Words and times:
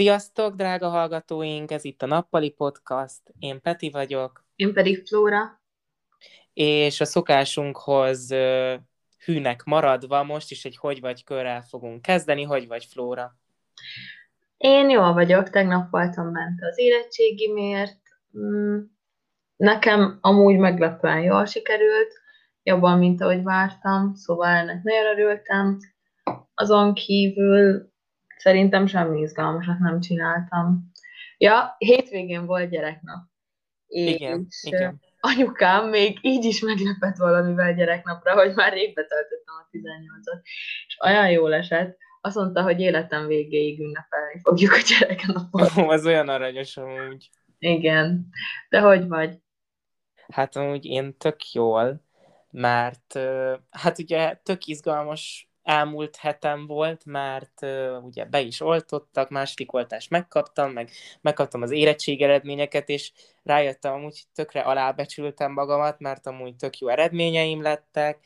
Sziasztok, 0.00 0.54
drága 0.54 0.88
hallgatóink! 0.88 1.70
Ez 1.70 1.84
itt 1.84 2.02
a 2.02 2.06
Nappali 2.06 2.50
Podcast. 2.50 3.20
Én 3.38 3.60
Peti 3.60 3.90
vagyok. 3.90 4.44
Én 4.56 4.72
pedig 4.72 5.06
Flóra. 5.06 5.60
És 6.52 7.00
a 7.00 7.04
szokásunkhoz 7.04 8.28
hűnek 9.24 9.64
maradva 9.64 10.22
most 10.22 10.50
is 10.50 10.64
egy 10.64 10.76
hogy 10.76 11.00
vagy 11.00 11.24
körrel 11.24 11.62
fogunk 11.62 12.02
kezdeni. 12.02 12.42
Hogy 12.42 12.66
vagy, 12.66 12.84
Flóra? 12.84 13.36
Én 14.56 14.90
jól 14.90 15.12
vagyok, 15.12 15.50
tegnap 15.50 15.90
voltam 15.90 16.32
bent 16.32 16.60
az 16.62 16.78
érettségimért. 16.78 18.00
Mm, 18.38 18.78
nekem 19.56 20.18
amúgy 20.20 20.56
meglepően 20.56 21.20
jól 21.22 21.44
sikerült, 21.44 22.20
jobban, 22.62 22.98
mint 22.98 23.20
ahogy 23.20 23.42
vártam, 23.42 24.14
szóval 24.14 24.48
ennek 24.48 24.82
nagyon 24.82 25.06
örültem. 25.06 25.78
Azon 26.54 26.94
kívül 26.94 27.89
Szerintem 28.40 28.86
semmi 28.86 29.20
izgalmasat 29.20 29.78
nem 29.78 30.00
csináltam. 30.00 30.90
Ja, 31.38 31.74
hétvégén 31.78 32.46
volt 32.46 32.70
gyereknap. 32.70 33.28
És 33.86 34.14
igen, 34.14 34.46
igen. 34.60 35.00
anyukám 35.20 35.88
még 35.88 36.18
így 36.22 36.44
is 36.44 36.60
meglepett 36.60 37.16
valamivel 37.16 37.74
gyereknapra, 37.74 38.34
hogy 38.34 38.54
már 38.54 38.72
rég 38.72 38.94
betöltöttem 38.94 39.54
a 39.54 39.68
18-at. 39.70 40.40
És 40.86 40.96
olyan 41.04 41.30
jól 41.30 41.54
esett, 41.54 41.96
azt 42.20 42.36
mondta, 42.36 42.62
hogy 42.62 42.80
életem 42.80 43.26
végéig 43.26 43.80
ünnepelni 43.80 44.40
fogjuk 44.42 44.72
a 44.72 44.80
gyereknapot. 44.88 45.76
Ó, 45.76 45.88
az 45.88 46.06
olyan 46.06 46.28
aranyos 46.28 46.76
amúgy. 46.76 47.30
Igen. 47.58 48.26
De 48.68 48.80
hogy 48.80 49.08
vagy? 49.08 49.38
Hát 50.32 50.56
amúgy 50.56 50.84
én 50.84 51.16
tök 51.16 51.52
jól, 51.52 52.04
mert 52.50 53.18
hát 53.70 53.98
ugye 53.98 54.34
tök 54.42 54.66
izgalmas 54.66 55.49
elmúlt 55.62 56.16
hetem 56.16 56.66
volt, 56.66 57.04
mert 57.04 57.62
uh, 57.62 58.04
ugye 58.04 58.24
be 58.24 58.40
is 58.40 58.60
oltottak, 58.60 59.28
második 59.28 59.72
oltást 59.72 60.10
megkaptam, 60.10 60.70
meg 60.72 60.90
megkaptam 61.20 61.62
az 61.62 61.70
érettség 61.70 62.22
eredményeket, 62.22 62.88
és 62.88 63.12
rájöttem, 63.42 63.92
amúgy 63.92 64.22
tökre 64.34 64.60
alábecsültem 64.60 65.52
magamat, 65.52 65.98
mert 65.98 66.26
amúgy 66.26 66.56
tök 66.56 66.78
jó 66.78 66.88
eredményeim 66.88 67.62
lettek, 67.62 68.18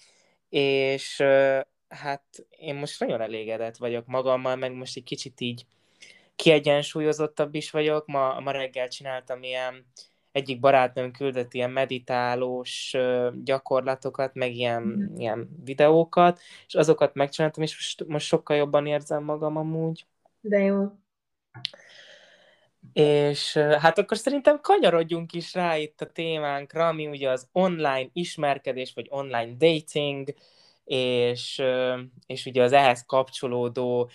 és 0.48 1.18
uh, 1.18 1.60
hát 1.88 2.24
én 2.58 2.74
most 2.74 3.00
nagyon 3.00 3.20
elégedett 3.20 3.76
vagyok 3.76 4.06
magammal, 4.06 4.56
meg 4.56 4.72
most 4.72 4.96
egy 4.96 5.04
kicsit 5.04 5.40
így 5.40 5.66
kiegyensúlyozottabb 6.36 7.54
is 7.54 7.70
vagyok. 7.70 8.06
Ma, 8.06 8.40
ma 8.40 8.50
reggel 8.50 8.88
csináltam 8.88 9.42
ilyen 9.42 9.86
egyik 10.34 10.60
barátnőm 10.60 11.12
küldött 11.12 11.54
ilyen 11.54 11.70
meditálós 11.70 12.96
gyakorlatokat, 13.44 14.34
meg 14.34 14.54
ilyen, 14.54 14.82
mm. 14.82 15.16
ilyen 15.16 15.48
videókat, 15.64 16.40
és 16.66 16.74
azokat 16.74 17.14
megcsináltam, 17.14 17.62
és 17.62 17.74
most, 17.74 18.04
most 18.06 18.26
sokkal 18.26 18.56
jobban 18.56 18.86
érzem 18.86 19.22
magam 19.22 19.56
amúgy. 19.56 20.06
De 20.40 20.58
jó. 20.58 20.90
És 22.92 23.56
hát 23.56 23.98
akkor 23.98 24.16
szerintem 24.16 24.60
kanyarodjunk 24.60 25.32
is 25.32 25.54
rá 25.54 25.76
itt 25.76 26.00
a 26.00 26.12
témánkra, 26.12 26.88
ami 26.88 27.06
ugye 27.06 27.30
az 27.30 27.48
online 27.52 28.08
ismerkedés, 28.12 28.92
vagy 28.94 29.06
online 29.10 29.52
dating, 29.58 30.34
és, 30.84 31.62
és 32.26 32.46
ugye 32.46 32.62
az 32.62 32.72
ehhez 32.72 33.04
kapcsolódó 33.06 34.10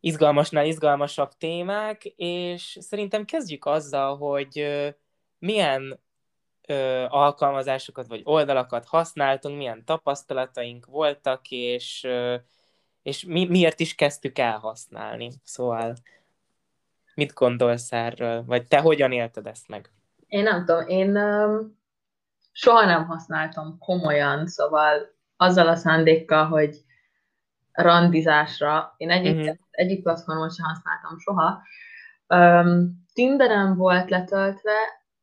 izgalmasnál 0.00 0.66
izgalmasabb 0.66 1.30
témák, 1.38 2.04
és 2.16 2.78
szerintem 2.80 3.24
kezdjük 3.24 3.64
azzal, 3.64 4.16
hogy 4.16 4.66
milyen 5.38 6.00
ö, 6.66 7.04
alkalmazásokat 7.08 8.06
vagy 8.06 8.20
oldalakat 8.24 8.84
használtunk, 8.84 9.56
milyen 9.56 9.84
tapasztalataink 9.84 10.86
voltak, 10.86 11.50
és, 11.50 12.04
ö, 12.04 12.36
és 13.02 13.24
mi, 13.24 13.46
miért 13.46 13.80
is 13.80 13.94
kezdtük 13.94 14.38
el 14.38 14.58
használni. 14.58 15.30
Szóval 15.44 15.94
mit 17.14 17.32
gondolsz 17.32 17.92
erről? 17.92 18.44
Vagy 18.44 18.66
te 18.66 18.80
hogyan 18.80 19.12
élted 19.12 19.46
ezt 19.46 19.68
meg? 19.68 19.90
Én 20.26 20.42
nem 20.42 20.64
tudom, 20.64 20.88
én 20.88 21.16
um, 21.16 21.78
soha 22.52 22.84
nem 22.84 23.06
használtam 23.06 23.78
komolyan, 23.78 24.46
szóval 24.46 25.14
azzal 25.36 25.68
a 25.68 25.74
szándékkal, 25.74 26.46
hogy 26.46 26.84
randizásra, 27.72 28.94
én 28.96 29.10
egyik, 29.10 29.36
uh-huh. 29.36 29.56
egyik 29.70 30.02
platformon 30.02 30.50
sem 30.50 30.66
használtam 30.66 31.18
soha. 31.18 31.62
Um, 32.28 33.04
Tinderen 33.12 33.76
volt 33.76 34.10
letöltve, 34.10 34.74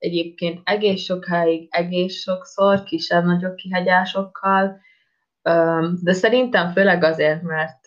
egyébként 0.04 0.62
egész 0.64 1.02
sokáig, 1.02 1.68
egész 1.72 2.16
sokszor, 2.16 2.84
kisebb-nagyobb 2.84 3.56
kihagyásokkal, 3.56 4.82
de 6.02 6.14
szerintem 6.14 6.72
főleg 6.72 7.04
azért, 7.04 7.42
mert 7.42 7.80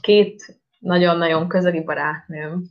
két 0.00 0.60
nagyon-nagyon 0.78 1.48
közeli 1.48 1.84
barátnőm 1.84 2.62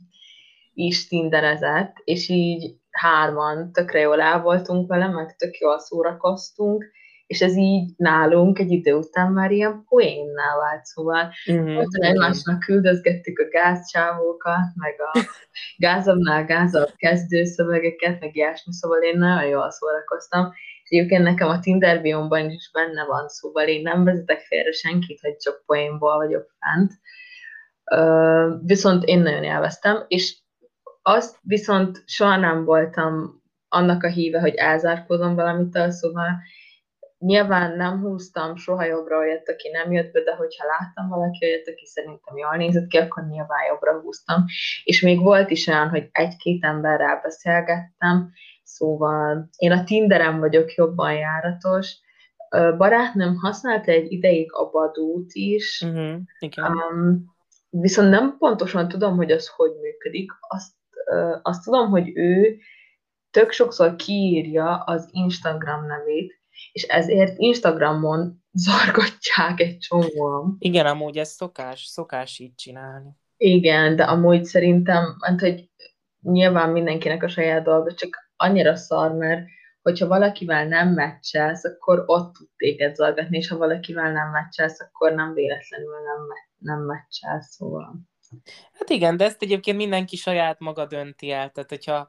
is 0.72 1.08
tinderezett, 1.08 1.96
és 2.04 2.28
így 2.28 2.76
hárman 2.90 3.72
tökre 3.72 4.00
jól 4.00 4.20
el 4.20 4.40
voltunk 4.42 4.88
vele, 4.88 5.08
meg 5.08 5.36
tök 5.36 5.58
jól 5.58 5.78
szórakoztunk, 5.78 6.84
és 7.28 7.40
ez 7.40 7.56
így 7.56 7.90
nálunk 7.96 8.58
egy 8.58 8.70
idő 8.70 8.94
után 8.94 9.32
már 9.32 9.50
ilyen 9.50 9.84
poénnál 9.88 10.58
vált, 10.58 10.84
szóval 10.84 11.32
mm-hmm. 11.52 11.78
egymásnak 11.90 12.58
küldözgettük 12.58 13.38
a 13.38 13.48
gázcsávókat, 13.48 14.74
meg 14.74 14.94
a 15.12 15.18
gázabbnál 15.86 16.44
gázabb 16.44 16.92
kezdőszövegeket, 16.96 18.20
meg 18.20 18.36
ilyesmi, 18.36 18.72
szóval 18.72 19.02
én 19.02 19.18
nagyon 19.18 19.48
jól 19.48 19.70
szórakoztam, 19.70 20.52
és 20.82 20.98
egyébként 20.98 21.22
nekem 21.22 21.48
a 21.48 21.60
Tinder 21.60 22.00
biomban 22.00 22.50
is 22.50 22.70
benne 22.72 23.04
van, 23.04 23.28
szóval 23.28 23.66
én 23.66 23.82
nem 23.82 24.04
vezetek 24.04 24.40
félre 24.40 24.72
senkit, 24.72 25.20
hogy 25.20 25.36
csak 25.36 25.62
poénból 25.66 26.16
vagyok 26.16 26.46
fent, 26.58 26.92
uh, 28.00 28.66
viszont 28.66 29.04
én 29.04 29.18
nagyon 29.18 29.44
élveztem, 29.44 30.04
és 30.08 30.36
azt 31.02 31.38
viszont 31.42 32.02
soha 32.06 32.36
nem 32.36 32.64
voltam 32.64 33.42
annak 33.68 34.02
a 34.02 34.08
híve, 34.08 34.40
hogy 34.40 34.54
elzárkózom 34.54 35.34
valamitől, 35.34 35.90
szóval 35.90 36.28
Nyilván 37.18 37.76
nem 37.76 38.00
húztam 38.00 38.56
soha 38.56 38.84
jobbra 38.84 39.18
olyat, 39.18 39.48
aki 39.48 39.68
nem 39.68 39.92
jött 39.92 40.12
be, 40.12 40.20
de 40.20 40.34
hogyha 40.34 40.66
láttam 40.66 41.08
valaki 41.08 41.46
olyat, 41.46 41.68
aki 41.68 41.86
szerintem 41.86 42.36
jól 42.36 42.56
nézett 42.56 42.86
ki, 42.86 42.96
akkor 42.96 43.26
nyilván 43.26 43.66
jobbra 43.68 44.00
húztam. 44.00 44.44
És 44.84 45.00
még 45.00 45.20
volt 45.20 45.50
is 45.50 45.66
olyan, 45.66 45.88
hogy 45.88 46.08
egy-két 46.12 46.64
emberrel 46.64 47.20
beszélgettem, 47.22 48.32
szóval 48.62 49.48
én 49.56 49.72
a 49.72 49.84
Tinderen 49.84 50.38
vagyok 50.38 50.74
jobban 50.74 51.12
járatos. 51.12 51.96
Barátnőm 52.76 53.36
használta 53.36 53.90
egy 53.90 54.12
ideig 54.12 54.52
a 54.52 54.70
badút 54.70 55.30
is, 55.32 55.82
uh-huh, 55.86 56.20
igen. 56.38 56.72
Um, 56.72 57.36
viszont 57.70 58.10
nem 58.10 58.36
pontosan 58.38 58.88
tudom, 58.88 59.16
hogy 59.16 59.30
az 59.30 59.48
hogy 59.48 59.72
működik. 59.80 60.32
Azt, 60.40 60.72
uh, 61.10 61.38
azt 61.42 61.64
tudom, 61.64 61.90
hogy 61.90 62.16
ő 62.16 62.58
tök 63.30 63.50
sokszor 63.50 63.96
kiírja 63.96 64.76
az 64.76 65.08
Instagram 65.12 65.86
nevét, 65.86 66.37
és 66.78 66.84
ezért 66.84 67.38
Instagramon 67.38 68.44
zargatják 68.66 69.60
egy 69.60 69.78
csomóan. 69.78 70.56
Igen, 70.58 70.86
amúgy 70.86 71.18
ez 71.18 71.28
szokás, 71.28 71.84
szokás 71.84 72.38
így 72.38 72.54
csinálni. 72.54 73.10
Igen, 73.36 73.96
de 73.96 74.02
amúgy 74.04 74.44
szerintem, 74.44 75.16
mert 75.18 75.40
hogy 75.40 75.70
nyilván 76.20 76.70
mindenkinek 76.70 77.22
a 77.22 77.28
saját 77.28 77.62
dolga, 77.62 77.94
csak 77.94 78.16
annyira 78.36 78.76
szar, 78.76 79.12
mert 79.12 79.46
hogyha 79.82 80.06
valakivel 80.06 80.66
nem 80.66 80.88
meccselsz, 80.88 81.64
akkor 81.64 82.02
ott 82.06 82.34
tud 82.34 82.48
téged 82.56 82.94
zargatni, 82.94 83.36
és 83.36 83.48
ha 83.48 83.56
valakivel 83.56 84.12
nem 84.12 84.30
meccselsz, 84.30 84.80
akkor 84.80 85.12
nem 85.12 85.34
véletlenül 85.34 85.94
nem, 86.04 86.26
nem 86.58 86.86
meccselsz, 86.86 87.54
szóval. 87.54 87.94
Hát 88.72 88.88
igen, 88.88 89.16
de 89.16 89.24
ezt 89.24 89.42
egyébként 89.42 89.76
mindenki 89.76 90.16
saját 90.16 90.58
maga 90.58 90.86
dönti 90.86 91.30
el, 91.30 91.50
tehát 91.50 91.70
hogyha 91.70 92.08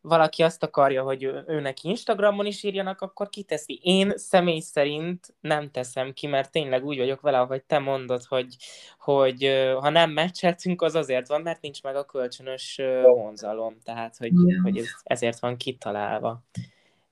valaki 0.00 0.42
azt 0.42 0.62
akarja, 0.62 1.02
hogy 1.02 1.22
ő, 1.22 1.44
őnek 1.46 1.84
Instagramon 1.84 2.46
is 2.46 2.62
írjanak, 2.62 3.00
akkor 3.00 3.28
kiteszi. 3.28 3.80
Én 3.82 4.12
személy 4.16 4.60
szerint 4.60 5.34
nem 5.40 5.70
teszem 5.70 6.12
ki, 6.12 6.26
mert 6.26 6.50
tényleg 6.50 6.84
úgy 6.84 6.98
vagyok 6.98 7.20
vele, 7.20 7.40
ahogy 7.40 7.62
te 7.62 7.78
mondod, 7.78 8.24
hogy, 8.24 8.56
hogy 8.98 9.68
ha 9.80 9.88
nem 9.88 10.10
meccseltünk, 10.10 10.82
az 10.82 10.94
azért 10.94 11.28
van, 11.28 11.42
mert 11.42 11.60
nincs 11.60 11.82
meg 11.82 11.96
a 11.96 12.04
kölcsönös 12.04 12.80
vonzalom, 13.02 13.76
tehát 13.84 14.16
hogy, 14.16 14.32
yeah. 14.32 14.62
hogy 14.62 14.78
ez, 14.78 14.88
ezért 15.02 15.38
van 15.38 15.56
kitalálva. 15.56 16.42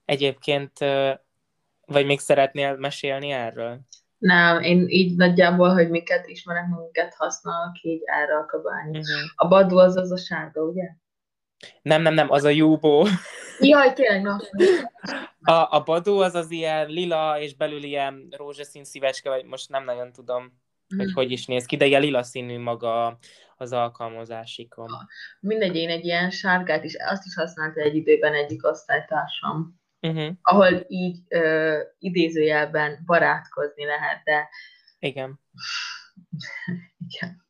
Egyébként, 0.04 0.78
vagy 1.86 2.06
még 2.06 2.18
szeretnél 2.18 2.76
mesélni 2.76 3.30
erről? 3.30 3.80
Nem, 4.18 4.62
én 4.62 4.84
így 4.88 5.16
nagyjából, 5.16 5.72
hogy 5.72 5.90
miket 5.90 6.26
ismerek, 6.26 6.64
miket 6.68 7.14
használok, 7.14 7.82
így 7.82 8.02
erre 8.04 8.36
a 8.36 8.46
kabány. 8.46 8.88
Uh-huh. 8.88 9.04
A 9.34 9.48
badú 9.48 9.78
az 9.78 9.96
az 9.96 10.12
a 10.12 10.16
sárga, 10.16 10.62
ugye? 10.62 10.84
Nem, 11.82 12.02
nem, 12.02 12.14
nem, 12.14 12.30
az 12.30 12.44
a 12.44 12.48
Júbó. 12.48 13.06
Jaj, 13.60 13.92
tényleg, 13.92 14.22
na. 14.22 14.40
A, 15.40 15.76
a 15.76 15.82
Badó 15.84 16.20
az 16.20 16.34
az 16.34 16.50
ilyen 16.50 16.86
lila, 16.86 17.40
és 17.40 17.54
belül 17.56 17.82
ilyen 17.82 18.28
rózsaszín 18.30 18.84
szívecske, 18.84 19.28
vagy 19.28 19.44
most 19.44 19.68
nem 19.68 19.84
nagyon 19.84 20.12
tudom, 20.12 20.52
hogy 20.96 21.12
hogy 21.12 21.30
is 21.30 21.46
néz 21.46 21.64
ki, 21.64 21.76
de 21.76 21.86
ilyen 21.86 22.00
lila 22.00 22.22
színű 22.22 22.58
maga 22.58 23.18
az 23.56 23.72
alkalmazásikon. 23.72 24.88
Mindegy, 25.40 25.76
én 25.76 25.88
egy 25.88 26.04
ilyen 26.04 26.30
sárgát 26.30 26.84
is, 26.84 26.94
azt 26.94 27.26
is 27.26 27.34
használta 27.34 27.80
egy 27.80 27.94
időben 27.94 28.34
egyik 28.34 28.66
osztálytársam, 28.66 29.80
uh-huh. 30.00 30.30
ahol 30.42 30.84
így 30.88 31.18
ö, 31.28 31.78
idézőjelben 31.98 33.02
barátkozni 33.06 33.84
lehet, 33.84 34.22
de... 34.24 34.48
Igen. 34.98 35.40
Igen. 37.08 37.46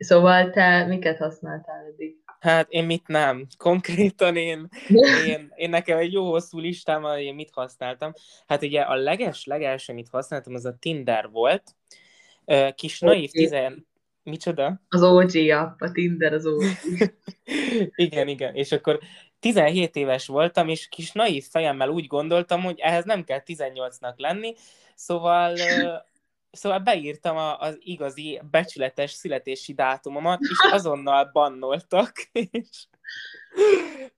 Szóval 0.00 0.50
te 0.50 0.84
miket 0.86 1.18
használtál 1.18 1.84
eddig? 1.84 2.16
Hát 2.40 2.70
én 2.70 2.84
mit 2.84 3.06
nem. 3.06 3.46
Konkrétan 3.58 4.36
én, 4.36 4.68
én, 5.26 5.52
én 5.54 5.70
nekem 5.70 5.98
egy 5.98 6.12
jó 6.12 6.30
hosszú 6.30 6.58
listám, 6.58 7.02
hogy 7.02 7.22
én 7.22 7.34
mit 7.34 7.50
használtam. 7.52 8.12
Hát 8.46 8.62
ugye 8.62 8.80
a 8.80 8.94
leges, 8.94 9.44
legelső, 9.44 9.92
amit 9.92 10.08
használtam, 10.08 10.54
az 10.54 10.64
a 10.64 10.76
Tinder 10.78 11.28
volt. 11.30 11.62
Kis 12.74 13.00
naív 13.00 13.30
tizen... 13.30 13.88
Micsoda? 14.22 14.80
Az 14.88 15.02
OG 15.02 15.36
app, 15.50 15.80
a 15.80 15.90
Tinder 15.92 16.32
az 16.32 16.46
OG. 16.46 16.62
igen, 17.94 18.28
igen. 18.28 18.54
És 18.54 18.72
akkor 18.72 18.98
17 19.40 19.96
éves 19.96 20.26
voltam, 20.26 20.68
és 20.68 20.88
kis 20.88 21.12
naív 21.12 21.44
fejemmel 21.50 21.88
úgy 21.88 22.06
gondoltam, 22.06 22.62
hogy 22.62 22.78
ehhez 22.78 23.04
nem 23.04 23.24
kell 23.24 23.42
18-nak 23.46 24.16
lenni, 24.16 24.54
szóval 24.94 25.56
Szóval 26.50 26.78
beírtam 26.78 27.36
a, 27.36 27.58
az 27.58 27.78
igazi 27.80 28.40
becsületes 28.50 29.10
születési 29.10 29.72
dátumomat, 29.72 30.40
és 30.40 30.72
azonnal 30.72 31.30
bannoltak, 31.32 32.12
és 32.32 32.86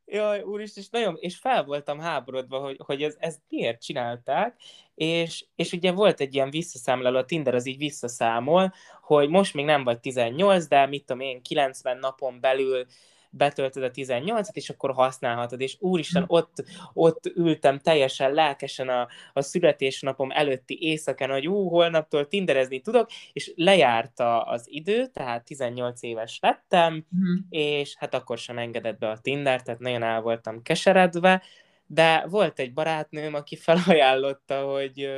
Jaj, 0.07 0.43
úristen, 0.43 0.83
és 0.83 0.89
nagyon, 0.91 1.17
és 1.21 1.37
fel 1.37 1.65
voltam 1.65 1.99
háborodva, 1.99 2.59
hogy, 2.59 2.77
hogy 2.85 3.03
ez, 3.03 3.17
ez 3.19 3.37
miért 3.49 3.83
csinálták, 3.83 4.61
és, 4.95 5.45
és 5.57 5.73
ugye 5.73 5.93
volt 5.93 6.21
egy 6.21 6.35
ilyen 6.35 6.51
visszaszámláló, 6.51 7.19
a 7.19 7.25
Tinder 7.25 7.55
az 7.55 7.67
így 7.67 7.77
visszaszámol, 7.77 8.73
hogy 9.01 9.29
most 9.29 9.55
még 9.55 9.65
nem 9.65 9.85
vagy 9.85 10.01
18, 10.01 10.67
de 10.67 10.87
mit 10.87 11.05
tudom 11.05 11.23
én, 11.23 11.43
90 11.43 11.99
napon 11.99 12.41
belül 12.41 12.87
betöltöd 13.35 13.83
a 13.83 13.91
18-at, 13.91 14.53
és 14.53 14.71
akkor 14.71 14.93
használhatod, 14.93 15.61
és 15.61 15.77
úristen, 15.81 16.25
ott, 16.27 16.65
ott 16.93 17.27
ültem 17.35 17.79
teljesen 17.79 18.33
lelkesen 18.33 18.89
a, 18.89 19.09
a 19.33 19.41
születésnapom 19.41 20.31
előtti 20.31 20.79
éjszakán, 20.81 21.31
hogy 21.31 21.49
ú, 21.49 21.69
holnaptól 21.69 22.29
tinderezni 22.29 22.81
tudok, 22.81 23.11
és 23.33 23.53
lejárta 23.57 24.43
az 24.43 24.65
idő, 24.69 25.07
tehát 25.07 25.45
18 25.45 26.03
éves 26.03 26.39
lettem, 26.41 27.07
uh-huh. 27.13 27.39
és 27.49 27.97
hát 27.97 28.15
akkor 28.15 28.39
sem 28.39 28.59
engedett 28.59 28.99
be 28.99 29.09
a 29.09 29.19
Tinder, 29.19 29.63
tehát 29.63 29.81
nagyon 29.81 30.03
el 30.03 30.21
voltam 30.21 30.63
keseredve, 30.63 31.43
de 31.87 32.27
volt 32.27 32.59
egy 32.59 32.73
barátnőm, 32.73 33.35
aki 33.35 33.57
felajánlotta, 33.57 34.65
hogy, 34.65 35.09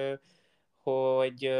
hogy 0.82 1.50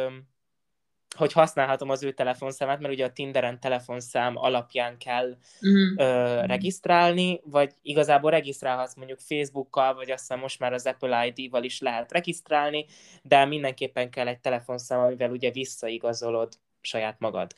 hogy 1.15 1.33
használhatom 1.33 1.91
az 1.91 2.03
ő 2.03 2.13
telefonszámát, 2.13 2.81
mert 2.81 2.93
ugye 2.93 3.05
a 3.05 3.13
Tinderen 3.13 3.61
telefonszám 3.61 4.37
alapján 4.37 4.99
kell 4.99 5.37
uh-huh. 5.61 6.07
ö, 6.07 6.41
regisztrálni, 6.47 7.41
vagy 7.45 7.73
igazából 7.83 8.31
regisztrálhatsz 8.31 8.95
mondjuk 8.95 9.21
Facebookkal, 9.21 9.95
vagy 9.95 10.11
azt 10.11 10.21
hiszem 10.21 10.39
most 10.39 10.59
már 10.59 10.73
az 10.73 10.87
Apple 10.87 11.27
ID-val 11.27 11.63
is 11.63 11.81
lehet 11.81 12.13
regisztrálni, 12.13 12.87
de 13.23 13.45
mindenképpen 13.45 14.11
kell 14.11 14.27
egy 14.27 14.41
telefonszám, 14.41 15.01
amivel 15.01 15.31
ugye 15.31 15.51
visszaigazolod 15.51 16.53
saját 16.81 17.19
magad. 17.19 17.55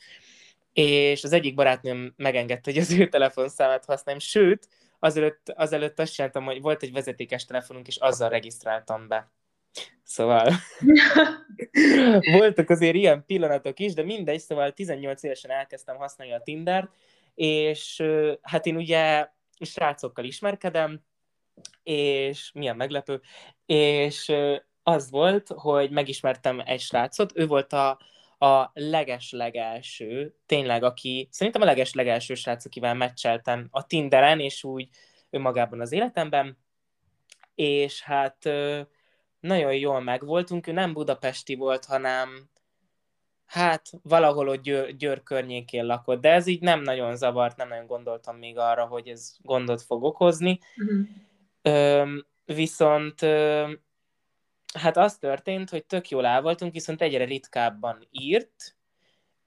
És 0.73 1.23
az 1.23 1.33
egyik 1.33 1.55
barátnőm 1.55 2.13
megengedte, 2.17 2.71
hogy 2.71 2.79
az 2.79 2.91
ő 2.91 3.09
telefonszámát 3.09 3.85
használjam, 3.85 4.23
sőt, 4.23 4.67
azelőtt, 4.99 5.53
azelőtt 5.55 5.99
azt 5.99 6.13
csináltam, 6.13 6.45
hogy 6.45 6.61
volt 6.61 6.83
egy 6.83 6.91
vezetékes 6.91 7.45
telefonunk, 7.45 7.87
és 7.87 7.95
azzal 7.95 8.29
regisztráltam 8.29 9.07
be. 9.07 9.31
Szóval 10.03 10.51
voltak 12.37 12.69
azért 12.69 12.95
ilyen 12.95 13.25
pillanatok 13.25 13.79
is, 13.79 13.93
de 13.93 14.03
mindegy, 14.03 14.39
szóval 14.39 14.71
18 14.71 15.23
évesen 15.23 15.51
elkezdtem 15.51 15.95
használni 15.95 16.33
a 16.33 16.41
Tinder, 16.43 16.89
és 17.35 18.03
hát 18.41 18.65
én 18.65 18.75
ugye 18.75 19.29
srácokkal 19.59 20.25
ismerkedem, 20.25 21.01
és 21.83 22.51
milyen 22.53 22.75
meglepő, 22.75 23.21
és 23.65 24.33
az 24.83 25.09
volt, 25.09 25.47
hogy 25.47 25.91
megismertem 25.91 26.61
egy 26.65 26.79
srácot, 26.79 27.31
ő 27.35 27.47
volt 27.47 27.73
a, 27.73 27.99
a 28.37 28.71
leges-legelső, 28.73 30.35
tényleg, 30.45 30.83
aki, 30.83 31.27
szerintem 31.31 31.61
a 31.61 31.65
leges-legelső 31.65 32.33
srác, 32.33 32.65
akivel 32.65 32.93
meccseltem 32.93 33.67
a 33.71 33.85
Tinderen, 33.85 34.39
és 34.39 34.63
úgy 34.63 34.89
önmagában 35.29 35.81
az 35.81 35.91
életemben, 35.91 36.57
és 37.55 38.01
hát 38.01 38.49
nagyon 39.39 39.73
jól 39.73 40.01
megvoltunk, 40.01 40.67
ő 40.67 40.71
nem 40.71 40.93
budapesti 40.93 41.55
volt, 41.55 41.85
hanem 41.85 42.49
hát 43.45 43.89
valahol 44.01 44.47
ott 44.47 44.61
Győr, 44.61 44.95
Győr 44.95 45.23
környékén 45.23 45.85
lakott, 45.85 46.21
de 46.21 46.31
ez 46.31 46.47
így 46.47 46.61
nem 46.61 46.81
nagyon 46.81 47.15
zavart, 47.15 47.57
nem 47.57 47.67
nagyon 47.67 47.85
gondoltam 47.85 48.37
még 48.37 48.57
arra, 48.57 48.85
hogy 48.85 49.07
ez 49.07 49.35
gondot 49.41 49.81
fog 49.81 50.03
okozni. 50.03 50.59
Uh-huh. 50.77 51.07
Ö, 51.61 52.13
viszont 52.45 53.21
ö, 53.21 53.71
hát 54.73 54.97
az 54.97 55.17
történt, 55.17 55.69
hogy 55.69 55.85
tök 55.85 56.09
jól 56.09 56.25
el 56.25 56.41
voltunk, 56.41 56.73
viszont 56.73 57.01
egyre 57.01 57.25
ritkábban 57.25 58.07
írt, 58.11 58.75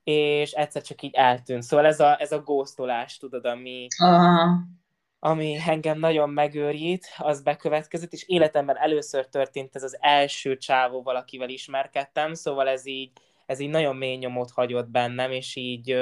és 0.05 0.53
egyszer 0.53 0.83
csak 0.83 1.03
így 1.03 1.15
eltűnt. 1.15 1.63
Szóval 1.63 1.87
ez 1.87 2.01
a, 2.01 2.21
ez 2.21 2.33
a 2.33 2.43
góztolás, 2.43 3.17
tudod, 3.17 3.45
ami, 3.45 3.87
uh-huh 4.03 4.80
ami 5.23 5.59
engem 5.67 5.99
nagyon 5.99 6.31
megőrít, 6.31 7.07
az 7.17 7.43
bekövetkezett, 7.43 8.13
és 8.13 8.29
életemben 8.29 8.77
először 8.77 9.29
történt 9.29 9.77
ez 9.77 9.83
az 9.83 9.97
első 10.01 10.57
csávó 10.57 11.03
valakivel 11.03 11.49
ismerkedtem, 11.49 12.35
szóval 12.35 12.69
ez 12.69 12.87
így, 12.87 13.11
ez 13.47 13.59
így 13.59 13.69
nagyon 13.69 13.97
mély 13.97 14.17
nyomot 14.17 14.51
hagyott 14.51 14.89
bennem, 14.89 15.31
és 15.31 15.57
így, 15.57 15.97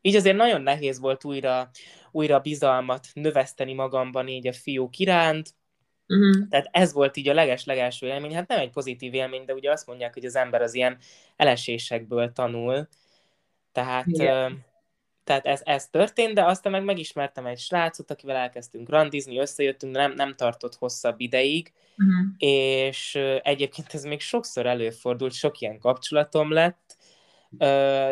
így 0.00 0.16
azért 0.16 0.36
nagyon 0.36 0.62
nehéz 0.62 1.00
volt 1.00 1.24
újra, 1.24 1.70
újra 2.10 2.40
bizalmat 2.40 3.06
növeszteni 3.12 3.72
magamban 3.74 4.28
így 4.28 4.46
a 4.46 4.52
fiúk 4.52 4.98
iránt, 4.98 5.58
Uh-huh. 6.12 6.48
Tehát 6.48 6.68
ez 6.70 6.92
volt 6.92 7.16
így 7.16 7.28
a 7.28 7.34
leges-legelső 7.34 8.06
élmény. 8.06 8.34
Hát 8.34 8.48
nem 8.48 8.58
egy 8.58 8.70
pozitív 8.70 9.14
élmény, 9.14 9.44
de 9.44 9.54
ugye 9.54 9.70
azt 9.70 9.86
mondják, 9.86 10.14
hogy 10.14 10.24
az 10.24 10.36
ember 10.36 10.62
az 10.62 10.74
ilyen 10.74 10.98
elesésekből 11.36 12.32
tanul. 12.32 12.88
Tehát 13.72 14.06
yeah 14.08 14.52
tehát 15.30 15.46
ez, 15.46 15.60
ez 15.64 15.88
történt, 15.88 16.34
de 16.34 16.44
aztán 16.44 16.72
meg 16.72 16.84
megismertem 16.84 17.46
egy 17.46 17.58
srácot, 17.58 18.10
akivel 18.10 18.36
elkezdtünk 18.36 18.88
randizni, 18.88 19.38
összejöttünk, 19.38 19.92
de 19.92 19.98
nem, 19.98 20.12
nem 20.12 20.34
tartott 20.36 20.74
hosszabb 20.74 21.20
ideig, 21.20 21.72
uh-huh. 21.96 22.26
és 22.38 23.14
egyébként 23.42 23.94
ez 23.94 24.04
még 24.04 24.20
sokszor 24.20 24.66
előfordult, 24.66 25.32
sok 25.32 25.60
ilyen 25.60 25.78
kapcsolatom 25.78 26.52
lett, 26.52 26.96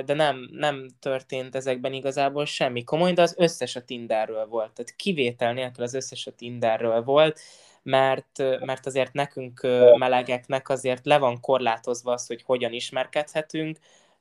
de 0.05 0.15
nem, 0.15 0.49
nem 0.53 0.89
történt 1.01 1.55
ezekben 1.55 1.93
igazából 1.93 2.45
semmi 2.45 2.85
komoly, 2.85 3.13
de 3.13 3.23
az 3.23 3.35
összes 3.39 3.77
a 3.77 3.85
Tinderről 3.85 4.47
volt, 4.47 4.73
tehát 4.73 4.97
kivétel 4.97 5.53
nélkül 5.53 5.85
az 5.85 5.95
összes 5.95 6.27
a 6.27 6.35
Tinderről 6.35 7.03
volt, 7.03 7.41
mert, 7.83 8.39
mert 8.65 8.87
azért 8.87 9.13
nekünk 9.13 9.61
melegeknek 9.97 10.69
azért 10.69 11.07
le 11.07 11.19
van 11.19 11.41
korlátozva 11.41 12.13
az, 12.13 12.27
hogy 12.27 12.43
hogyan 12.43 12.73
ismerkedhetünk, 12.73 13.79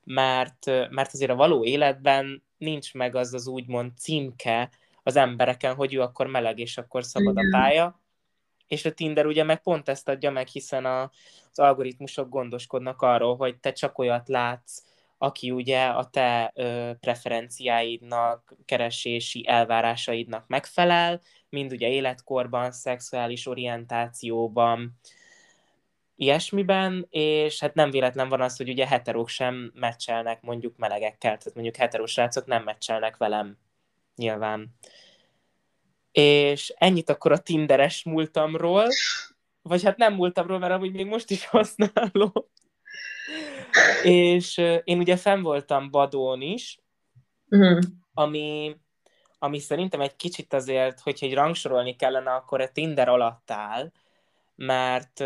mert, 0.08 0.66
mert 0.66 1.12
azért 1.12 1.30
a 1.30 1.34
való 1.34 1.64
életben 1.64 2.44
nincs 2.56 2.94
meg 2.94 3.14
az 3.14 3.34
az 3.34 3.46
úgymond 3.46 3.96
címke 3.98 4.70
az 5.02 5.16
embereken, 5.16 5.74
hogy 5.74 5.94
ő 5.94 6.00
akkor 6.00 6.26
meleg, 6.26 6.58
és 6.58 6.78
akkor 6.78 7.04
szabad 7.04 7.36
a 7.36 7.48
pálya. 7.50 8.00
És 8.66 8.84
a 8.84 8.92
Tinder 8.92 9.26
ugye 9.26 9.44
meg 9.44 9.62
pont 9.62 9.88
ezt 9.88 10.08
adja 10.08 10.30
meg, 10.30 10.46
hiszen 10.46 10.84
a, 10.84 11.02
az 11.50 11.58
algoritmusok 11.58 12.28
gondoskodnak 12.28 13.02
arról, 13.02 13.36
hogy 13.36 13.58
te 13.58 13.72
csak 13.72 13.98
olyat 13.98 14.28
látsz, 14.28 14.82
aki 15.18 15.50
ugye 15.50 15.84
a 15.84 16.10
te 16.10 16.52
ö, 16.54 16.90
preferenciáidnak, 17.00 18.54
keresési 18.64 19.44
elvárásaidnak 19.48 20.46
megfelel, 20.46 21.20
mind 21.48 21.72
ugye 21.72 21.88
életkorban, 21.88 22.72
szexuális 22.72 23.46
orientációban, 23.46 24.98
ilyesmiben, 26.18 27.06
és 27.10 27.60
hát 27.60 27.74
nem 27.74 27.90
véletlen 27.90 28.28
van 28.28 28.40
az, 28.40 28.56
hogy 28.56 28.68
ugye 28.68 28.86
heterók 28.86 29.28
sem 29.28 29.72
meccselnek 29.74 30.42
mondjuk 30.42 30.76
melegekkel, 30.76 31.36
tehát 31.36 31.54
mondjuk 31.54 31.76
heterós 31.76 32.12
srácok 32.12 32.46
nem 32.46 32.62
meccselnek 32.62 33.16
velem, 33.16 33.58
nyilván. 34.16 34.74
És 36.12 36.74
ennyit 36.78 37.10
akkor 37.10 37.32
a 37.32 37.38
Tinderes 37.38 38.04
múltamról, 38.04 38.88
vagy 39.62 39.84
hát 39.84 39.96
nem 39.96 40.14
múltamról, 40.14 40.58
mert 40.58 40.72
amúgy 40.72 40.92
még 40.92 41.06
most 41.06 41.30
is 41.30 41.46
használom. 41.46 42.32
és 44.02 44.56
én 44.84 44.98
ugye 44.98 45.16
fenn 45.16 45.42
voltam 45.42 45.90
Badón 45.90 46.40
is, 46.40 46.78
uh-huh. 47.48 47.78
ami, 48.14 48.76
ami 49.38 49.58
szerintem 49.58 50.00
egy 50.00 50.16
kicsit 50.16 50.52
azért, 50.52 51.00
hogyha 51.00 51.26
egy 51.26 51.34
rangsorolni 51.34 51.96
kellene, 51.96 52.30
akkor 52.30 52.60
a 52.60 52.72
Tinder 52.72 53.08
alatt 53.08 53.50
áll, 53.50 53.92
mert, 54.58 55.24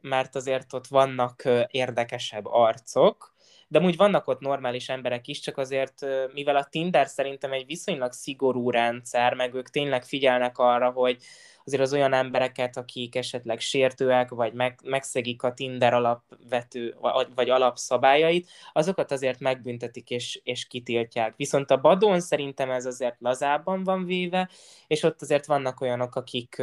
mert 0.00 0.34
azért 0.34 0.72
ott 0.72 0.86
vannak 0.86 1.42
érdekesebb 1.66 2.46
arcok, 2.46 3.34
de 3.68 3.80
úgy 3.80 3.96
vannak 3.96 4.28
ott 4.28 4.40
normális 4.40 4.88
emberek 4.88 5.26
is, 5.26 5.40
csak 5.40 5.58
azért, 5.58 6.06
mivel 6.32 6.56
a 6.56 6.64
Tinder 6.70 7.06
szerintem 7.06 7.52
egy 7.52 7.66
viszonylag 7.66 8.12
szigorú 8.12 8.70
rendszer, 8.70 9.34
meg 9.34 9.54
ők 9.54 9.68
tényleg 9.68 10.04
figyelnek 10.04 10.58
arra, 10.58 10.90
hogy 10.90 11.18
azért 11.64 11.82
az 11.82 11.92
olyan 11.92 12.12
embereket, 12.12 12.76
akik 12.76 13.16
esetleg 13.16 13.60
sértőek, 13.60 14.28
vagy 14.28 14.52
meg, 14.52 14.78
megszegik 14.84 15.42
a 15.42 15.52
Tinder 15.52 15.94
alapvető, 15.94 16.96
vagy, 17.00 17.28
vagy 17.34 17.50
alapszabályait, 17.50 18.48
azokat 18.72 19.12
azért 19.12 19.40
megbüntetik 19.40 20.10
és, 20.10 20.40
és 20.44 20.66
kitiltják. 20.66 21.36
Viszont 21.36 21.70
a 21.70 21.80
Badon 21.80 22.20
szerintem 22.20 22.70
ez 22.70 22.86
azért 22.86 23.16
lazábban 23.18 23.84
van 23.84 24.04
véve, 24.04 24.48
és 24.86 25.02
ott 25.02 25.22
azért 25.22 25.46
vannak 25.46 25.80
olyanok, 25.80 26.16
akik 26.16 26.62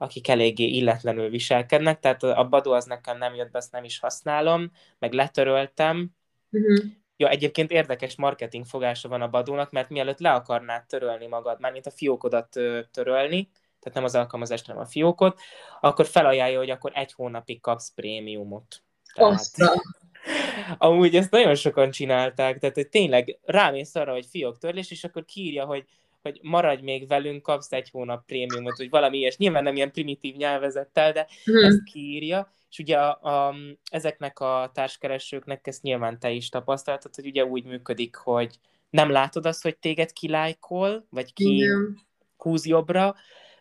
akik 0.00 0.28
eléggé 0.28 0.64
illetlenül 0.64 1.28
viselkednek, 1.28 2.00
tehát 2.00 2.22
a 2.22 2.48
Badó 2.48 2.72
az 2.72 2.84
nekem 2.84 3.18
nem 3.18 3.34
jött 3.34 3.50
be, 3.50 3.58
azt 3.58 3.72
nem 3.72 3.84
is 3.84 3.98
használom, 3.98 4.70
meg 4.98 5.12
letöröltem, 5.12 6.10
uh-huh. 6.50 6.84
Ja, 7.16 7.28
egyébként 7.28 7.70
érdekes 7.70 8.16
marketing 8.16 8.64
fogása 8.64 9.08
van 9.08 9.22
a 9.22 9.28
Badónak, 9.28 9.70
mert 9.70 9.88
mielőtt 9.88 10.18
le 10.18 10.32
akarnád 10.32 10.86
törölni 10.86 11.26
magad, 11.26 11.60
mármint 11.60 11.86
a 11.86 11.90
fiókodat 11.90 12.48
törölni, 12.90 13.50
tehát 13.80 13.94
nem 13.94 14.04
az 14.04 14.14
alkalmazást, 14.14 14.66
hanem 14.66 14.82
a 14.82 14.86
fiókot, 14.86 15.40
akkor 15.80 16.06
felajánlja, 16.06 16.58
hogy 16.58 16.70
akkor 16.70 16.92
egy 16.94 17.12
hónapig 17.12 17.60
kapsz 17.60 17.92
prémiumot. 17.94 18.82
Tehát... 19.14 19.50
Amúgy 20.78 21.16
ezt 21.16 21.30
nagyon 21.30 21.54
sokan 21.54 21.90
csinálták, 21.90 22.58
tehát 22.58 22.74
hogy 22.74 22.88
tényleg 22.88 23.38
rámész 23.42 23.94
arra, 23.94 24.12
hogy 24.12 24.26
fiók 24.26 24.58
törlés, 24.58 24.90
és 24.90 25.04
akkor 25.04 25.24
kírja, 25.24 25.64
hogy 25.64 25.84
hogy 26.22 26.38
maradj 26.42 26.82
még 26.82 27.08
velünk, 27.08 27.42
kapsz 27.42 27.72
egy 27.72 27.90
hónap 27.90 28.26
prémiumot, 28.26 28.78
vagy 28.78 28.90
valami 28.90 29.18
ilyes. 29.18 29.36
Nyilván 29.36 29.62
nem 29.62 29.76
ilyen 29.76 29.92
primitív 29.92 30.34
nyelvezettel, 30.34 31.12
de 31.12 31.26
hmm. 31.44 31.64
ezt 31.64 31.82
kiírja, 31.82 32.52
és 32.70 32.78
ugye 32.78 32.98
a, 32.98 33.46
a, 33.48 33.54
ezeknek 33.90 34.40
a 34.40 34.70
társkeresőknek 34.74 35.66
ezt 35.66 35.82
nyilván 35.82 36.18
te 36.18 36.30
is 36.30 36.48
tapasztaltad, 36.48 37.14
hogy 37.14 37.26
ugye 37.26 37.44
úgy 37.44 37.64
működik, 37.64 38.16
hogy 38.16 38.58
nem 38.90 39.10
látod 39.10 39.46
azt, 39.46 39.62
hogy 39.62 39.76
téged 39.76 40.12
kilájkol, 40.12 41.06
vagy 41.10 41.32
ki 41.32 41.54
Igen. 41.56 41.98
húz 42.36 42.66
jobbra, 42.66 43.14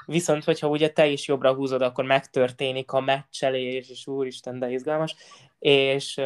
viszont 0.05 0.43
hogyha 0.43 0.67
ugye 0.67 0.89
te 0.89 1.07
is 1.07 1.27
jobbra 1.27 1.53
húzod, 1.53 1.81
akkor 1.81 2.05
megtörténik 2.05 2.91
a 2.91 2.99
meccselés, 2.99 3.89
és 3.89 4.07
úristen, 4.07 4.59
de 4.59 4.69
izgalmas, 4.69 5.15
és 5.59 6.21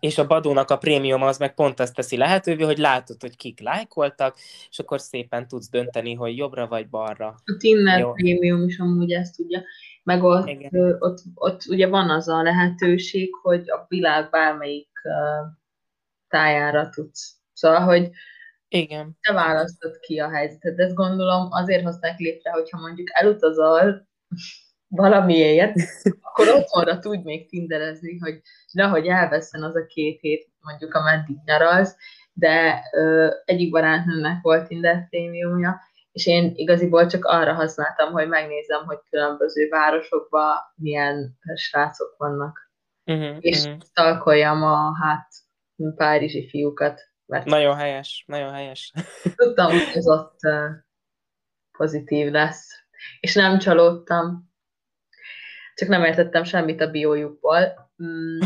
és 0.00 0.18
a 0.18 0.26
Badónak 0.26 0.70
a 0.70 0.78
prémium 0.78 1.22
az 1.22 1.38
meg 1.38 1.54
pont 1.54 1.80
azt 1.80 1.94
teszi 1.94 2.16
lehetővé, 2.16 2.62
hogy 2.62 2.78
látod, 2.78 3.20
hogy 3.20 3.36
kik 3.36 3.60
lájkoltak, 3.60 4.36
és 4.70 4.78
akkor 4.78 5.00
szépen 5.00 5.48
tudsz 5.48 5.70
dönteni, 5.70 6.14
hogy 6.14 6.36
jobbra 6.36 6.66
vagy 6.66 6.88
balra. 6.88 7.26
A 7.26 7.56
Tinder 7.58 7.98
Jó. 7.98 8.12
prémium 8.12 8.64
is 8.64 8.78
amúgy 8.78 9.12
ezt 9.12 9.36
tudja. 9.36 9.62
Meg 10.02 10.22
ott, 10.22 10.50
ö, 10.70 10.96
ott, 10.98 11.22
ott 11.34 11.64
ugye 11.68 11.86
van 11.86 12.10
az 12.10 12.28
a 12.28 12.42
lehetőség, 12.42 13.34
hogy 13.42 13.70
a 13.70 13.84
világ 13.88 14.30
bármelyik 14.30 14.90
uh, 15.04 15.46
tájára 16.28 16.88
tudsz. 16.88 17.36
Szóval, 17.52 17.80
hogy 17.80 18.10
igen. 18.68 19.16
te 19.20 19.32
választod 19.32 19.98
ki 19.98 20.18
a 20.18 20.30
helyzetet. 20.30 20.78
Ezt 20.78 20.94
gondolom 20.94 21.48
azért 21.50 21.84
hozták 21.84 22.18
létre, 22.18 22.50
hogyha 22.50 22.80
mondjuk 22.80 23.08
elutazol 23.12 24.08
valamiért, 24.88 25.74
akkor 26.20 26.48
otthonra 26.58 26.98
tudj 26.98 27.22
még 27.24 27.48
tinderezni, 27.48 28.18
hogy 28.18 28.40
nehogy 28.72 29.06
elveszen 29.06 29.62
az 29.62 29.76
a 29.76 29.86
két 29.86 30.20
hét, 30.20 30.48
mondjuk 30.60 30.94
ameddig 30.94 31.36
nyaralsz, 31.44 31.96
de 32.32 32.82
ö, 32.92 33.30
egyik 33.44 33.70
barátnőmnek 33.70 34.42
volt 34.42 34.66
Tinder 34.66 35.08
prémiumja, 35.08 35.80
és 36.12 36.26
én 36.26 36.52
igaziból 36.54 37.06
csak 37.06 37.24
arra 37.24 37.52
használtam, 37.52 38.12
hogy 38.12 38.28
megnézem, 38.28 38.84
hogy 38.84 38.98
különböző 39.10 39.68
városokban 39.68 40.56
milyen 40.74 41.38
srácok 41.54 42.14
vannak. 42.16 42.70
Uh-huh, 43.04 43.36
és 43.40 43.64
uh-huh. 43.64 43.80
stalkoljam 43.84 44.62
a 44.62 44.96
hát 45.02 45.28
párizsi 45.96 46.48
fiúkat. 46.48 47.00
Mert 47.26 47.44
nagyon 47.44 47.76
helyes, 47.76 48.24
nagyon 48.26 48.52
helyes. 48.52 48.92
Tudtam, 49.36 49.70
hogy 49.70 49.90
ez 49.94 50.08
ott 50.08 50.38
pozitív 51.78 52.30
lesz. 52.30 52.68
És 53.20 53.34
nem 53.34 53.58
csalódtam 53.58 54.47
csak 55.78 55.88
nem 55.88 56.04
értettem 56.04 56.44
semmit 56.44 56.80
a 56.80 56.90
biójukból. 56.90 57.90
Mm. 58.02 58.38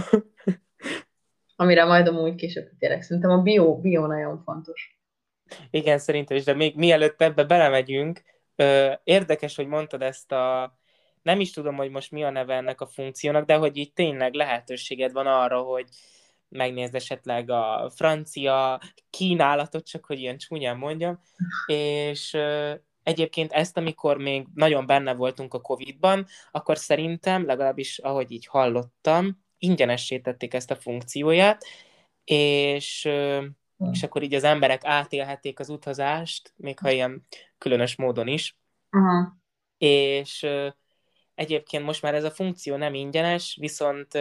Amire 1.56 1.84
majd 1.84 2.06
amúgy 2.06 2.34
később 2.34 2.68
kitérek. 2.68 3.02
Szerintem 3.02 3.30
a 3.30 3.42
bió, 3.42 3.80
bió 3.80 4.06
nagyon 4.06 4.42
fontos. 4.44 5.00
Igen, 5.70 5.98
szerintem 5.98 6.36
is, 6.36 6.44
de 6.44 6.54
még 6.54 6.76
mielőtt 6.76 7.22
ebbe 7.22 7.44
belemegyünk, 7.44 8.22
érdekes, 9.04 9.56
hogy 9.56 9.66
mondtad 9.66 10.02
ezt 10.02 10.32
a 10.32 10.76
nem 11.22 11.40
is 11.40 11.50
tudom, 11.50 11.76
hogy 11.76 11.90
most 11.90 12.10
mi 12.10 12.24
a 12.24 12.30
neve 12.30 12.54
ennek 12.54 12.80
a 12.80 12.86
funkciónak, 12.86 13.44
de 13.44 13.54
hogy 13.54 13.76
így 13.76 13.92
tényleg 13.92 14.34
lehetőséged 14.34 15.12
van 15.12 15.26
arra, 15.26 15.60
hogy 15.60 15.86
megnézd 16.48 16.94
esetleg 16.94 17.50
a 17.50 17.90
francia 17.94 18.80
kínálatot, 19.10 19.86
csak 19.86 20.04
hogy 20.04 20.20
ilyen 20.20 20.38
csúnyán 20.38 20.76
mondjam, 20.76 21.20
és 21.66 22.36
Egyébként 23.02 23.52
ezt, 23.52 23.76
amikor 23.76 24.16
még 24.16 24.46
nagyon 24.54 24.86
benne 24.86 25.14
voltunk 25.14 25.54
a 25.54 25.60
Covid-ban, 25.60 26.26
akkor 26.50 26.78
szerintem, 26.78 27.46
legalábbis 27.46 27.98
ahogy 27.98 28.30
így 28.30 28.46
hallottam, 28.46 29.44
ingyenessé 29.58 30.18
tették 30.18 30.54
ezt 30.54 30.70
a 30.70 30.76
funkcióját, 30.76 31.64
és, 32.24 33.08
és 33.90 34.02
akkor 34.02 34.22
így 34.22 34.34
az 34.34 34.44
emberek 34.44 34.84
átélhették 34.84 35.58
az 35.58 35.68
utazást, 35.68 36.52
még 36.56 36.78
ha 36.78 36.90
ilyen 36.90 37.26
különös 37.58 37.96
módon 37.96 38.26
is. 38.26 38.56
Uh-huh. 38.90 39.32
És 39.78 40.46
Egyébként 41.42 41.84
most 41.84 42.02
már 42.02 42.14
ez 42.14 42.24
a 42.24 42.30
funkció 42.30 42.76
nem 42.76 42.94
ingyenes, 42.94 43.56
viszont 43.60 44.18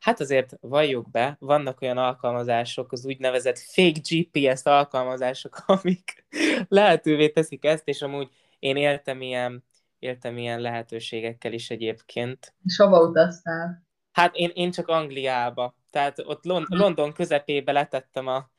hát 0.00 0.20
azért 0.20 0.56
valljuk 0.60 1.10
be, 1.10 1.36
vannak 1.40 1.80
olyan 1.80 1.98
alkalmazások, 1.98 2.92
az 2.92 3.06
úgynevezett 3.06 3.58
fake 3.58 4.00
GPS 4.08 4.62
alkalmazások, 4.64 5.62
amik 5.66 6.26
lehetővé 6.68 7.28
teszik 7.28 7.64
ezt, 7.64 7.88
és 7.88 8.02
amúgy 8.02 8.28
én 8.58 8.76
éltem 8.76 9.20
ilyen, 9.20 9.64
éltem 9.98 10.38
ilyen 10.38 10.60
lehetőségekkel 10.60 11.52
is 11.52 11.70
egyébként. 11.70 12.54
És 12.64 12.76
hova 12.76 13.00
utaztál? 13.00 13.86
Hát 14.12 14.34
én, 14.34 14.50
én 14.54 14.70
csak 14.70 14.88
Angliába. 14.88 15.76
Tehát 15.90 16.18
ott 16.18 16.44
Lond- 16.44 16.68
London 16.68 17.12
közepébe 17.12 17.72
letettem 17.72 18.26
a, 18.26 18.50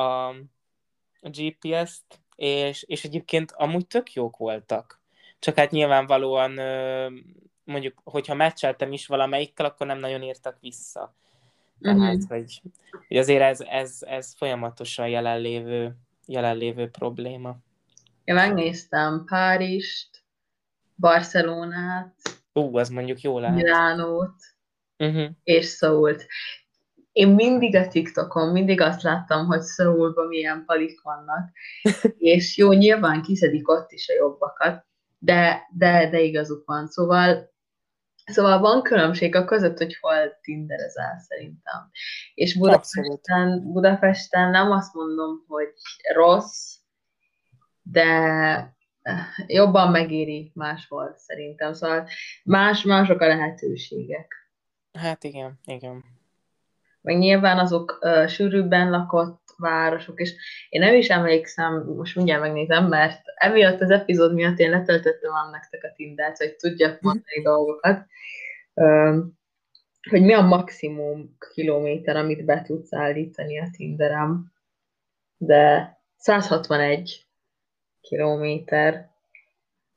a, 0.00 0.28
a 1.20 1.30
GPS-t, 1.30 2.20
és, 2.34 2.82
és 2.82 3.04
egyébként 3.04 3.52
amúgy 3.52 3.86
tök 3.86 4.12
jók 4.12 4.36
voltak. 4.36 5.04
Csak 5.38 5.56
hát 5.56 5.70
nyilvánvalóan 5.70 6.52
mondjuk, 7.64 8.00
hogyha 8.04 8.34
meccseltem 8.34 8.92
is 8.92 9.06
valamelyikkel, 9.06 9.66
akkor 9.66 9.86
nem 9.86 9.98
nagyon 9.98 10.22
írtak 10.22 10.56
vissza. 10.60 11.14
Tehát, 11.80 11.98
uh-huh. 11.98 12.28
hogy, 12.28 12.60
hogy 13.08 13.16
azért 13.16 13.42
ez, 13.42 13.60
ez, 13.60 13.98
ez 14.00 14.34
folyamatosan 14.36 15.08
jelenlévő, 15.08 15.96
jelenlévő 16.26 16.88
probléma. 16.90 17.56
Én 18.24 18.34
megnéztem 18.34 19.24
Párizst, 19.26 20.24
Barcelonát, 20.94 22.14
Ú, 22.56 22.76
az 22.76 22.88
mondjuk 22.88 23.20
jó 23.20 23.38
lehet. 23.38 23.56
Milánót, 23.56 24.34
uh-huh. 24.98 25.30
és 25.42 25.64
Szoult. 25.64 26.26
Én 27.12 27.28
mindig 27.28 27.76
a 27.76 27.88
TikTokon, 27.88 28.52
mindig 28.52 28.80
azt 28.80 29.02
láttam, 29.02 29.46
hogy 29.46 29.60
Szoulban 29.60 30.26
milyen 30.26 30.64
palik 30.66 31.00
vannak, 31.02 31.50
és 32.18 32.56
jó, 32.56 32.72
nyilván 32.72 33.22
kiszedik 33.22 33.68
ott 33.68 33.92
is 33.92 34.08
a 34.08 34.14
jobbakat, 34.14 34.86
de, 35.26 35.68
de, 35.70 36.10
de 36.10 36.20
igazuk 36.20 36.66
van. 36.66 36.86
Szóval 36.86 37.54
Szóval 38.32 38.58
van 38.58 38.82
különbség 38.82 39.34
a 39.34 39.44
között, 39.44 39.78
hogy 39.78 39.96
hol 40.00 40.38
tinderezel 40.40 41.18
szerintem. 41.18 41.90
És 42.34 42.58
Budapesten, 42.58 43.72
Budapesten 43.72 44.50
nem 44.50 44.70
azt 44.70 44.94
mondom, 44.94 45.44
hogy 45.48 45.68
rossz, 46.14 46.74
de 47.82 48.02
eh, 49.02 49.18
jobban 49.46 49.90
megéri 49.90 50.52
máshol 50.54 51.14
szerintem. 51.16 51.72
Szóval 51.72 52.08
más, 52.44 52.82
mások 52.82 53.20
a 53.20 53.26
lehetőségek. 53.26 54.34
Hát 54.92 55.24
igen, 55.24 55.58
igen. 55.64 56.04
Meg 57.00 57.18
nyilván 57.18 57.58
azok 57.58 57.98
uh, 58.00 58.26
sűrűbben 58.26 58.90
lakott 58.90 59.45
városok, 59.56 60.20
és 60.20 60.34
én 60.68 60.80
nem 60.80 60.94
is 60.94 61.08
emlékszem, 61.08 61.84
most 61.96 62.16
mindjárt 62.16 62.40
megnézem, 62.40 62.88
mert 62.88 63.20
emiatt 63.34 63.80
az 63.80 63.90
epizód 63.90 64.34
miatt 64.34 64.58
én 64.58 64.70
letöltöttem 64.70 65.30
nektek 65.50 65.84
a 65.84 65.92
Tindert, 65.96 66.36
hogy 66.36 66.56
tudjak 66.56 67.00
mondani 67.00 67.42
dolgokat, 67.42 68.06
hogy 70.10 70.22
mi 70.22 70.32
a 70.32 70.40
maximum 70.40 71.36
kilométer, 71.54 72.16
amit 72.16 72.44
be 72.44 72.62
tudsz 72.62 72.92
állítani 72.92 73.60
a 73.60 73.68
Tinderem, 73.76 74.52
de 75.36 75.96
161 76.16 77.26
kilométer, 78.00 79.10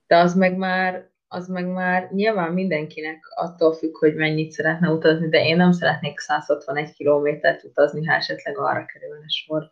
de 0.08 0.18
az 0.18 0.36
meg 0.36 0.58
már 0.58 1.09
az 1.32 1.48
meg 1.48 1.68
már 1.68 2.12
nyilván 2.12 2.54
mindenkinek 2.54 3.24
attól 3.36 3.74
függ, 3.74 3.98
hogy 3.98 4.16
mennyit 4.16 4.52
szeretne 4.52 4.90
utazni, 4.90 5.30
de 5.30 5.46
én 5.46 5.56
nem 5.56 5.72
szeretnék 5.72 6.20
161 6.20 6.94
kilométert 6.94 7.64
utazni, 7.64 8.06
ha 8.06 8.14
esetleg 8.14 8.58
arra 8.58 8.86
kerülne 8.86 9.28
sor. 9.28 9.72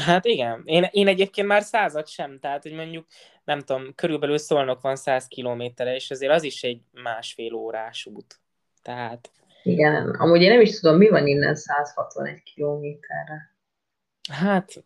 Hát 0.00 0.24
igen, 0.24 0.62
én, 0.64 0.86
én 0.90 1.08
egyébként 1.08 1.46
már 1.46 1.62
százat 1.62 2.08
sem, 2.08 2.38
tehát 2.38 2.62
hogy 2.62 2.72
mondjuk, 2.72 3.06
nem 3.44 3.60
tudom, 3.60 3.94
körülbelül 3.94 4.38
szólnok 4.38 4.80
van 4.80 4.96
100 4.96 5.26
kilométerre, 5.26 5.94
és 5.94 6.10
azért 6.10 6.32
az 6.32 6.42
is 6.42 6.62
egy 6.62 6.80
másfél 6.92 7.54
órás 7.54 8.06
út. 8.06 8.40
Tehát... 8.82 9.30
Igen, 9.62 10.10
amúgy 10.10 10.42
én 10.42 10.50
nem 10.50 10.60
is 10.60 10.80
tudom, 10.80 10.96
mi 10.96 11.08
van 11.08 11.26
innen 11.26 11.54
161 11.54 12.42
kilométerre. 12.42 13.56
Hát, 14.32 14.84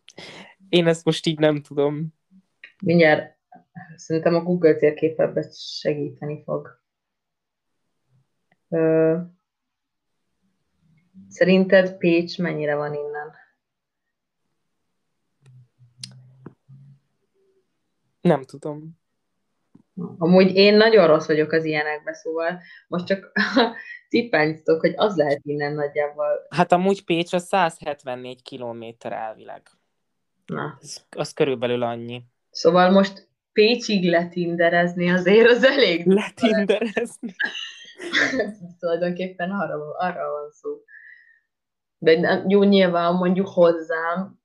én 0.68 0.86
ezt 0.86 1.04
most 1.04 1.26
így 1.26 1.38
nem 1.38 1.62
tudom. 1.62 2.14
Mindjárt 2.82 3.37
szerintem 3.96 4.34
a 4.34 4.42
Google 4.42 4.74
térkép 4.74 5.20
ebben 5.20 5.50
segíteni 5.52 6.42
fog. 6.42 6.80
Ö... 8.68 9.16
Szerinted 11.28 11.96
Pécs 11.96 12.38
mennyire 12.38 12.74
van 12.74 12.94
innen? 12.94 13.34
Nem 18.20 18.42
tudom. 18.42 18.98
Amúgy 20.18 20.54
én 20.54 20.76
nagyon 20.76 21.06
rossz 21.06 21.26
vagyok 21.26 21.52
az 21.52 21.64
ilyenekbe, 21.64 22.14
szóval 22.14 22.60
most 22.88 23.06
csak 23.06 23.32
tippelnyítok, 24.08 24.80
hogy 24.80 24.92
az 24.96 25.16
lehet 25.16 25.40
innen 25.42 25.74
nagyjából. 25.74 26.46
Hát 26.48 26.72
amúgy 26.72 27.04
Pécs 27.04 27.32
az 27.32 27.46
174 27.46 28.42
kilométer 28.42 29.12
elvileg. 29.12 29.62
Na. 30.46 30.78
Az, 30.80 31.06
az 31.16 31.32
körülbelül 31.32 31.82
annyi. 31.82 32.22
Szóval 32.50 32.90
most 32.90 33.27
Pécsig 33.58 34.08
letinderezni 34.08 35.10
azért 35.10 35.50
az 35.50 35.64
elég. 35.64 36.06
Letinderezni. 36.06 37.34
Tulajdonképpen 38.80 39.50
arra, 39.50 39.96
arra 39.96 40.30
van 40.30 40.50
szó. 40.50 40.70
De 41.98 42.42
jó, 42.48 42.62
nyilván 42.62 43.14
mondjuk 43.14 43.48
hozzám 43.48 44.40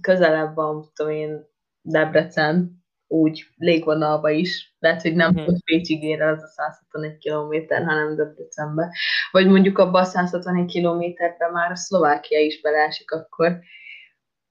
közelebb 0.00 0.54
van, 0.54 0.90
tudom 0.94 1.12
én, 1.12 1.46
Debrecen, 1.82 2.84
úgy 3.06 3.46
légvonalba 3.56 4.30
is. 4.30 4.76
Lehet, 4.78 5.02
hogy 5.02 5.14
nem 5.14 5.36
uh-huh. 5.36 5.58
Pécsig 5.64 6.02
ér 6.02 6.22
az 6.22 6.42
a 6.42 6.46
161 6.46 7.18
km, 7.18 7.74
hanem 7.84 8.16
Debrecenbe. 8.16 8.94
Vagy 9.30 9.46
mondjuk 9.46 9.78
abban 9.78 10.02
a 10.02 10.04
161 10.04 10.66
kilométerben 10.66 11.52
már 11.52 11.70
a 11.70 11.76
Szlovákia 11.76 12.40
is 12.40 12.60
beleesik 12.60 13.10
akkor, 13.10 13.60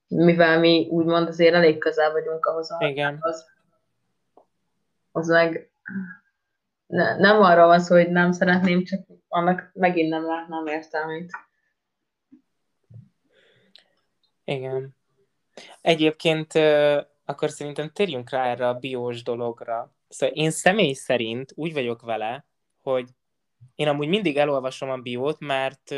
mivel 0.07 0.59
mi 0.59 0.87
úgymond 0.89 1.27
azért 1.27 1.53
elég 1.53 1.77
közel 1.77 2.11
vagyunk 2.11 2.45
ahhoz 2.45 2.71
a 2.71 2.87
Igen. 2.87 3.17
az, 3.19 3.45
az 5.11 5.27
meg 5.27 5.69
ne, 6.87 7.17
nem 7.17 7.41
arra 7.41 7.65
van 7.65 7.79
szó, 7.79 7.95
hogy 7.95 8.09
nem 8.09 8.31
szeretném, 8.31 8.83
csak 8.83 9.07
annak 9.27 9.69
megint 9.73 10.09
nem 10.09 10.25
látnám 10.25 10.67
értelmét. 10.67 11.31
Igen. 14.43 14.95
Egyébként 15.81 16.53
akkor 17.25 17.49
szerintem 17.49 17.89
térjünk 17.89 18.29
rá 18.29 18.45
erre 18.45 18.67
a 18.67 18.73
biós 18.73 19.23
dologra. 19.23 19.91
Szóval 20.07 20.35
én 20.35 20.51
személy 20.51 20.93
szerint 20.93 21.51
úgy 21.55 21.73
vagyok 21.73 22.01
vele, 22.01 22.45
hogy 22.81 23.09
én 23.75 23.87
amúgy 23.87 24.07
mindig 24.07 24.37
elolvasom 24.37 24.89
a 24.89 24.97
biót, 24.97 25.39
mert 25.39 25.95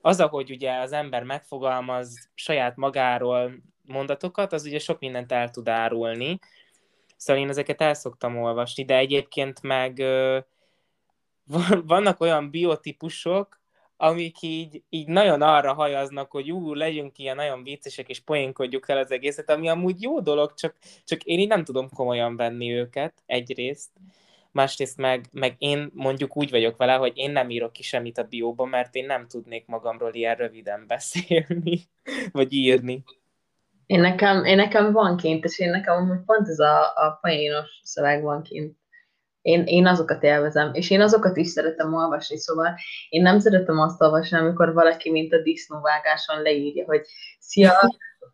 az, 0.00 0.20
ahogy 0.20 0.50
ugye 0.50 0.72
az 0.72 0.92
ember 0.92 1.22
megfogalmaz 1.22 2.30
saját 2.34 2.76
magáról 2.76 3.52
mondatokat, 3.84 4.52
az 4.52 4.64
ugye 4.64 4.78
sok 4.78 4.98
mindent 4.98 5.32
el 5.32 5.50
tud 5.50 5.68
árulni. 5.68 6.38
Szóval 7.16 7.42
én 7.42 7.48
ezeket 7.48 7.80
el 7.80 7.94
szoktam 7.94 8.38
olvasni, 8.38 8.84
de 8.84 8.96
egyébként 8.96 9.62
meg 9.62 10.02
vannak 11.84 12.20
olyan 12.20 12.50
biotípusok, 12.50 13.60
amik 14.00 14.42
így, 14.42 14.82
így 14.88 15.08
nagyon 15.08 15.42
arra 15.42 15.74
hajaznak, 15.74 16.30
hogy 16.30 16.52
ú, 16.52 16.74
legyünk 16.74 17.18
ilyen 17.18 17.36
nagyon 17.36 17.62
viccesek, 17.62 18.08
és 18.08 18.20
poénkodjuk 18.20 18.88
el 18.88 18.98
az 18.98 19.10
egészet, 19.10 19.50
ami 19.50 19.68
amúgy 19.68 20.02
jó 20.02 20.20
dolog, 20.20 20.54
csak, 20.54 20.76
csak 21.04 21.22
én 21.22 21.38
így 21.38 21.48
nem 21.48 21.64
tudom 21.64 21.88
komolyan 21.88 22.36
venni 22.36 22.72
őket, 22.72 23.22
egyrészt. 23.26 23.90
Másrészt 24.58 24.96
meg, 24.96 25.24
meg 25.32 25.54
én 25.58 25.90
mondjuk 25.94 26.36
úgy 26.36 26.50
vagyok 26.50 26.76
vele, 26.76 26.94
hogy 26.94 27.12
én 27.14 27.30
nem 27.30 27.50
írok 27.50 27.72
ki 27.72 27.82
semmit 27.82 28.18
a 28.18 28.22
bióba, 28.22 28.64
mert 28.64 28.94
én 28.94 29.06
nem 29.06 29.26
tudnék 29.26 29.66
magamról 29.66 30.14
ilyen 30.14 30.34
röviden 30.34 30.84
beszélni, 30.86 31.80
vagy 32.32 32.52
írni. 32.52 33.04
Én 33.86 34.00
nekem, 34.00 34.44
én 34.44 34.56
nekem 34.56 34.92
van 34.92 35.16
kint, 35.16 35.44
és 35.44 35.58
én 35.58 35.70
nekem 35.70 36.22
pont 36.26 36.48
ez 36.48 36.58
a, 36.58 36.80
a 36.80 37.18
poénos 37.20 37.80
szöveg 37.82 38.22
van 38.22 38.42
kint. 38.42 38.76
Én, 39.42 39.64
én 39.66 39.86
azokat 39.86 40.22
élvezem, 40.22 40.74
és 40.74 40.90
én 40.90 41.00
azokat 41.00 41.36
is 41.36 41.48
szeretem 41.48 41.94
olvasni, 41.94 42.38
szóval 42.38 42.74
én 43.08 43.22
nem 43.22 43.38
szeretem 43.38 43.80
azt 43.80 44.02
olvasni, 44.02 44.38
amikor 44.38 44.72
valaki, 44.72 45.10
mint 45.10 45.32
a 45.32 45.42
disznóvágáson 45.42 46.42
leírja, 46.42 46.84
hogy 46.84 47.06
szia, 47.38 47.72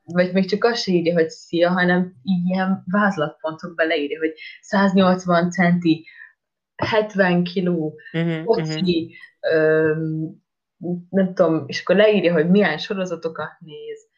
vagy 0.05 0.33
még 0.33 0.49
csak 0.49 0.65
azt 0.65 0.83
se 0.83 0.93
írja, 0.93 1.13
hogy 1.15 1.29
szia, 1.29 1.71
hanem 1.71 2.15
így 2.23 2.49
ilyen 2.51 2.85
vázlatpontokba 2.87 3.85
leírja, 3.85 4.19
hogy 4.19 4.33
180 4.61 5.51
centi, 5.51 6.07
70 6.77 7.45
kiló, 7.45 7.95
Uh-huh, 8.13 8.47
uh-huh. 8.47 8.89
öm, 9.41 10.43
nem 11.11 11.35
tudom, 11.35 11.65
és 11.67 11.81
akkor 11.81 11.97
leírja, 11.97 12.33
hogy 12.33 12.51
milyen 12.51 12.79
sorozatokat 12.79 13.51
néz, 13.59 14.09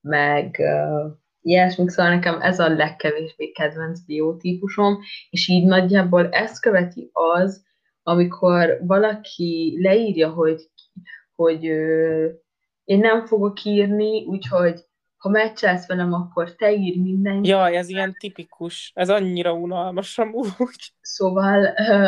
meg 0.00 0.56
uh, 0.58 1.12
ilyesmik, 1.40 1.88
szóval 1.88 2.14
nekem 2.14 2.40
ez 2.40 2.58
a 2.58 2.68
legkevésbé 2.68 3.50
kedvenc 3.50 4.00
biotípusom, 4.00 4.98
és 5.30 5.48
így 5.48 5.64
nagyjából 5.64 6.28
ezt 6.28 6.60
követi 6.60 7.10
az, 7.12 7.64
amikor 8.02 8.78
valaki 8.82 9.78
leírja, 9.82 10.30
hogy, 10.30 10.70
hogy 11.34 11.66
ö, 11.66 12.28
én 12.84 12.98
nem 12.98 13.26
fogok 13.26 13.64
írni, 13.64 14.24
úgyhogy 14.24 14.80
ha 15.26 15.32
meccselsz 15.32 15.86
velem, 15.86 16.12
akkor 16.12 16.54
te 16.54 16.72
ír 16.72 17.00
mindent. 17.00 17.46
Jaj, 17.46 17.76
ez 17.76 17.88
ilyen 17.88 18.16
tipikus, 18.18 18.92
ez 18.94 19.08
annyira 19.08 19.52
unalmas 19.52 20.18
amúgy. 20.18 20.92
Szóval, 21.00 21.66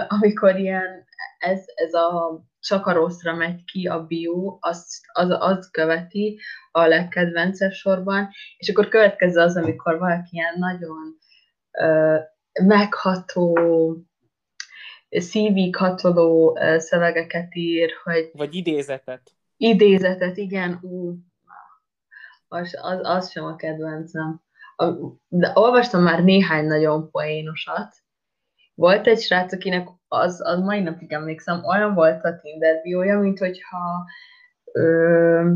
amikor 0.08 0.56
ilyen, 0.56 1.06
ez, 1.38 1.64
ez 1.74 1.94
a 1.94 2.40
csak 2.60 2.86
a 2.86 2.92
rosszra 2.92 3.34
megy 3.34 3.64
ki 3.64 3.86
a 3.86 4.06
bio, 4.06 4.56
az, 4.60 5.00
az, 5.12 5.36
az 5.38 5.70
követi 5.70 6.40
a 6.70 6.86
legkedvencebb 6.86 7.72
sorban, 7.72 8.28
és 8.56 8.68
akkor 8.68 8.88
következő 8.88 9.40
az, 9.40 9.56
amikor 9.56 9.98
valaki 9.98 10.28
ilyen 10.30 10.54
nagyon 10.58 11.18
ö, 11.70 12.16
megható, 12.66 13.58
szívig 15.08 15.76
hatoló 15.76 16.58
szövegeket 16.76 17.54
ír, 17.54 17.90
hogy 18.04 18.30
Vagy 18.32 18.54
idézetet. 18.54 19.30
idézetet, 19.56 20.36
igen, 20.36 20.78
ú, 20.82 21.14
az, 22.48 22.78
az, 22.82 23.00
az 23.02 23.30
sem 23.30 23.44
a 23.44 23.56
kedvencem. 23.56 24.40
A, 24.76 24.92
de 25.28 25.52
olvastam 25.54 26.02
már 26.02 26.24
néhány 26.24 26.66
nagyon 26.66 27.10
poénosat. 27.10 27.94
Volt 28.74 29.06
egy 29.06 29.20
srác, 29.20 29.52
akinek 29.52 29.88
az, 30.08 30.40
az 30.44 30.60
mai 30.60 30.80
napig 30.80 31.12
emlékszem, 31.12 31.64
olyan 31.64 31.94
volt 31.94 32.24
a 32.24 32.36
Tinder 32.36 32.82
biója, 32.82 33.18
mint 33.18 33.38
hogyha, 33.38 34.04
ö, 34.72 35.50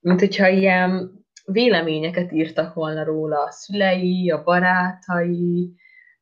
mint 0.00 0.20
hogyha 0.20 0.48
ilyen 0.48 1.18
véleményeket 1.44 2.32
írtak 2.32 2.74
volna 2.74 3.04
róla 3.04 3.42
a 3.42 3.50
szülei, 3.50 4.30
a 4.30 4.42
barátai, 4.42 5.74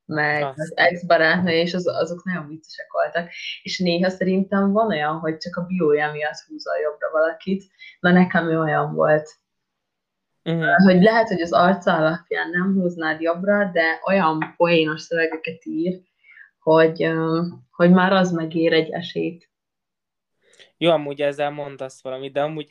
meg 0.04 0.42
Azt. 0.42 0.58
az 0.58 0.72
ex-barátnője, 0.76 1.60
és 1.60 1.74
az, 1.74 1.86
azok 1.86 2.24
nagyon 2.24 2.48
viccesek 2.48 2.92
voltak. 2.92 3.30
És 3.62 3.78
néha 3.78 4.08
szerintem 4.08 4.72
van 4.72 4.86
olyan, 4.86 5.18
hogy 5.18 5.36
csak 5.36 5.56
a 5.56 5.66
biója 5.66 6.12
miatt 6.12 6.44
húzza 6.48 6.70
jobbra 6.82 7.10
valakit. 7.12 7.64
Na 8.00 8.10
nekem 8.10 8.46
olyan 8.46 8.94
volt. 8.94 9.28
Uh-huh. 10.48 10.84
Hogy 10.84 11.02
lehet, 11.02 11.28
hogy 11.28 11.40
az 11.40 11.52
arca 11.52 11.96
alapján 11.96 12.50
nem 12.50 12.74
húznád 12.74 13.20
jobbra, 13.20 13.70
de 13.72 14.00
olyan 14.06 14.54
poénos 14.56 15.00
szövegeket 15.00 15.64
ír, 15.64 16.00
hogy, 16.58 17.10
hogy 17.70 17.90
már 17.90 18.12
az 18.12 18.32
megér 18.32 18.72
egy 18.72 18.90
esélyt. 18.90 19.50
Jó, 20.76 20.90
amúgy 20.90 21.22
ezzel 21.22 21.50
mondasz 21.50 22.02
valamit, 22.02 22.32
de 22.32 22.42
amúgy 22.42 22.68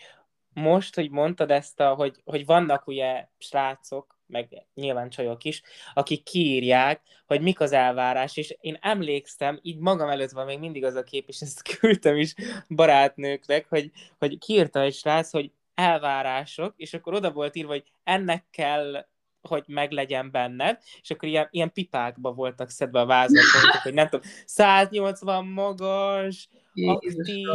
most, 0.53 0.95
hogy 0.95 1.09
mondtad 1.09 1.51
ezt, 1.51 1.79
a, 1.79 1.93
hogy, 1.93 2.21
hogy 2.25 2.45
vannak 2.45 2.87
ugye 2.87 3.27
srácok, 3.37 4.19
meg 4.27 4.65
nyilván 4.73 5.09
csajok 5.09 5.43
is, 5.43 5.61
akik 5.93 6.23
kiírják, 6.23 7.01
hogy 7.25 7.41
mik 7.41 7.59
az 7.59 7.71
elvárás, 7.71 8.37
és 8.37 8.55
én 8.59 8.77
emlékszem, 8.81 9.59
így 9.61 9.77
magam 9.77 10.09
előtt 10.09 10.31
van 10.31 10.45
még 10.45 10.59
mindig 10.59 10.83
az 10.83 10.95
a 10.95 11.03
kép, 11.03 11.27
és 11.27 11.41
ezt 11.41 11.61
küldtem 11.79 12.15
is 12.15 12.33
barátnőknek, 12.69 13.65
hogy, 13.69 13.91
hogy 14.17 14.37
kiírta 14.37 14.79
egy 14.79 14.93
srác, 14.93 15.31
hogy 15.31 15.51
elvárások, 15.77 16.73
és 16.77 16.93
akkor 16.93 17.13
oda 17.13 17.31
volt 17.31 17.55
írva, 17.55 17.71
hogy 17.71 17.83
ennek 18.03 18.45
kell 18.49 19.05
hogy 19.41 19.63
meglegyen 19.67 20.31
benned, 20.31 20.79
és 21.01 21.11
akkor 21.11 21.29
ilyen, 21.29 21.47
ilyen 21.51 21.73
pipákba 21.73 22.33
voltak 22.33 22.69
szedve 22.69 22.99
a 22.99 23.05
vázlatok, 23.05 23.81
hogy 23.83 23.93
nem 23.93 24.09
tudom, 24.09 24.29
180 24.45 25.45
magas, 25.45 26.49
aktív, 26.73 27.47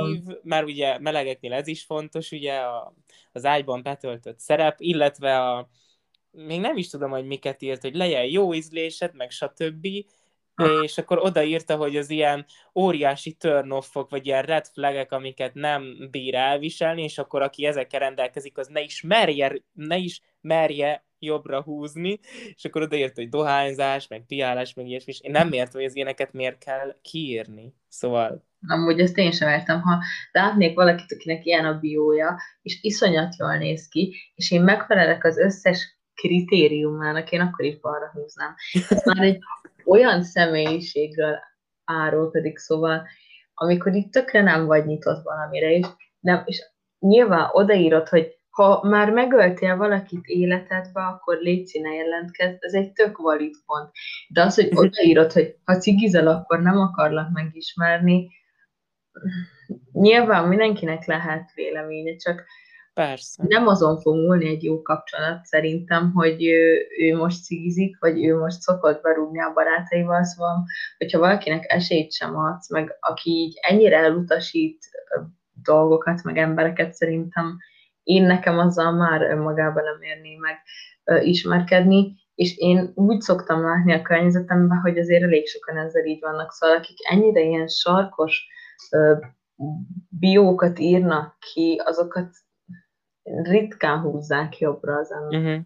mert 0.42 0.66
ugye 0.66 0.98
melegeknél 0.98 1.52
ez 1.52 1.66
is 1.66 1.82
fontos, 1.82 2.30
ugye 2.30 2.54
a, 2.54 2.94
az 3.32 3.44
ágyban 3.44 3.82
betöltött 3.82 4.38
szerep, 4.38 4.74
illetve 4.78 5.40
a, 5.40 5.68
még 6.30 6.60
nem 6.60 6.76
is 6.76 6.88
tudom, 6.88 7.10
hogy 7.10 7.24
miket 7.24 7.62
írt, 7.62 7.82
hogy 7.82 7.94
legyen 7.94 8.24
jó 8.24 8.54
ízlésed, 8.54 9.14
meg 9.14 9.30
stb. 9.30 9.86
És 10.82 10.98
akkor 10.98 11.18
odaírta, 11.18 11.76
hogy 11.76 11.96
az 11.96 12.10
ilyen 12.10 12.46
óriási 12.74 13.32
turn 13.32 13.74
vagy 14.08 14.26
ilyen 14.26 14.42
red 14.42 14.66
flagek, 14.66 15.12
amiket 15.12 15.54
nem 15.54 16.08
bír 16.10 16.34
elviselni, 16.34 17.02
és 17.02 17.18
akkor 17.18 17.42
aki 17.42 17.66
ezekkel 17.66 18.00
rendelkezik, 18.00 18.58
az 18.58 18.66
ne 18.66 18.80
is 18.80 19.02
merje, 19.02 19.62
ne 19.72 19.96
is 19.96 20.20
merje 20.40 21.04
jobbra 21.18 21.62
húzni, 21.62 22.18
és 22.54 22.64
akkor 22.64 22.82
odaírta, 22.82 23.20
hogy 23.20 23.30
dohányzás, 23.30 24.08
meg 24.08 24.24
piálás, 24.26 24.74
meg 24.74 24.88
ilyesmi, 24.88 25.12
és 25.12 25.20
én 25.20 25.30
nem 25.30 25.52
értem, 25.52 25.80
hogy 25.80 25.84
az 25.84 25.96
ilyeneket 25.96 26.32
miért 26.32 26.58
kell 26.58 26.96
kiírni. 27.02 27.74
Szóval 27.88 28.44
Amúgy 28.66 29.00
ezt 29.00 29.18
én 29.18 29.32
sem 29.32 29.48
értem, 29.48 29.80
ha 29.80 30.02
látnék 30.32 30.74
valakit, 30.74 31.12
akinek 31.12 31.44
ilyen 31.44 31.64
a 31.64 31.78
biója, 31.78 32.40
és 32.62 32.78
iszonyat 32.82 33.36
jól 33.38 33.56
néz 33.56 33.88
ki, 33.88 34.14
és 34.34 34.50
én 34.50 34.62
megfelelek 34.62 35.24
az 35.24 35.38
összes 35.38 35.96
kritériumának, 36.14 37.30
én 37.30 37.40
akkor 37.40 37.64
is 37.64 37.80
balra 37.80 38.10
húznám. 38.12 38.54
Ez 38.88 39.04
már 39.04 39.24
egy 39.24 39.38
olyan 39.92 40.22
személyiségről 40.22 41.38
árulkodik, 41.84 42.58
szóval 42.58 43.06
amikor 43.54 43.94
itt 43.94 44.12
tökre 44.12 44.42
nem 44.42 44.66
vagy 44.66 44.86
nyitott 44.86 45.22
valamire, 45.22 45.70
és, 45.70 45.86
nem, 46.20 46.42
és 46.44 46.62
nyilván 46.98 47.48
odaírod, 47.52 48.08
hogy 48.08 48.40
ha 48.50 48.80
már 48.84 49.10
megöltél 49.10 49.76
valakit 49.76 50.26
életedbe, 50.26 51.00
akkor 51.00 51.36
légy 51.36 51.78
ne 51.82 51.94
jelentkezz, 51.94 52.56
ez 52.58 52.72
egy 52.72 52.92
tök 52.92 53.16
valid 53.16 53.54
pont. 53.66 53.90
De 54.28 54.42
az, 54.42 54.54
hogy 54.54 54.68
mhm. 54.70 54.76
odaírod, 54.76 55.32
hogy 55.32 55.56
ha 55.64 55.76
cigizel, 55.76 56.26
akkor 56.26 56.60
nem 56.60 56.78
akarlak 56.78 57.32
megismerni, 57.32 58.28
nyilván 59.92 60.48
mindenkinek 60.48 61.06
lehet 61.06 61.52
véleménye, 61.54 62.16
csak 62.16 62.44
Persze. 62.94 63.44
nem 63.48 63.66
azon 63.66 64.00
fog 64.00 64.14
múlni 64.14 64.48
egy 64.48 64.62
jó 64.62 64.82
kapcsolat 64.82 65.44
szerintem, 65.44 66.12
hogy 66.12 66.44
ő, 66.44 66.86
ő 66.98 67.16
most 67.16 67.44
cigizik, 67.44 67.98
vagy 68.00 68.24
ő 68.24 68.38
most 68.38 68.60
szokott 68.60 69.02
berúgni 69.02 69.40
a 69.40 69.52
barátaival, 69.52 70.24
szóval, 70.24 70.64
hogyha 70.98 71.18
valakinek 71.18 71.72
esélyt 71.72 72.12
sem 72.12 72.36
adsz, 72.36 72.70
meg 72.70 72.96
aki 73.00 73.30
így 73.30 73.58
ennyire 73.60 73.96
elutasít 73.96 74.78
dolgokat, 75.62 76.22
meg 76.22 76.36
embereket 76.36 76.92
szerintem 76.92 77.56
én 78.02 78.22
nekem 78.22 78.58
azzal 78.58 78.92
már 78.92 79.22
önmagában 79.22 79.82
nem 79.82 80.02
érné 80.02 80.36
meg 80.36 80.56
ismerkedni, 81.24 82.20
és 82.34 82.56
én 82.56 82.92
úgy 82.94 83.20
szoktam 83.20 83.62
látni 83.62 83.92
a 83.92 84.02
környezetemben, 84.02 84.78
hogy 84.78 84.98
azért 84.98 85.22
elég 85.22 85.46
sokan 85.46 85.76
ezzel 85.76 86.04
így 86.04 86.20
vannak, 86.20 86.52
szóval 86.52 86.76
akik 86.76 86.96
ennyire 87.10 87.40
ilyen 87.40 87.68
sarkos 87.68 88.46
biókat 90.08 90.78
írnak 90.78 91.36
ki, 91.52 91.80
azokat 91.84 92.28
ritkán 93.22 94.00
húzzák 94.00 94.58
jobbra 94.58 94.96
az 94.96 95.12
ember. 95.12 95.40
Uh-huh. 95.40 95.60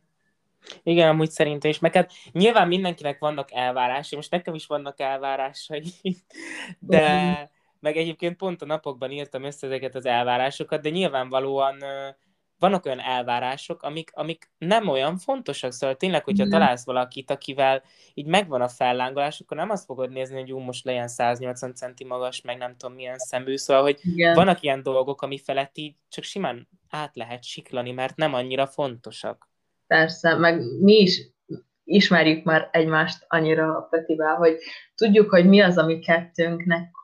Igen, 0.83 1.09
amúgy 1.09 1.31
szerintem 1.31 1.71
is. 1.71 1.79
Meg 1.79 1.95
hát 1.95 2.13
nyilván 2.33 2.69
mindenkinek 2.69 3.19
vannak 3.19 3.53
elvárásai, 3.53 4.19
most 4.19 4.31
nekem 4.31 4.55
is 4.55 4.67
vannak 4.67 5.01
elvárásai, 5.01 5.83
de 6.79 7.29
uh-huh. 7.29 7.49
meg 7.81 7.97
egyébként 7.97 8.37
pont 8.37 8.63
a 8.63 8.67
napokban 8.67 9.11
írtam 9.11 9.43
össze 9.43 9.67
ezeket 9.67 9.95
az 9.95 10.07
elvárásokat, 10.07 10.83
de 10.83 10.89
nyilvánvalóan 10.89 11.77
vannak 12.59 12.85
olyan 12.87 13.01
elvárások, 13.01 13.83
amik, 13.83 14.11
amik 14.15 14.51
nem 14.59 14.89
olyan 14.89 15.19
fontosak, 15.19 15.73
szóval 15.73 15.97
tényleg, 15.97 16.25
hogyha 16.25 16.45
mm. 16.45 16.51
találsz 16.51 16.85
valakit, 16.85 17.31
akivel 17.31 17.83
így 18.15 18.27
megvan 18.27 18.61
a 18.61 18.69
fellángolás, 18.69 19.41
akkor 19.41 19.57
nem 19.57 19.71
azt 19.71 19.85
fogod 19.85 20.11
nézni, 20.11 20.39
hogy 20.39 20.49
jó, 20.49 20.59
most 20.59 20.85
legyen 20.85 21.09
180 21.09 21.75
centi 21.75 22.05
magas, 22.05 22.41
meg 22.41 22.59
nem 22.59 22.77
tudom 22.77 22.97
milyen 22.97 23.19
szemű, 23.19 23.57
szóval, 23.57 23.83
hogy 23.83 23.99
Igen. 24.03 24.35
vannak 24.35 24.63
ilyen 24.63 24.83
dolgok, 24.83 25.23
ami 25.23 25.39
felett 25.39 25.79
így 25.79 25.95
csak 26.09 26.25
simán 26.25 26.69
át 26.91 27.17
lehet 27.17 27.45
siklani, 27.45 27.93
mert 27.93 28.17
nem 28.17 28.35
annyira 28.35 28.67
fontosak. 28.67 29.49
Persze, 29.87 30.35
meg 30.35 30.63
mi 30.81 30.95
is 30.95 31.21
ismerjük 31.85 32.45
már 32.45 32.69
egymást 32.73 33.25
annyira 33.29 33.77
a 33.77 33.83
Petivel, 33.83 34.35
hogy 34.35 34.59
tudjuk, 34.95 35.31
hogy 35.31 35.47
mi 35.47 35.61
az, 35.61 35.79
ami 35.79 35.99
kettőnknek 35.99 36.95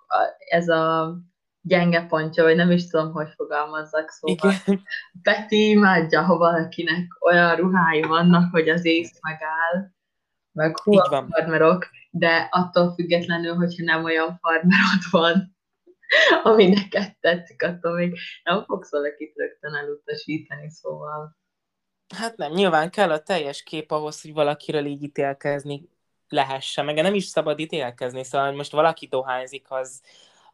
ez 0.48 0.68
a 0.68 1.16
gyenge 1.60 2.06
pontja, 2.06 2.44
vagy 2.44 2.56
nem 2.56 2.70
is 2.70 2.86
tudom, 2.86 3.12
hogy 3.12 3.28
fogalmazzak, 3.36 4.10
szóval 4.10 4.52
Igen. 4.64 4.82
Peti 5.22 5.68
imádja, 5.68 6.22
ha 6.22 6.36
valakinek 6.36 7.06
olyan 7.20 7.56
ruhái 7.56 8.02
vannak, 8.02 8.50
hogy 8.50 8.68
az 8.68 8.84
ész 8.84 9.18
megáll, 9.20 9.90
meg 10.52 10.78
hú 10.80 10.98
a 10.98 11.26
farmerok, 11.30 11.88
de 12.10 12.48
attól 12.50 12.94
függetlenül, 12.94 13.54
hogyha 13.54 13.84
nem 13.84 14.04
olyan 14.04 14.38
farmerod 14.40 15.02
van, 15.10 15.56
ami 16.42 16.68
neked 16.68 17.16
tetszik, 17.20 17.62
attól 17.62 17.94
még 17.94 18.18
nem 18.44 18.64
fogsz 18.64 18.90
valakit 18.90 19.32
rögtön 19.36 19.74
elutasítani, 19.74 20.70
szóval. 20.70 21.36
Hát 22.14 22.36
nem, 22.36 22.52
nyilván 22.52 22.90
kell 22.90 23.10
a 23.10 23.22
teljes 23.22 23.62
kép 23.62 23.90
ahhoz, 23.90 24.22
hogy 24.22 24.32
valakiről 24.32 24.86
így 24.86 25.02
ítélkezni 25.02 25.88
lehessen, 26.28 26.84
meg 26.84 26.94
nem 26.94 27.14
is 27.14 27.24
szabad 27.24 27.58
ítélkezni, 27.58 28.24
szóval 28.24 28.46
hogy 28.46 28.56
most 28.56 28.72
valaki 28.72 29.06
dohányzik, 29.06 29.66
az, 29.68 30.02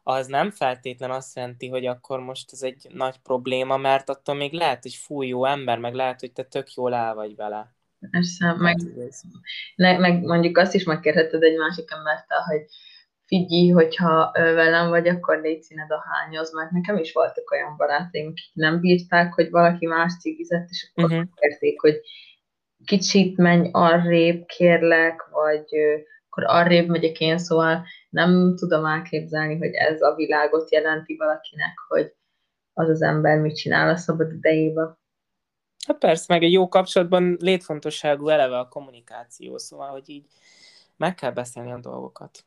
az 0.03 0.27
nem 0.27 0.51
feltétlen 0.51 1.11
azt 1.11 1.35
jelenti, 1.35 1.67
hogy 1.67 1.85
akkor 1.85 2.19
most 2.19 2.49
ez 2.51 2.61
egy 2.61 2.87
nagy 2.93 3.17
probléma, 3.17 3.77
mert 3.77 4.09
attól 4.09 4.35
még 4.35 4.53
lehet, 4.53 4.81
hogy 4.81 4.93
fúj 4.93 5.27
jó 5.27 5.45
ember, 5.45 5.77
meg 5.77 5.93
lehet, 5.93 6.19
hogy 6.19 6.31
te 6.31 6.43
tök 6.43 6.73
jól 6.73 6.93
el 6.93 7.15
vagy 7.15 7.35
vele. 7.35 7.73
Persze, 8.11 8.53
meg, 8.57 8.77
ne, 9.75 9.97
meg 9.97 10.21
mondjuk 10.21 10.57
azt 10.57 10.75
is 10.75 10.83
megkérheted 10.83 11.43
egy 11.43 11.57
másik 11.57 11.91
embertől, 11.91 12.39
hogy 12.39 12.65
figyelj, 13.29 13.69
hogyha 13.69 14.31
velem 14.33 14.89
vagy, 14.89 15.07
akkor 15.07 15.41
légy 15.41 15.61
színed 15.61 15.91
a 15.91 16.03
hányoz, 16.11 16.53
mert 16.53 16.71
nekem 16.71 16.97
is 16.97 17.11
voltak 17.13 17.51
olyan 17.51 17.75
barátaim, 17.77 18.27
akik 18.27 18.51
nem 18.53 18.79
bírták, 18.79 19.33
hogy 19.33 19.49
valaki 19.49 19.85
más 19.85 20.17
cigizett, 20.19 20.67
és 20.69 20.91
akkor 20.91 21.11
uh-huh. 21.11 21.27
kérték, 21.35 21.81
hogy 21.81 21.99
kicsit 22.85 23.37
menj 23.37 23.69
arrébb, 23.71 24.45
kérlek, 24.45 25.27
vagy 25.31 25.65
akkor 26.29 26.43
arrébb 26.45 26.87
megyek 26.87 27.19
én, 27.19 27.37
szóval 27.37 27.85
nem 28.09 28.55
tudom 28.55 28.85
elképzelni, 28.85 29.57
hogy 29.57 29.73
ez 29.73 30.01
a 30.01 30.15
világot 30.15 30.71
jelenti 30.71 31.15
valakinek, 31.15 31.73
hogy 31.87 32.13
az 32.73 32.89
az 32.89 33.01
ember 33.01 33.39
mit 33.39 33.55
csinál 33.55 33.89
a 33.89 33.95
szabad 33.95 34.33
idejében. 34.33 34.97
Hát 35.87 35.97
persze, 35.97 36.25
meg 36.27 36.43
egy 36.43 36.51
jó 36.51 36.67
kapcsolatban 36.67 37.37
létfontosságú 37.39 38.27
eleve 38.27 38.59
a 38.59 38.67
kommunikáció, 38.67 39.57
szóval, 39.57 39.89
hogy 39.89 40.09
így 40.09 40.25
meg 40.97 41.15
kell 41.15 41.31
beszélni 41.31 41.71
a 41.71 41.79
dolgokat. 41.79 42.43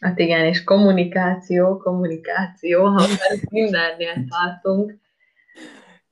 Hát 0.00 0.18
igen, 0.18 0.44
és 0.44 0.64
kommunikáció, 0.64 1.76
kommunikáció, 1.76 2.84
ha 2.84 3.06
mindennél 3.50 4.24
tartunk. 4.28 4.98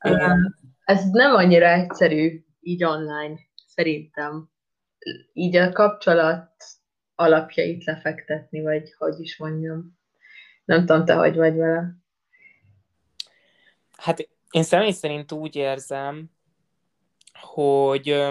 Igen. 0.00 0.58
Ez 0.84 1.10
nem 1.10 1.34
annyira 1.34 1.66
egyszerű 1.66 2.44
így 2.60 2.84
online, 2.84 3.38
szerintem. 3.66 4.50
Így 5.32 5.56
a 5.56 5.72
kapcsolat 5.72 6.50
alapjait 7.14 7.84
lefektetni, 7.84 8.62
vagy 8.62 8.94
hogy 8.98 9.20
is 9.20 9.38
mondjam. 9.38 9.98
Nem 10.64 10.86
tudom, 10.86 11.04
te 11.04 11.14
hogy 11.14 11.36
vagy 11.36 11.56
vele. 11.56 11.96
Hát 13.96 14.28
én 14.50 14.62
személy 14.62 14.90
szerint 14.90 15.32
úgy 15.32 15.56
érzem, 15.56 16.30
hogy 17.40 18.28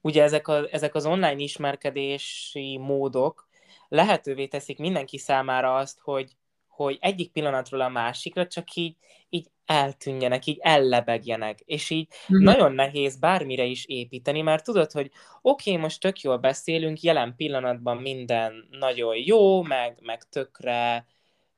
ugye 0.00 0.22
ezek, 0.22 0.48
a, 0.48 0.66
ezek 0.70 0.94
az 0.94 1.06
online 1.06 1.42
ismerkedési 1.42 2.78
módok 2.78 3.48
lehetővé 3.94 4.46
teszik 4.46 4.78
mindenki 4.78 5.18
számára 5.18 5.76
azt, 5.76 5.98
hogy, 6.00 6.36
hogy 6.66 6.98
egyik 7.00 7.32
pillanatról 7.32 7.80
a 7.80 7.88
másikra 7.88 8.46
csak 8.46 8.74
így, 8.74 8.96
így 9.28 9.46
eltűnjenek, 9.66 10.46
így 10.46 10.58
ellebegjenek, 10.60 11.60
és 11.60 11.90
így 11.90 12.08
mm-hmm. 12.32 12.44
nagyon 12.44 12.72
nehéz 12.72 13.16
bármire 13.16 13.64
is 13.64 13.84
építeni, 13.86 14.40
mert 14.40 14.64
tudod, 14.64 14.90
hogy 14.92 15.10
oké, 15.42 15.70
okay, 15.70 15.82
most 15.82 16.00
tök 16.00 16.20
jól 16.20 16.36
beszélünk, 16.36 17.00
jelen 17.00 17.36
pillanatban 17.36 17.96
minden 17.96 18.68
nagyon 18.70 19.16
jó, 19.16 19.62
meg, 19.62 19.98
meg 20.02 20.22
tökre 20.22 21.06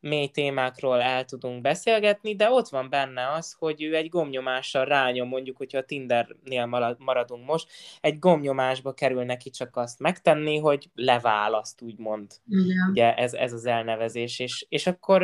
mély 0.01 0.29
témákról 0.29 1.01
el 1.01 1.25
tudunk 1.25 1.61
beszélgetni, 1.61 2.37
de 2.37 2.51
ott 2.51 2.69
van 2.69 2.91
benne 2.91 3.33
az, 3.33 3.57
hogy 3.59 3.83
ő 3.83 3.95
egy 3.97 4.09
gomnyomással 4.09 4.85
rányom, 4.85 5.29
mondjuk, 5.29 5.57
hogyha 5.57 5.79
a 5.79 5.85
Tindernél 5.85 6.95
maradunk 6.99 7.47
most, 7.47 7.69
egy 8.01 8.19
gomnyomásba 8.19 8.93
kerül 8.93 9.25
neki 9.25 9.51
csak 9.51 9.77
azt 9.77 9.99
megtenni, 9.99 10.59
hogy 10.59 10.91
leválaszt, 10.95 11.83
úgymond. 11.83 12.33
Igen. 12.49 12.91
Ugye 12.91 13.15
ez, 13.15 13.33
ez 13.33 13.53
az 13.53 13.67
elnevezés, 13.67 14.39
és, 14.39 14.67
és 14.69 14.87
akkor 14.87 15.23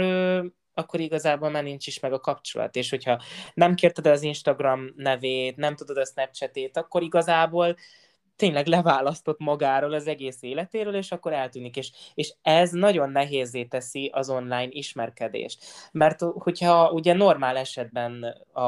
akkor 0.75 1.01
igazából 1.01 1.51
már 1.51 1.63
nincs 1.63 1.87
is 1.87 2.01
meg 2.01 2.13
a 2.13 2.21
kapcsolat. 2.21 2.77
És 2.77 2.91
hogyha 2.91 3.23
nem 3.55 3.75
kérted 3.75 4.07
az 4.07 4.23
Instagram 4.23 4.93
nevét, 4.97 5.57
nem 5.57 5.77
tudod 5.77 5.97
a 5.97 6.05
Snapchatét, 6.05 6.77
akkor 6.77 7.03
igazából 7.03 7.77
tényleg 8.43 8.67
leválasztott 8.67 9.39
magáról 9.39 9.93
az 9.93 10.07
egész 10.07 10.39
életéről, 10.41 10.95
és 10.95 11.13
akkor 11.13 11.33
eltűnik. 11.33 11.77
És, 11.77 11.91
és 12.15 12.35
ez 12.43 12.71
nagyon 12.71 13.11
nehézé 13.11 13.65
teszi 13.65 14.11
az 14.13 14.31
online 14.31 14.69
ismerkedést. 14.69 15.65
Mert 15.93 16.21
hogyha 16.21 16.91
ugye 16.91 17.13
normál 17.13 17.57
esetben 17.57 18.23
a, 18.53 18.63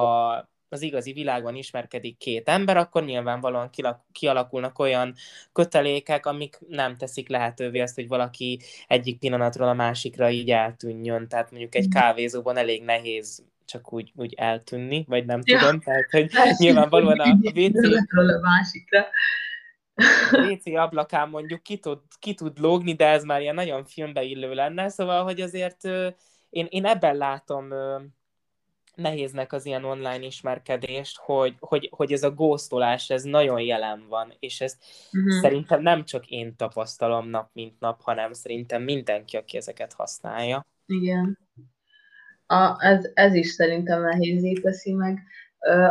az 0.69 0.83
igazi 0.83 1.13
világban 1.13 1.55
ismerkedik 1.55 2.17
két 2.17 2.49
ember, 2.49 2.77
akkor 2.77 3.05
nyilvánvalóan 3.05 3.71
kialakulnak 4.13 4.79
olyan 4.79 5.15
kötelékek, 5.53 6.27
amik 6.27 6.59
nem 6.69 6.97
teszik 6.97 7.29
lehetővé 7.29 7.81
azt, 7.81 7.95
hogy 7.95 8.09
valaki 8.09 8.61
egyik 8.87 9.19
pillanatról 9.19 9.69
a 9.69 9.75
másikra 9.75 10.31
így 10.31 10.51
eltűnjön. 10.51 11.29
Tehát 11.29 11.51
mondjuk 11.51 11.75
egy 11.75 11.87
mm. 11.87 11.91
kávézóban 11.91 12.57
elég 12.57 12.83
nehéz 12.83 13.45
csak 13.65 13.93
úgy, 13.93 14.13
úgy 14.17 14.35
eltűnni, 14.37 15.05
vagy 15.09 15.25
nem 15.25 15.41
ja. 15.45 15.59
tudom, 15.59 15.81
tehát 15.81 16.11
hogy 16.11 16.31
nyilvánvalóan 16.59 17.19
a 17.19 17.39
WC... 17.43 17.97
a 18.15 18.41
másikra. 18.41 19.07
WC 20.33 20.67
ablakán 20.67 21.29
mondjuk 21.29 21.63
ki 21.63 21.79
tud, 21.79 21.99
ki 22.19 22.35
tud 22.35 22.59
lógni, 22.59 22.95
de 22.95 23.07
ez 23.07 23.25
már 23.25 23.41
ilyen 23.41 23.55
nagyon 23.55 23.85
filmbe 23.85 24.23
illő 24.23 24.55
lenne, 24.55 24.89
szóval, 24.89 25.23
hogy 25.23 25.41
azért 25.41 25.85
én, 26.51 26.67
én 26.69 26.85
ebben 26.85 27.17
látom 27.17 27.73
nehéznek 28.95 29.53
az 29.53 29.67
ilyen 29.67 29.85
online 29.85 30.25
ismerkedést, 30.25 31.19
hogy, 31.19 31.57
hogy, 31.59 31.89
hogy 31.93 32.13
ez 32.13 32.23
a 32.23 32.31
góztolás, 32.31 33.11
ez 33.11 33.23
nagyon 33.23 33.61
jelen 33.61 34.07
van, 34.09 34.33
és 34.39 34.61
ezt 34.61 34.85
uh-huh. 35.13 35.41
szerintem 35.41 35.83
nem 35.83 36.05
csak 36.05 36.27
én 36.27 36.57
tapasztalom 36.57 37.29
nap 37.29 37.51
mint 37.53 37.81
nap, 37.81 38.01
hanem 38.03 38.33
szerintem 38.33 38.83
mindenki, 38.83 39.37
aki 39.37 39.57
ezeket 39.57 39.93
használja. 39.93 40.67
Igen. 40.87 41.39
A, 42.47 42.85
ez, 42.85 43.11
ez 43.15 43.35
is 43.35 43.49
szerintem 43.49 44.03
nehézé 44.03 44.53
teszi 44.53 44.93
meg. 44.93 45.23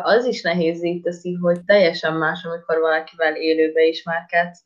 Az 0.04 0.26
is 0.26 0.42
nehézé 0.42 1.00
teszi, 1.00 1.34
hogy 1.34 1.64
teljesen 1.64 2.14
más, 2.14 2.44
amikor 2.44 2.80
valakivel 2.80 3.36
élőbe 3.36 3.84
ismerkedsz, 3.84 4.64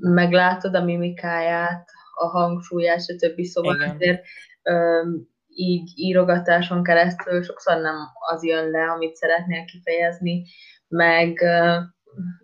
meglátod 0.00 0.74
a 0.74 0.84
mimikáját, 0.84 1.88
a 2.14 2.26
hangsúlyát, 2.26 3.04
stb. 3.04 3.42
Szóval 3.42 3.74
Igen. 3.74 3.90
azért 3.90 4.22
így 5.54 5.92
írogatáson 5.94 6.82
keresztül 6.82 7.42
sokszor 7.42 7.80
nem 7.80 7.96
az 8.30 8.44
jön 8.44 8.70
le, 8.70 8.90
amit 8.90 9.16
szeretnél 9.16 9.64
kifejezni, 9.64 10.44
meg 10.88 11.44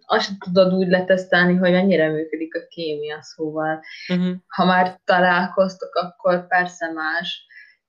azt 0.07 0.39
tudod 0.39 0.73
úgy 0.73 0.89
letesztelni, 0.89 1.57
hogy 1.57 1.71
mennyire 1.71 2.09
működik 2.09 2.55
a 2.57 2.67
kémia, 2.69 3.23
szóval 3.23 3.81
uh-huh. 4.09 4.35
ha 4.47 4.65
már 4.65 5.01
találkoztok, 5.05 5.95
akkor 5.95 6.47
persze 6.47 6.93
más, 6.93 7.47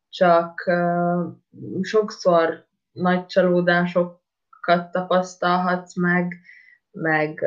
csak 0.09 0.63
uh, 0.65 1.83
sokszor 1.83 2.65
nagy 2.93 3.25
csalódásokat 3.25 4.91
tapasztalhatsz 4.91 5.95
meg, 5.95 6.39
meg, 6.91 7.45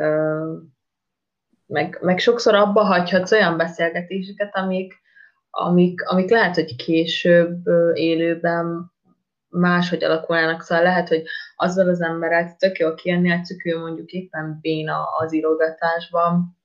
meg, 1.66 1.98
meg 2.00 2.18
sokszor 2.18 2.54
abba 2.54 2.82
hagyhatsz 2.82 3.32
olyan 3.32 3.56
beszélgetéseket, 3.56 4.56
amik, 4.56 4.94
amik, 5.50 6.08
amik 6.08 6.30
lehet, 6.30 6.54
hogy 6.54 6.76
később 6.76 7.66
élőben 7.94 8.94
máshogy 9.48 10.04
alakulnának, 10.04 10.62
szóval 10.62 10.84
lehet, 10.84 11.08
hogy 11.08 11.22
azzal 11.56 11.88
az 11.88 12.00
emberrel 12.00 12.56
tök 12.58 12.78
jó 12.78 12.94
kijönni, 12.94 13.28
hogy 13.28 13.60
ő 13.64 13.78
mondjuk 13.78 14.10
éppen 14.10 14.58
béna 14.60 15.04
az 15.18 15.34
írogatásban. 15.34 16.58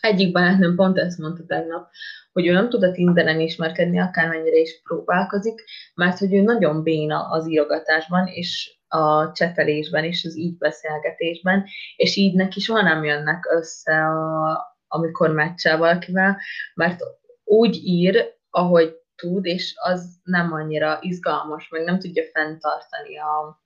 Egyik 0.00 0.32
barátnőm 0.32 0.74
pont 0.74 0.98
ezt 0.98 1.18
mondta 1.18 1.44
tegnap, 1.46 1.90
hogy 2.32 2.46
ő 2.46 2.52
nem 2.52 2.68
tud 2.68 2.82
a 2.82 2.92
Tinderen 2.92 3.40
ismerkedni, 3.40 4.00
akármennyire 4.00 4.56
is 4.56 4.80
próbálkozik, 4.82 5.64
mert 5.94 6.18
hogy 6.18 6.34
ő 6.34 6.40
nagyon 6.40 6.82
béna 6.82 7.28
az 7.30 7.48
írogatásban, 7.48 8.26
és 8.26 8.78
a 8.88 9.32
csetelésben, 9.32 10.04
és 10.04 10.24
az 10.24 10.36
így 10.36 10.56
beszélgetésben, 10.56 11.64
és 11.96 12.16
így 12.16 12.34
neki 12.34 12.60
soha 12.60 12.82
nem 12.82 13.04
jönnek 13.04 13.46
össze, 13.50 14.06
a, 14.06 14.76
amikor 14.88 15.30
meccsel 15.30 15.78
valakivel, 15.78 16.38
mert 16.74 17.00
úgy 17.44 17.76
ír, 17.82 18.36
ahogy 18.50 18.96
tud, 19.16 19.44
és 19.44 19.74
az 19.82 20.20
nem 20.22 20.52
annyira 20.52 20.98
izgalmas, 21.00 21.68
meg 21.68 21.84
nem 21.84 21.98
tudja 21.98 22.22
fenntartani 22.32 23.18
a, 23.18 23.62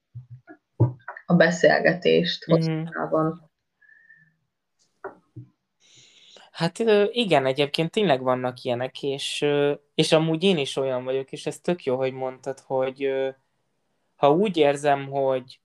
a 1.26 1.34
beszélgetést 1.34 2.50
mm. 2.50 2.54
hosszában. 2.54 3.51
Hát 6.52 6.78
igen, 7.10 7.46
egyébként 7.46 7.90
tényleg 7.90 8.22
vannak 8.22 8.62
ilyenek, 8.62 9.02
és, 9.02 9.46
és 9.94 10.12
amúgy 10.12 10.42
én 10.42 10.58
is 10.58 10.76
olyan 10.76 11.04
vagyok, 11.04 11.32
és 11.32 11.46
ez 11.46 11.58
tök 11.58 11.84
jó, 11.84 11.96
hogy 11.96 12.12
mondtad, 12.12 12.58
hogy 12.60 13.12
ha 14.16 14.30
úgy 14.30 14.56
érzem, 14.56 15.06
hogy 15.06 15.60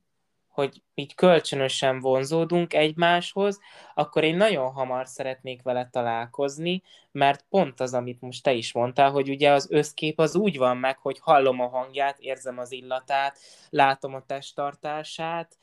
hogy 0.58 0.82
így 0.96 1.16
kölcsönösen 1.16 2.00
vonzódunk 2.00 2.74
egymáshoz, 2.74 3.60
akkor 3.94 4.24
én 4.24 4.36
nagyon 4.38 4.72
hamar 4.72 5.08
szeretnék 5.08 5.62
vele 5.62 5.90
találkozni, 5.92 6.84
mert 7.12 7.46
pont 7.50 7.80
az, 7.80 7.94
amit 7.94 8.22
most 8.22 8.44
te 8.44 8.54
is 8.54 8.74
mondtál, 8.74 9.12
hogy 9.12 9.30
ugye 9.30 9.52
az 9.52 9.68
összkép 9.72 10.20
az 10.20 10.36
úgy 10.36 10.58
van 10.58 10.78
meg, 10.78 10.98
hogy 10.98 11.20
hallom 11.22 11.60
a 11.60 11.68
hangját, 11.68 12.20
érzem 12.20 12.60
az 12.60 12.72
illatát, 12.72 13.38
látom 13.70 14.14
a 14.14 14.26
testtartását, 14.26 15.58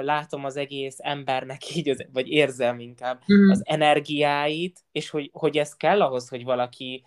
látom 0.00 0.44
az 0.44 0.56
egész 0.56 0.96
embernek 0.98 1.76
így, 1.76 2.06
vagy 2.12 2.28
érzem 2.28 2.78
inkább 2.80 3.20
mm. 3.32 3.50
az 3.50 3.62
energiáit, 3.64 4.80
és 4.92 5.10
hogy, 5.10 5.30
hogy 5.32 5.58
ez 5.58 5.76
kell 5.76 6.02
ahhoz, 6.02 6.28
hogy 6.28 6.44
valaki 6.44 7.04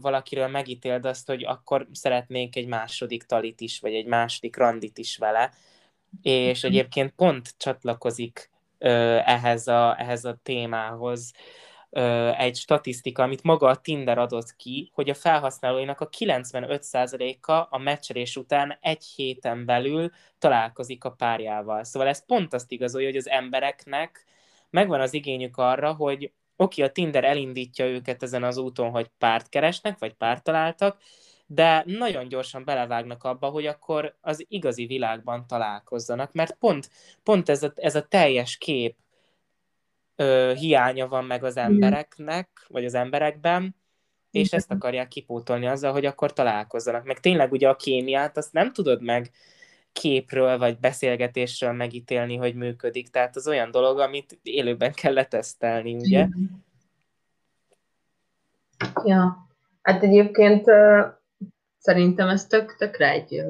valakiről 0.00 0.48
megítéld 0.48 1.06
azt, 1.06 1.26
hogy 1.26 1.44
akkor 1.44 1.86
szeretnék 1.92 2.56
egy 2.56 2.66
második 2.66 3.22
talit 3.22 3.60
is, 3.60 3.80
vagy 3.80 3.94
egy 3.94 4.06
második 4.06 4.56
randit 4.56 4.98
is 4.98 5.16
vele, 5.16 5.52
és 6.22 6.62
mhm. 6.62 6.72
egyébként 6.72 7.10
pont 7.10 7.54
csatlakozik 7.56 8.50
ehhez 9.24 9.66
a, 9.66 10.00
ehhez 10.00 10.24
a 10.24 10.38
témához 10.42 11.32
egy 12.38 12.56
statisztika, 12.56 13.22
amit 13.22 13.42
maga 13.42 13.68
a 13.68 13.76
Tinder 13.76 14.18
adott 14.18 14.56
ki, 14.56 14.90
hogy 14.94 15.10
a 15.10 15.14
felhasználóinak 15.14 16.00
a 16.00 16.08
95%-a 16.08 17.52
a 17.52 17.78
meccselés 17.78 18.36
után 18.36 18.78
egy 18.80 19.04
héten 19.04 19.64
belül 19.64 20.10
találkozik 20.38 21.04
a 21.04 21.10
párjával. 21.10 21.84
Szóval 21.84 22.08
ez 22.08 22.26
pont 22.26 22.54
azt 22.54 22.72
igazolja, 22.72 23.06
hogy 23.08 23.16
az 23.16 23.28
embereknek 23.28 24.24
megvan 24.70 25.00
az 25.00 25.14
igényük 25.14 25.56
arra, 25.56 25.92
hogy 25.92 26.32
oké, 26.56 26.82
a 26.82 26.92
Tinder 26.92 27.24
elindítja 27.24 27.86
őket 27.86 28.22
ezen 28.22 28.42
az 28.44 28.56
úton, 28.56 28.90
hogy 28.90 29.10
párt 29.18 29.48
keresnek, 29.48 29.98
vagy 29.98 30.12
párt 30.12 30.42
találtak, 30.42 30.96
de 31.54 31.82
nagyon 31.86 32.28
gyorsan 32.28 32.64
belevágnak 32.64 33.24
abba, 33.24 33.48
hogy 33.48 33.66
akkor 33.66 34.16
az 34.20 34.44
igazi 34.48 34.86
világban 34.86 35.46
találkozzanak, 35.46 36.32
mert 36.32 36.54
pont, 36.54 36.90
pont 37.22 37.48
ez, 37.48 37.62
a, 37.62 37.72
ez 37.74 37.94
a 37.94 38.06
teljes 38.08 38.56
kép 38.56 38.96
ö, 40.16 40.52
hiánya 40.56 41.08
van 41.08 41.24
meg 41.24 41.44
az 41.44 41.56
embereknek, 41.56 42.48
vagy 42.68 42.84
az 42.84 42.94
emberekben, 42.94 43.76
és 44.30 44.52
ezt 44.52 44.70
akarják 44.70 45.08
kipótolni 45.08 45.66
azzal, 45.66 45.92
hogy 45.92 46.06
akkor 46.06 46.32
találkozzanak. 46.32 47.04
Meg 47.04 47.20
tényleg 47.20 47.52
ugye 47.52 47.68
a 47.68 47.76
kémiát 47.76 48.36
azt 48.36 48.52
nem 48.52 48.72
tudod 48.72 49.02
meg 49.02 49.30
képről 49.92 50.58
vagy 50.58 50.78
beszélgetésről 50.78 51.72
megítélni, 51.72 52.36
hogy 52.36 52.54
működik. 52.54 53.10
Tehát 53.10 53.36
az 53.36 53.48
olyan 53.48 53.70
dolog, 53.70 53.98
amit 53.98 54.38
élőben 54.42 54.92
kell 54.92 55.12
letesztelni, 55.12 55.94
ugye? 55.94 56.28
Ja, 59.04 59.46
hát 59.82 60.02
egyébként 60.02 60.66
Szerintem 61.82 62.28
ez 62.28 62.46
tök, 62.46 62.76
tökre 62.76 63.10
egy 63.10 63.44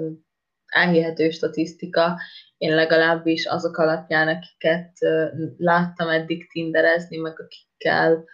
elhihető 0.66 1.30
statisztika. 1.30 2.18
Én 2.56 2.74
legalábbis 2.74 3.46
azok 3.46 3.76
alapján, 3.76 4.28
akiket 4.28 4.92
láttam 5.56 6.08
eddig 6.08 6.50
tinderezni, 6.50 7.16
meg 7.16 7.40
akikkel 7.40 8.24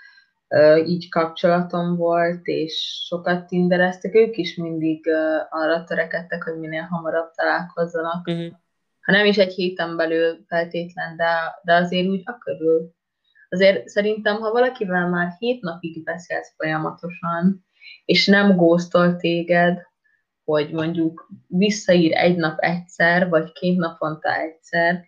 így 0.86 1.08
kapcsolatom 1.08 1.96
volt, 1.96 2.46
és 2.46 3.04
sokat 3.06 3.46
tindereztek, 3.46 4.14
ők 4.14 4.36
is 4.36 4.56
mindig 4.56 5.08
arra 5.50 5.84
törekedtek, 5.84 6.42
hogy 6.42 6.58
minél 6.58 6.82
hamarabb 6.82 7.30
találkozzanak. 7.30 8.26
Uh-huh. 8.26 8.52
Ha 9.00 9.12
nem 9.12 9.26
is 9.26 9.36
egy 9.36 9.52
héten 9.52 9.96
belül 9.96 10.44
feltétlen, 10.46 11.16
de, 11.16 11.60
de 11.62 11.74
azért 11.74 12.06
úgy 12.06 12.22
akörül. 12.24 12.90
Azért 13.48 13.88
szerintem, 13.88 14.36
ha 14.36 14.50
valakivel 14.50 15.08
már 15.08 15.34
hét 15.38 15.62
napig 15.62 16.02
beszélsz 16.04 16.54
folyamatosan, 16.56 17.66
és 18.04 18.26
nem 18.26 18.56
góztol 18.56 19.16
téged, 19.16 19.86
hogy 20.52 20.72
mondjuk 20.72 21.28
visszaír 21.46 22.16
egy 22.16 22.36
nap 22.36 22.58
egyszer, 22.58 23.28
vagy 23.28 23.52
két 23.52 23.76
naponta 23.76 24.34
egyszer, 24.34 25.04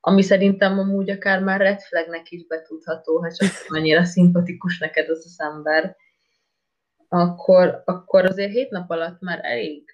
ami 0.00 0.22
szerintem 0.22 0.78
amúgy 0.78 1.10
akár 1.10 1.42
már 1.42 1.60
red 1.60 1.80
flagnek 1.80 2.30
is 2.30 2.46
betudható, 2.46 3.18
ha 3.18 3.32
csak 3.32 3.48
annyira 3.68 4.04
szimpatikus 4.04 4.78
neked 4.78 5.08
az 5.08 5.24
az 5.24 5.40
ember, 5.40 5.96
akkor, 7.08 7.82
akkor 7.84 8.24
azért 8.24 8.52
hét 8.52 8.70
nap 8.70 8.90
alatt 8.90 9.20
már 9.20 9.40
elég 9.42 9.84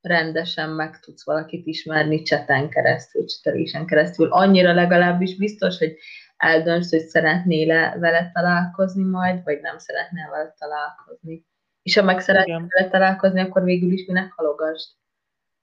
rendesen 0.00 0.70
meg 0.70 1.00
tudsz 1.00 1.24
valakit 1.24 1.66
ismerni 1.66 2.22
cseten 2.22 2.68
keresztül, 2.68 3.24
csetelésen 3.24 3.86
keresztül. 3.86 4.28
Annyira 4.32 4.72
legalábbis 4.72 5.36
biztos, 5.36 5.78
hogy 5.78 5.96
eldönts, 6.36 6.88
hogy 6.88 7.06
szeretnél 7.06 7.98
vele 7.98 8.30
találkozni 8.34 9.02
majd, 9.02 9.44
vagy 9.44 9.60
nem 9.60 9.78
szeretnél 9.78 10.30
vele 10.30 10.54
találkozni. 10.58 11.48
És 11.82 11.94
ha 11.96 12.02
meg 12.02 12.20
szeretnél 12.20 12.66
vele 12.68 12.88
találkozni, 12.90 13.40
akkor 13.40 13.64
végül 13.64 13.92
is 13.92 14.06
minek 14.06 14.32
halogasd. 14.32 14.90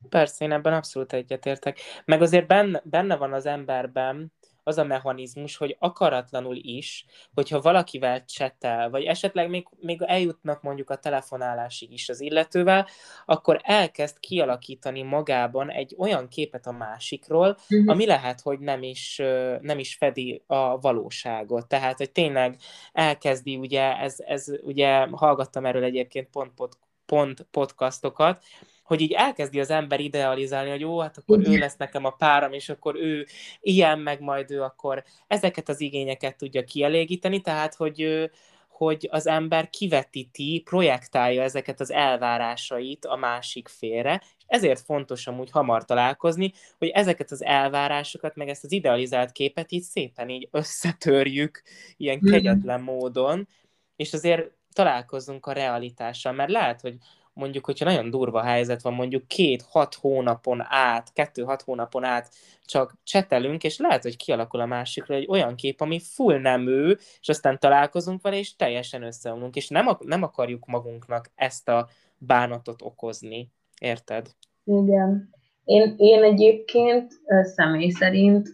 Persze, 0.09 0.45
én 0.45 0.51
ebben 0.51 0.73
abszolút 0.73 1.13
egyetértek. 1.13 1.79
Meg 2.05 2.21
azért 2.21 2.47
benne, 2.47 2.81
benne 2.83 3.15
van 3.15 3.33
az 3.33 3.45
emberben 3.45 4.33
az 4.67 4.77
a 4.77 4.83
mechanizmus, 4.83 5.57
hogy 5.57 5.75
akaratlanul 5.79 6.55
is, 6.55 7.05
hogyha 7.33 7.61
valakivel 7.61 8.25
csetel, 8.25 8.89
vagy 8.89 9.03
esetleg 9.03 9.49
még, 9.49 9.67
még 9.79 10.01
eljutnak 10.01 10.61
mondjuk 10.61 10.89
a 10.89 10.95
telefonálásig 10.95 11.91
is 11.91 12.09
az 12.09 12.21
illetővel, 12.21 12.87
akkor 13.25 13.59
elkezd 13.63 14.19
kialakítani 14.19 15.01
magában 15.01 15.71
egy 15.71 15.95
olyan 15.97 16.27
képet 16.27 16.67
a 16.67 16.71
másikról, 16.71 17.57
uh-huh. 17.69 17.89
ami 17.89 18.05
lehet, 18.05 18.41
hogy 18.41 18.59
nem 18.59 18.83
is, 18.83 19.17
nem 19.61 19.79
is 19.79 19.95
fedi 19.95 20.43
a 20.47 20.79
valóságot. 20.79 21.67
Tehát, 21.67 21.97
hogy 21.97 22.11
tényleg 22.11 22.57
elkezdi, 22.91 23.55
ugye, 23.55 23.97
ez, 23.97 24.15
ez 24.17 24.45
ugye 24.61 25.07
hallgattam 25.11 25.65
erről 25.65 25.83
egyébként 25.83 26.29
pont, 26.29 26.51
pont, 26.53 26.77
pont 27.05 27.47
podcastokat, 27.51 28.43
hogy 28.87 29.01
így 29.01 29.11
elkezdi 29.11 29.59
az 29.59 29.69
ember 29.69 29.99
idealizálni, 29.99 30.69
hogy 30.69 30.79
jó, 30.79 30.99
hát 30.99 31.17
akkor 31.17 31.39
ő 31.47 31.57
lesz 31.57 31.77
nekem 31.77 32.05
a 32.05 32.09
páram, 32.09 32.53
és 32.53 32.69
akkor 32.69 32.95
ő 32.95 33.25
ilyen, 33.61 33.99
meg 33.99 34.21
majd 34.21 34.51
ő 34.51 34.61
akkor 34.61 35.03
ezeket 35.27 35.69
az 35.69 35.81
igényeket 35.81 36.37
tudja 36.37 36.63
kielégíteni, 36.63 37.41
tehát 37.41 37.75
hogy 37.75 38.29
hogy 38.77 39.07
az 39.11 39.27
ember 39.27 39.69
kivetíti, 39.69 40.61
projektálja 40.65 41.43
ezeket 41.43 41.79
az 41.79 41.91
elvárásait 41.91 43.05
a 43.05 43.15
másik 43.15 43.67
félre, 43.67 44.21
és 44.37 44.43
ezért 44.47 44.81
fontos 44.81 45.27
amúgy 45.27 45.51
hamar 45.51 45.85
találkozni, 45.85 46.53
hogy 46.77 46.87
ezeket 46.87 47.31
az 47.31 47.43
elvárásokat, 47.43 48.35
meg 48.35 48.49
ezt 48.49 48.63
az 48.63 48.71
idealizált 48.71 49.31
képet 49.31 49.71
így 49.71 49.81
szépen 49.83 50.29
így 50.29 50.47
összetörjük 50.51 51.61
ilyen 51.97 52.19
kegyetlen 52.19 52.81
módon, 52.81 53.47
és 53.95 54.13
azért 54.13 54.51
találkozzunk 54.73 55.45
a 55.45 55.51
realitással, 55.51 56.31
mert 56.31 56.51
lehet, 56.51 56.81
hogy 56.81 56.95
mondjuk, 57.37 57.65
hogyha 57.65 57.85
nagyon 57.85 58.09
durva 58.09 58.41
helyzet 58.41 58.81
van, 58.81 58.93
mondjuk 58.93 59.27
két-hat 59.27 59.93
hónapon 59.93 60.61
át, 60.63 61.13
kettő-hat 61.13 61.61
hónapon 61.61 62.03
át 62.03 62.29
csak 62.65 62.93
csetelünk, 63.03 63.63
és 63.63 63.77
lehet, 63.77 64.03
hogy 64.03 64.17
kialakul 64.17 64.59
a 64.59 64.65
másikra 64.65 65.15
egy 65.15 65.27
olyan 65.29 65.55
kép, 65.55 65.81
ami 65.81 65.99
full 65.99 66.39
nem 66.39 66.67
ő, 66.67 66.97
és 67.21 67.29
aztán 67.29 67.59
találkozunk 67.59 68.21
vele, 68.21 68.37
és 68.37 68.55
teljesen 68.55 69.03
összeomlunk, 69.03 69.55
és 69.55 69.67
nem, 69.67 69.97
nem 69.99 70.23
akarjuk 70.23 70.65
magunknak 70.65 71.31
ezt 71.35 71.69
a 71.69 71.87
bánatot 72.17 72.81
okozni. 72.81 73.51
Érted? 73.79 74.27
Igen. 74.63 75.29
Én, 75.63 75.93
én 75.97 76.23
egyébként 76.23 77.11
személy 77.41 77.89
szerint, 77.89 78.47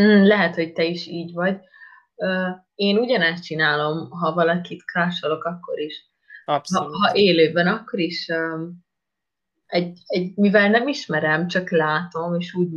mm, 0.00 0.22
lehet, 0.22 0.54
hogy 0.54 0.72
te 0.72 0.84
is 0.84 1.06
így 1.06 1.32
vagy, 1.32 1.60
én 2.74 2.98
ugyanezt 2.98 3.44
csinálom, 3.44 4.10
ha 4.10 4.34
valakit 4.34 4.84
krásolok, 4.84 5.44
akkor 5.44 5.78
is. 5.78 6.07
Abszolút. 6.48 6.92
Ha, 6.92 7.08
ha 7.08 7.16
élőben, 7.16 7.66
akkor 7.66 7.98
is 7.98 8.28
egy, 9.66 9.98
egy, 10.06 10.36
mivel 10.36 10.70
nem 10.70 10.88
ismerem, 10.88 11.46
csak 11.46 11.70
látom, 11.70 12.34
és 12.34 12.54
úgy, 12.54 12.68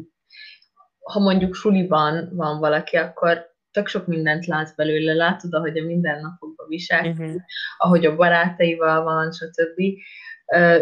ha 0.99 1.19
mondjuk 1.19 1.55
suliban 1.55 2.29
van 2.35 2.59
valaki, 2.59 2.97
akkor 2.97 3.49
tök 3.71 3.87
sok 3.87 4.07
mindent 4.07 4.45
látsz 4.45 4.75
belőle, 4.75 5.13
látod, 5.13 5.53
ahogy 5.53 5.77
a 5.77 5.85
mindennapokban 5.85 6.67
visel, 6.67 7.05
uh-huh. 7.05 7.35
ahogy 7.77 8.05
a 8.05 8.15
barátaival 8.15 9.03
van, 9.03 9.31
stb. 9.31 9.81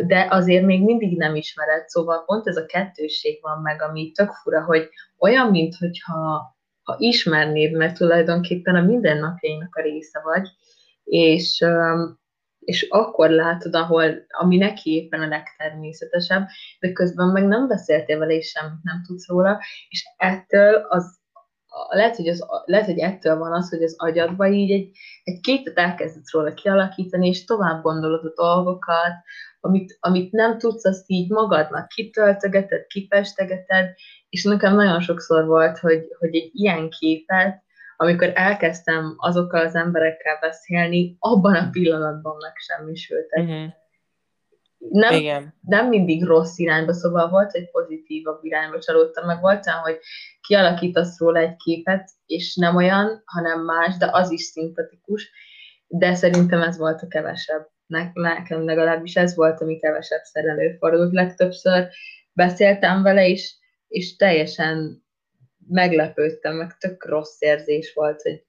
De 0.08 0.28
azért 0.30 0.66
még 0.66 0.84
mindig 0.84 1.18
nem 1.18 1.36
ismered, 1.36 1.88
szóval 1.88 2.26
pont 2.26 2.48
ez 2.48 2.58
a 2.58 2.66
kettősség 2.66 3.40
van 3.42 3.62
meg, 3.62 3.82
ami 3.82 4.12
tök 4.12 4.32
fura, 4.32 4.64
hogy 4.64 4.90
olyan, 5.18 5.50
mintha 5.50 6.58
ha 6.84 6.96
ismernéd, 6.98 7.72
mert 7.72 7.98
tulajdonképpen 7.98 8.76
a 8.76 8.82
mindennapjainak 8.82 9.76
a 9.76 9.82
része 9.82 10.22
vagy, 10.24 10.48
és, 11.04 11.66
és 12.70 12.88
akkor 12.90 13.30
látod, 13.30 13.76
ahol, 13.76 14.26
ami 14.28 14.58
neki 14.58 14.92
éppen 14.92 15.22
a 15.22 15.28
legtermészetesebb, 15.28 16.48
de 16.80 16.92
közben 16.92 17.28
meg 17.28 17.48
nem 17.48 17.68
beszéltél 17.68 18.18
vele, 18.18 18.34
és 18.34 18.50
semmit 18.50 18.84
nem 18.84 19.04
tudsz 19.08 19.28
róla, 19.28 19.60
és 19.90 20.04
ettől 20.18 20.86
az 20.90 21.18
lehet, 21.90 22.16
hogy, 22.16 22.28
az, 22.28 22.46
lehet, 22.66 22.86
hogy 22.86 23.00
ettől 23.00 23.38
van 23.38 23.54
az, 23.54 23.70
hogy 23.70 23.84
az 23.84 23.96
agyadba 23.98 24.48
így 24.48 24.72
egy, 24.72 24.92
egy 25.24 25.40
képet 25.40 25.78
elkezdett 25.78 26.32
róla 26.32 26.54
kialakítani, 26.54 27.28
és 27.28 27.46
tovább 27.46 27.82
gondolod 27.82 28.26
a 28.26 28.34
dolgokat, 28.36 29.14
amit, 29.60 29.98
amit 30.00 30.32
nem 30.32 30.58
tudsz, 30.58 30.86
azt 30.86 31.04
így 31.10 31.30
magadnak 31.30 31.88
kitöltögeted, 31.88 32.88
kipestegeted, 32.88 33.94
és 34.30 34.44
nekem 34.44 34.76
nagyon 34.76 35.02
sokszor 35.02 35.46
volt, 35.46 35.78
hogy, 35.78 36.02
hogy 36.20 36.36
egy 36.36 36.50
ilyen 36.54 36.90
képet, 36.90 37.64
amikor 38.02 38.32
elkezdtem 38.36 39.14
azokkal 39.18 39.66
az 39.66 39.76
emberekkel 39.76 40.38
beszélni, 40.42 41.16
abban 41.20 41.56
a 41.56 41.70
pillanatban 41.70 42.36
megsemmisültek. 42.42 43.40
Uh-huh. 43.40 43.72
Nem, 44.78 45.14
Igen. 45.14 45.54
nem 45.62 45.88
mindig 45.88 46.24
rossz 46.24 46.58
irányba, 46.58 46.94
szóval 46.94 47.30
volt 47.30 47.54
egy 47.54 47.72
pozitívabb 47.72 48.44
irányba 48.44 48.80
csalódtam, 48.80 49.26
meg 49.26 49.42
volt 49.42 49.68
olyan, 49.68 49.80
hogy 49.80 50.00
kialakítasz 50.42 51.20
róla 51.20 51.40
egy 51.40 51.56
képet, 51.56 52.10
és 52.26 52.56
nem 52.56 52.76
olyan, 52.76 53.22
hanem 53.26 53.66
más, 53.66 53.98
de 53.98 54.10
az 54.12 54.32
is 54.32 54.42
szimpatikus, 54.42 55.32
de 55.88 56.16
szerintem 56.16 56.62
ez 56.62 56.78
volt 56.78 57.02
a 57.02 57.08
kevesebb. 57.08 57.68
Nekem 58.14 58.66
legalábbis 58.66 59.16
ez 59.16 59.36
volt, 59.36 59.62
ami 59.62 59.80
kevesebb 59.80 60.22
előfordult. 60.34 61.14
Legtöbbször 61.14 61.88
beszéltem 62.34 63.04
vele, 63.04 63.28
és 63.28 63.58
és 63.90 64.16
teljesen 64.16 65.04
meglepődtem, 65.70 66.56
meg 66.56 66.78
tök 66.78 67.06
rossz 67.06 67.42
érzés 67.42 67.94
volt, 67.94 68.22
hogy 68.22 68.44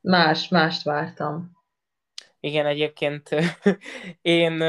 más, 0.00 0.48
mást 0.48 0.82
vártam. 0.82 1.52
Igen, 2.40 2.66
egyébként 2.66 3.28
én, 4.22 4.60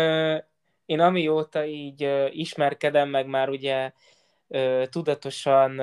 én 0.86 1.00
amióta 1.00 1.65
így 1.65 2.30
ismerkedem, 2.30 3.10
meg 3.10 3.28
már 3.28 3.50
ugye 3.50 3.91
tudatosan 4.89 5.82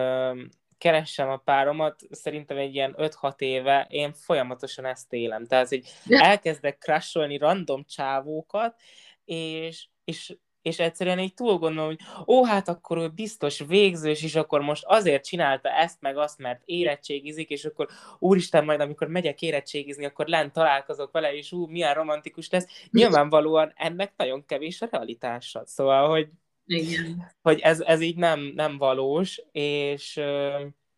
keressem 0.78 1.28
a 1.28 1.36
páromat, 1.36 2.00
szerintem 2.10 2.56
egy 2.56 2.74
ilyen 2.74 2.94
5-6 2.98 3.40
éve 3.40 3.86
én 3.90 4.12
folyamatosan 4.12 4.84
ezt 4.84 5.12
élem. 5.12 5.46
Tehát, 5.46 5.68
hogy 5.68 5.84
elkezdek 6.30 6.78
crasholni 6.78 7.38
random 7.38 7.84
csávókat, 7.84 8.80
és, 9.24 9.86
és 10.04 10.36
és 10.62 10.78
egyszerűen 10.78 11.18
így 11.18 11.34
túl 11.34 11.58
gondolom, 11.58 11.86
hogy 11.86 12.00
ó, 12.26 12.44
hát 12.44 12.68
akkor 12.68 12.98
ő 12.98 13.08
biztos 13.08 13.58
végzős, 13.58 14.22
és 14.22 14.34
akkor 14.34 14.60
most 14.60 14.84
azért 14.86 15.24
csinálta 15.24 15.68
ezt, 15.68 16.00
meg 16.00 16.16
azt, 16.16 16.38
mert 16.38 16.62
érettségizik, 16.64 17.50
és 17.50 17.64
akkor 17.64 17.88
úristen, 18.18 18.64
majd 18.64 18.80
amikor 18.80 19.08
megyek 19.08 19.42
érettségizni, 19.42 20.04
akkor 20.04 20.26
lent 20.26 20.52
találkozok 20.52 21.12
vele, 21.12 21.34
és 21.34 21.52
ú, 21.52 21.66
milyen 21.66 21.94
romantikus 21.94 22.50
lesz. 22.50 22.86
Nyilvánvalóan 22.90 23.72
ennek 23.76 24.12
nagyon 24.16 24.46
kevés 24.46 24.82
a 24.82 24.88
realitása. 24.90 25.62
Szóval, 25.66 26.08
hogy, 26.08 26.28
igen. 26.66 27.32
hogy 27.42 27.60
ez, 27.60 27.80
ez 27.80 28.00
így 28.00 28.16
nem, 28.16 28.40
nem 28.40 28.78
valós, 28.78 29.42
és 29.52 30.20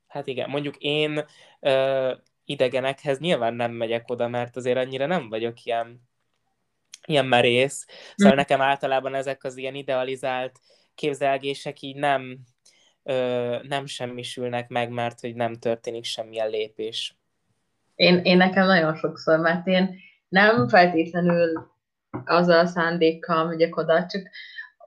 hát 0.07 0.27
igen, 0.27 0.51
mondjuk 0.51 0.77
én 0.79 1.25
idegenekhez 2.45 3.19
nyilván 3.19 3.55
nem 3.55 3.73
megyek 3.73 4.11
oda, 4.11 4.29
mert 4.29 4.57
azért 4.57 4.79
annyira 4.79 5.07
nem 5.07 5.29
vagyok 5.29 5.65
ilyen 5.65 6.03
ilyen 7.07 7.27
merész. 7.27 7.87
Szóval 8.17 8.35
mm. 8.35 8.39
nekem 8.39 8.61
általában 8.61 9.15
ezek 9.15 9.45
az 9.45 9.57
ilyen 9.57 9.75
idealizált 9.75 10.61
képzelgések 10.95 11.83
így 11.83 11.97
nem, 11.97 12.39
ö, 13.03 13.57
nem 13.63 13.87
semmisülnek 13.87 14.69
meg, 14.69 14.91
mert 14.91 15.21
hogy 15.21 15.35
nem 15.35 15.55
történik 15.55 16.05
semmilyen 16.05 16.49
lépés. 16.49 17.17
Én, 17.95 18.21
én 18.23 18.37
nekem 18.37 18.67
nagyon 18.67 18.95
sokszor, 18.95 19.39
mert 19.39 19.67
én 19.67 19.97
nem 20.29 20.69
feltétlenül 20.69 21.73
azzal 22.25 22.59
a 22.59 22.67
szándékkal 22.67 23.47
megyek 23.47 23.77
oda, 23.77 24.07
csak 24.07 24.29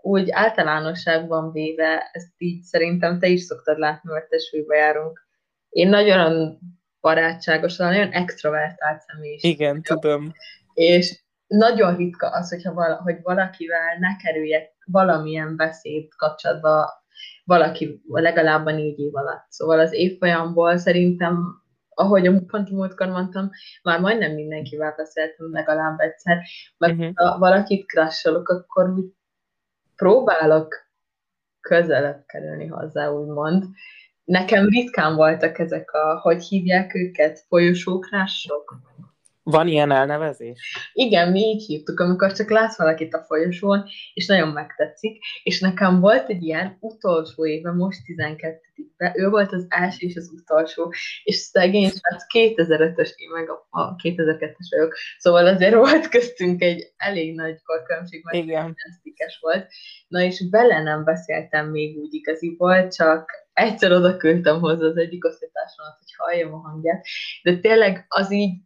úgy 0.02 0.32
általánosságban 0.32 1.52
véve, 1.52 2.10
ezt 2.12 2.34
így 2.38 2.62
szerintem 2.62 3.20
te 3.20 3.28
is 3.28 3.42
szoktad 3.42 3.78
látni, 3.78 4.12
mert 4.12 4.30
testvérbe 4.30 4.76
járunk. 4.76 5.28
Én 5.70 5.90
nagyon 5.90 6.60
barátságos, 7.02 7.76
nagyon 7.76 8.12
extrovertált 8.12 9.02
személyiség. 9.02 9.52
Igen, 9.52 9.82
tudom. 9.82 10.32
És 10.74 11.20
nagyon 11.48 11.96
ritka 11.96 12.28
az, 12.28 12.50
hogyha 12.50 12.74
vala, 12.74 13.02
hogy 13.02 13.18
valakivel 13.22 13.98
ne 14.00 14.16
kerüljek 14.16 14.76
valamilyen 14.86 15.56
beszéd 15.56 16.08
kapcsolatba 16.16 17.06
valaki 17.44 18.02
legalább 18.06 18.66
a 18.66 18.72
négy 18.72 19.00
év 19.00 19.16
alatt. 19.16 19.46
Szóval 19.50 19.80
az 19.80 19.94
évfolyamból 19.94 20.78
szerintem, 20.78 21.62
ahogy 21.90 22.28
a 22.28 22.42
pont 22.48 22.70
múltkor 22.70 23.08
mondtam, 23.08 23.50
már 23.84 24.00
majdnem 24.00 24.34
mindenkivel 24.34 24.94
beszéltem 24.98 25.52
legalább 25.52 26.00
egyszer, 26.00 26.42
mert 26.78 26.94
uh-huh. 26.94 27.12
ha 27.16 27.38
valakit 27.38 27.86
krassolok, 27.86 28.50
akkor 28.50 28.90
úgy 28.90 29.12
próbálok 29.96 30.76
közelebb 31.60 32.24
kerülni 32.26 32.68
hozzá, 32.68 33.10
úgymond. 33.10 33.66
Nekem 34.24 34.66
ritkán 34.66 35.16
voltak 35.16 35.60
ezek 35.60 35.92
a, 35.92 36.20
hogy 36.20 36.44
hívják 36.44 36.96
őket, 36.96 37.46
folyosókrások. 37.48 38.80
Van 39.50 39.68
ilyen 39.68 39.92
elnevezés? 39.92 40.78
Igen, 40.94 41.32
mi 41.32 41.40
így 41.40 41.66
hívtuk, 41.66 42.00
amikor 42.00 42.32
csak 42.32 42.50
látsz 42.50 42.78
valakit 42.78 43.14
a 43.14 43.24
folyosón, 43.28 43.84
és 44.14 44.26
nagyon 44.26 44.48
megtetszik, 44.48 45.20
és 45.44 45.60
nekem 45.60 46.00
volt 46.00 46.30
egy 46.30 46.44
ilyen 46.44 46.78
utolsó 46.80 47.46
éve, 47.46 47.72
most 47.72 48.04
12 48.06 48.60
be 48.98 49.14
ő 49.16 49.30
volt 49.30 49.52
az 49.52 49.66
első 49.70 50.08
és 50.08 50.16
az 50.16 50.32
utolsó, 50.34 50.94
és 51.24 51.36
szegény 51.36 51.90
srác 51.90 52.24
2005-ös, 52.34 53.10
én 53.16 53.30
meg 53.30 53.50
a, 53.50 53.68
a 53.70 53.96
2002-es 53.96 54.68
vagyok, 54.70 54.96
szóval 55.18 55.48
azért 55.48 55.76
volt 55.76 56.10
köztünk 56.10 56.62
egy 56.62 56.94
elég 56.98 57.36
nagy 57.36 57.62
korkülönbség, 57.64 58.24
mert 58.24 58.38
Igen. 58.38 58.76
volt. 59.40 59.68
Na 60.08 60.22
és 60.22 60.44
vele 60.50 60.82
nem 60.82 61.04
beszéltem 61.04 61.70
még 61.70 61.98
úgy 61.98 62.14
igaziból, 62.14 62.88
csak 62.88 63.32
egyszer 63.54 63.92
oda 63.92 64.18
küldtem 64.18 64.60
hozzá 64.60 64.86
az 64.86 64.98
egyik 64.98 65.26
osztálytársamat, 65.26 65.98
hogy 65.98 66.14
halljam 66.18 66.54
a 66.54 66.58
hangját, 66.58 67.06
de 67.44 67.58
tényleg 67.58 68.06
az 68.08 68.32
így 68.32 68.60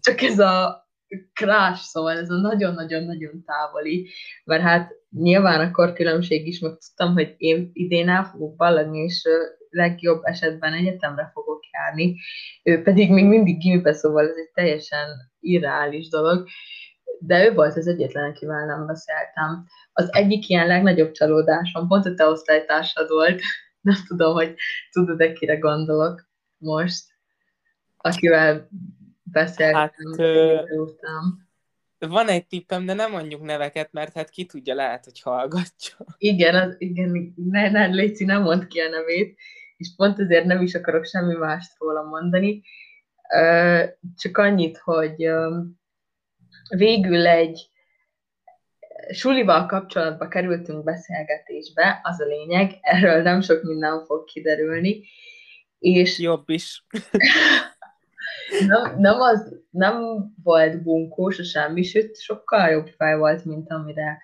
csak 0.00 0.20
ez 0.20 0.38
a 0.38 0.87
crash, 1.32 1.80
szóval 1.80 2.18
ez 2.18 2.30
a 2.30 2.40
nagyon-nagyon-nagyon 2.40 3.44
távoli, 3.44 4.08
mert 4.44 4.62
hát 4.62 4.92
nyilván 5.10 5.60
a 5.60 5.70
korkülönbség 5.70 6.46
is, 6.46 6.60
meg 6.60 6.70
tudtam, 6.70 7.12
hogy 7.12 7.34
én 7.36 7.70
idén 7.72 8.08
el 8.08 8.24
fogok 8.24 8.56
ballagni, 8.56 8.98
és 8.98 9.22
legjobb 9.70 10.20
esetben 10.22 10.72
egyetemre 10.72 11.30
fogok 11.32 11.60
járni, 11.72 12.16
ő 12.62 12.82
pedig 12.82 13.10
még 13.10 13.24
mindig 13.24 13.58
gimibe, 13.58 13.92
szóval 13.92 14.28
ez 14.28 14.36
egy 14.36 14.50
teljesen 14.54 15.08
irreális 15.40 16.08
dolog, 16.08 16.48
de 17.20 17.44
ő 17.44 17.52
volt 17.52 17.76
az 17.76 17.86
egyetlen, 17.86 18.30
akivel 18.30 18.66
nem 18.66 18.86
beszéltem. 18.86 19.64
Az 19.92 20.14
egyik 20.14 20.48
ilyen 20.48 20.66
legnagyobb 20.66 21.12
csalódásom 21.12 21.88
pont 21.88 22.06
a 22.06 22.14
te 22.14 22.26
osztálytársad 22.26 23.08
volt, 23.08 23.40
nem 23.80 23.96
tudom, 24.06 24.34
hogy 24.34 24.54
tudod-e 24.90 25.32
kire 25.32 25.56
gondolok 25.58 26.28
most, 26.58 27.04
akivel 27.96 28.68
beszéltem. 29.32 29.80
Hát, 29.80 29.94
ö... 30.16 30.62
van 31.98 32.28
egy 32.28 32.46
tippem, 32.46 32.86
de 32.86 32.92
nem 32.92 33.10
mondjuk 33.10 33.42
neveket, 33.42 33.92
mert 33.92 34.12
hát 34.12 34.30
ki 34.30 34.44
tudja, 34.44 34.74
lehet, 34.74 35.04
hogy 35.04 35.20
hallgatja. 35.20 35.96
Igen, 36.18 36.54
az, 36.54 36.74
igen, 36.78 37.34
ne, 37.36 37.70
ne, 37.70 37.86
Léci, 37.86 38.24
nem 38.24 38.42
mond 38.42 38.66
ki 38.66 38.80
a 38.80 38.88
nevét, 38.88 39.38
és 39.76 39.88
pont 39.96 40.20
ezért 40.20 40.44
nem 40.44 40.62
is 40.62 40.74
akarok 40.74 41.04
semmi 41.04 41.34
mást 41.34 41.78
róla 41.78 42.02
mondani. 42.02 42.62
Csak 44.16 44.38
annyit, 44.38 44.78
hogy 44.78 45.30
végül 46.68 47.26
egy 47.26 47.70
sulival 49.10 49.66
kapcsolatba 49.66 50.28
kerültünk 50.28 50.84
beszélgetésbe, 50.84 52.00
az 52.02 52.20
a 52.20 52.24
lényeg, 52.24 52.78
erről 52.80 53.22
nem 53.22 53.40
sok 53.40 53.62
minden 53.62 54.04
fog 54.04 54.24
kiderülni. 54.24 55.02
És 55.78 56.18
Jobb 56.18 56.48
is. 56.48 56.84
nem, 58.66 58.94
nem, 58.98 59.20
az, 59.20 59.56
nem 59.70 59.94
volt 60.42 60.82
bunkós 60.82 61.38
a 61.38 61.44
semmi, 61.44 61.82
sőt, 61.82 62.20
sokkal 62.20 62.68
jobb 62.68 62.88
fej 62.96 63.16
volt, 63.16 63.44
mint 63.44 63.70
amire 63.70 64.22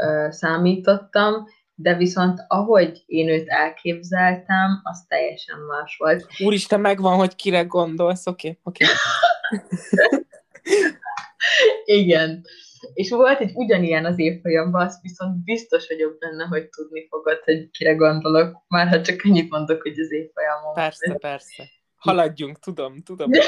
ö, 0.00 0.26
számítottam, 0.30 1.46
de 1.74 1.96
viszont 1.96 2.44
ahogy 2.48 3.02
én 3.06 3.28
őt 3.28 3.48
elképzeltem, 3.48 4.80
az 4.82 5.04
teljesen 5.08 5.58
más 5.58 5.96
volt. 5.96 6.26
Úristen, 6.44 6.80
megvan, 6.80 7.16
hogy 7.16 7.36
kire 7.36 7.62
gondolsz, 7.62 8.26
oké, 8.26 8.58
okay, 8.62 8.84
oké. 8.84 8.84
Okay. 8.84 10.20
Igen. 12.00 12.44
És 12.94 13.10
volt 13.10 13.40
egy 13.40 13.52
ugyanilyen 13.54 14.04
az 14.04 14.18
évfolyamban, 14.18 14.86
azt 14.86 15.02
viszont 15.02 15.44
biztos 15.44 15.88
vagyok 15.88 16.18
benne, 16.18 16.44
hogy 16.44 16.68
tudni 16.68 17.06
fogod, 17.08 17.38
hogy 17.44 17.70
kire 17.70 17.94
gondolok, 17.94 18.64
már 18.68 18.88
ha 18.88 19.00
csak 19.00 19.20
annyit 19.24 19.50
mondok, 19.50 19.82
hogy 19.82 19.98
az 19.98 20.12
évfolyamon. 20.12 20.74
Persze, 20.74 21.14
persze. 21.14 21.68
Haladjunk, 22.00 22.58
tudom, 22.58 23.02
tudom. 23.02 23.30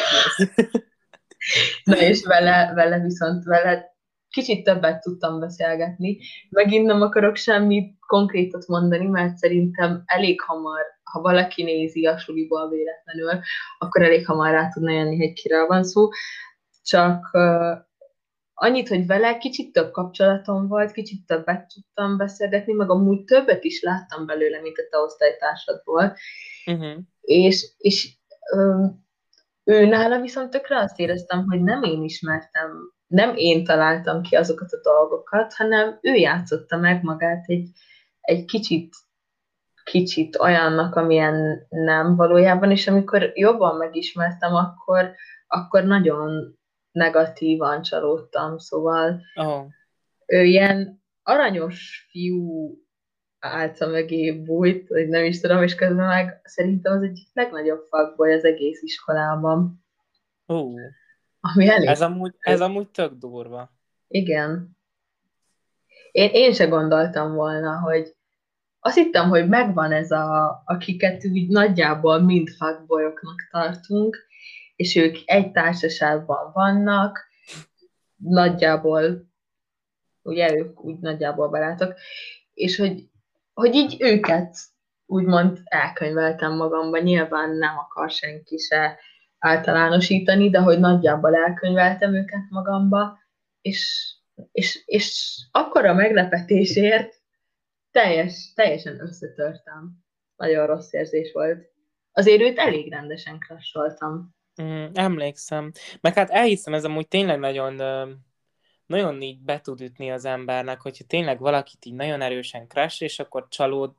Na 1.84 1.96
és 1.96 2.24
vele, 2.24 2.72
vele 2.74 2.98
viszont 2.98 3.44
vele 3.44 3.92
kicsit 4.32 4.64
többet 4.64 5.00
tudtam 5.00 5.40
beszélgetni. 5.40 6.18
Megint 6.48 6.86
nem 6.86 7.00
akarok 7.00 7.36
semmit 7.36 7.96
konkrétot 8.06 8.66
mondani, 8.66 9.06
mert 9.06 9.36
szerintem 9.36 10.02
elég 10.06 10.40
hamar, 10.40 10.84
ha 11.02 11.20
valaki 11.20 11.62
nézi 11.62 12.06
a 12.06 12.18
suliból 12.18 12.68
véletlenül, 12.68 13.40
akkor 13.78 14.02
elég 14.02 14.26
hamar 14.26 14.50
rá 14.50 14.68
tudna 14.68 14.92
jönni, 14.92 15.16
hogy 15.16 15.32
kiről 15.32 15.66
van 15.66 15.84
szó. 15.84 16.08
Csak 16.82 17.30
uh, 17.32 17.78
annyit, 18.54 18.88
hogy 18.88 19.06
vele 19.06 19.38
kicsit 19.38 19.72
több 19.72 19.90
kapcsolatom 19.90 20.68
volt, 20.68 20.92
kicsit 20.92 21.26
többet 21.26 21.66
tudtam 21.74 22.16
beszélgetni, 22.16 22.72
meg 22.72 22.90
amúgy 22.90 23.24
többet 23.24 23.64
is 23.64 23.82
láttam 23.82 24.26
belőle, 24.26 24.60
mint 24.60 24.78
a 24.78 24.82
te 24.90 24.98
osztálytársadból. 24.98 26.16
Uh-huh. 26.66 26.98
És, 27.20 27.72
és 27.78 28.16
ő 29.64 29.86
nála 29.86 30.20
viszont 30.20 30.50
tökre 30.50 30.78
azt 30.78 30.98
éreztem, 30.98 31.44
hogy 31.48 31.62
nem 31.62 31.82
én 31.82 32.02
ismertem 32.02 32.92
nem 33.12 33.32
én 33.36 33.64
találtam 33.64 34.22
ki 34.22 34.36
azokat 34.36 34.72
a 34.72 34.80
dolgokat, 34.82 35.54
hanem 35.54 35.98
ő 36.00 36.14
játszotta 36.14 36.76
meg 36.76 37.02
magát 37.02 37.44
egy, 37.46 37.68
egy 38.20 38.44
kicsit, 38.44 38.94
kicsit 39.84 40.36
olyannak, 40.36 40.94
amilyen 40.96 41.66
nem 41.68 42.16
valójában, 42.16 42.70
és 42.70 42.88
amikor 42.88 43.30
jobban 43.34 43.76
megismertem, 43.76 44.54
akkor, 44.54 45.14
akkor 45.46 45.84
nagyon 45.84 46.58
negatívan 46.92 47.82
csalódtam, 47.82 48.58
szóval 48.58 49.20
oh. 49.34 49.64
ő 50.26 50.44
ilyen 50.44 51.02
aranyos 51.22 52.06
fiú 52.10 52.74
álca 53.42 53.86
mögé 53.86 54.32
bújt, 54.32 54.88
vagy 54.88 55.08
nem 55.08 55.24
is 55.24 55.40
tudom, 55.40 55.62
és 55.62 55.74
közben 55.74 56.06
meg 56.06 56.40
szerintem 56.44 56.92
az 56.96 57.02
egyik 57.02 57.28
legnagyobb 57.32 57.86
fuckboy 57.90 58.32
az 58.32 58.44
egész 58.44 58.82
iskolában. 58.82 59.84
Oh. 60.46 60.80
Ami 61.40 61.68
elég. 61.68 61.88
Ez 61.88 62.02
amúgy, 62.02 62.34
ez 62.38 62.60
amúgy 62.60 62.88
tök 62.88 63.12
durva. 63.12 63.72
Igen. 64.08 64.76
Én, 66.10 66.30
én 66.32 66.52
se 66.52 66.66
gondoltam 66.66 67.34
volna, 67.34 67.78
hogy 67.78 68.14
azt 68.80 68.96
hittem, 68.96 69.28
hogy 69.28 69.48
megvan 69.48 69.92
ez 69.92 70.10
a, 70.10 70.62
akiket 70.64 71.24
úgy 71.24 71.48
nagyjából 71.48 72.20
mind 72.20 72.48
fuckboyoknak 72.48 73.48
tartunk, 73.50 74.18
és 74.76 74.96
ők 74.96 75.16
egy 75.24 75.52
társaságban 75.52 76.52
vannak, 76.52 77.18
nagyjából, 78.16 79.30
ugye 80.22 80.56
ők 80.56 80.84
úgy 80.84 80.98
nagyjából 80.98 81.48
barátok, 81.48 81.94
és 82.54 82.76
hogy, 82.76 83.10
hogy 83.54 83.74
így 83.74 83.96
őket 83.98 84.56
úgymond 85.06 85.60
elkönyveltem 85.64 86.56
magamba, 86.56 86.98
nyilván 86.98 87.50
nem 87.50 87.78
akar 87.78 88.10
senki 88.10 88.58
se 88.58 88.98
általánosítani, 89.38 90.50
de 90.50 90.58
hogy 90.58 90.78
nagyjából 90.78 91.36
elkönyveltem 91.36 92.14
őket 92.14 92.50
magamba, 92.50 93.18
és, 93.60 94.12
és, 94.52 94.82
és 94.84 95.36
akkor 95.50 95.84
a 95.86 95.94
meglepetésért 95.94 97.14
teljes, 97.90 98.52
teljesen 98.54 99.00
összetörtem. 99.00 99.92
Nagyon 100.36 100.66
rossz 100.66 100.92
érzés 100.92 101.32
volt. 101.32 101.70
Azért 102.12 102.40
őt 102.40 102.58
elég 102.58 102.90
rendesen 102.92 103.38
krassoltam. 103.38 104.34
Mm, 104.62 104.84
emlékszem. 104.94 105.72
Meg 106.00 106.14
hát 106.14 106.30
elhiszem, 106.30 106.74
ez 106.74 106.84
amúgy 106.84 107.08
tényleg 107.08 107.38
nagyon, 107.38 107.80
nagyon 108.86 109.22
így 109.22 109.40
be 109.40 109.60
tud 109.60 109.80
ütni 109.80 110.10
az 110.10 110.24
embernek, 110.24 110.80
hogyha 110.80 111.04
tényleg 111.04 111.38
valakit 111.38 111.84
így 111.84 111.94
nagyon 111.94 112.20
erősen 112.20 112.68
crash, 112.68 113.02
és 113.02 113.18
akkor 113.18 113.46
csalód, 113.48 113.94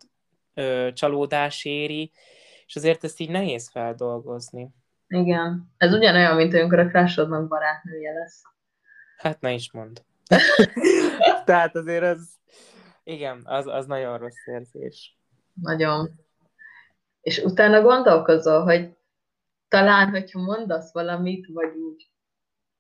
csalódás 0.93 1.65
éri, 1.65 2.11
és 2.65 2.75
azért 2.75 3.03
ezt 3.03 3.19
így 3.19 3.29
nehéz 3.29 3.69
feldolgozni. 3.69 4.69
Igen. 5.07 5.73
Ez 5.77 5.93
ugyanolyan, 5.93 6.35
mint 6.35 6.53
amikor 6.53 6.79
a 6.79 6.87
crushodnak 6.87 7.47
barátnője 7.47 8.13
lesz. 8.13 8.41
Hát 9.17 9.41
ne 9.41 9.53
is 9.53 9.71
mond. 9.71 10.03
Tehát 11.45 11.75
azért 11.75 12.03
az, 12.03 12.29
igen, 13.03 13.41
az, 13.45 13.67
az 13.67 13.85
nagyon 13.85 14.17
rossz 14.17 14.45
érzés. 14.45 15.17
Nagyon. 15.53 16.09
És 17.21 17.37
utána 17.37 17.81
gondolkozol, 17.81 18.63
hogy 18.63 18.95
talán, 19.67 20.09
hogyha 20.09 20.41
mondasz 20.41 20.93
valamit, 20.93 21.47
vagy 21.53 21.75
úgy, 21.75 22.11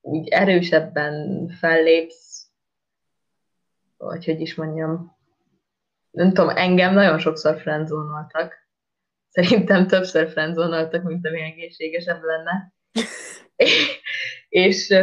úgy 0.05 0.27
erősebben 0.27 1.47
fellépsz, 1.59 2.47
vagy 3.97 4.25
hogy 4.25 4.41
is 4.41 4.55
mondjam, 4.55 5.17
nem 6.11 6.33
tudom, 6.33 6.49
engem 6.49 6.93
nagyon 6.93 7.19
sokszor 7.19 7.59
friendzónoltak, 7.59 8.63
Szerintem 9.33 9.87
többször 9.87 10.29
friendzonoltak, 10.29 11.03
mint 11.03 11.27
ami 11.27 11.41
egészségesebb 11.41 12.21
lenne. 12.23 12.73
és 14.49 14.93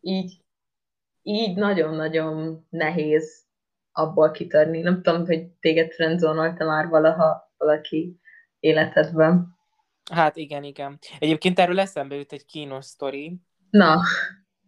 így, 0.00 0.40
így 1.22 1.56
nagyon-nagyon 1.56 2.66
nehéz 2.70 3.46
abból 3.92 4.30
kitörni. 4.30 4.80
Nem 4.80 5.02
tudom, 5.02 5.26
hogy 5.26 5.46
téged 5.48 5.92
friendzonolta 5.92 6.64
már 6.64 6.88
valaha 6.88 7.52
valaki 7.56 8.20
életedben. 8.60 9.56
Hát 10.12 10.36
igen, 10.36 10.64
igen. 10.64 10.98
Egyébként 11.18 11.58
erről 11.58 11.80
eszembe 11.80 12.14
jut 12.14 12.32
egy 12.32 12.44
kínos 12.44 12.84
sztori. 12.84 13.40
Na. 13.70 14.00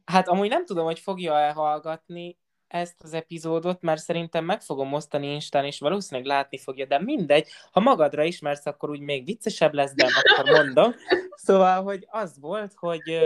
Hát 0.04 0.28
amúgy 0.28 0.48
nem 0.48 0.64
tudom, 0.64 0.84
hogy 0.84 0.98
fogja 0.98 1.38
elhallgatni, 1.38 2.38
ezt 2.70 3.02
az 3.02 3.12
epizódot, 3.12 3.80
mert 3.80 4.02
szerintem 4.02 4.44
meg 4.44 4.62
fogom 4.62 4.92
osztani 4.92 5.32
Instán, 5.32 5.64
és 5.64 5.78
valószínűleg 5.78 6.28
látni 6.30 6.58
fogja, 6.58 6.86
de 6.86 7.02
mindegy, 7.02 7.48
ha 7.70 7.80
magadra 7.80 8.22
ismersz, 8.24 8.66
akkor 8.66 8.90
úgy 8.90 9.00
még 9.00 9.24
viccesebb 9.24 9.74
lesz, 9.74 9.94
de 9.94 10.06
akkor 10.06 10.50
mondom. 10.50 10.94
Szóval, 11.34 11.82
hogy 11.82 12.06
az 12.10 12.36
volt, 12.40 12.72
hogy, 12.76 13.18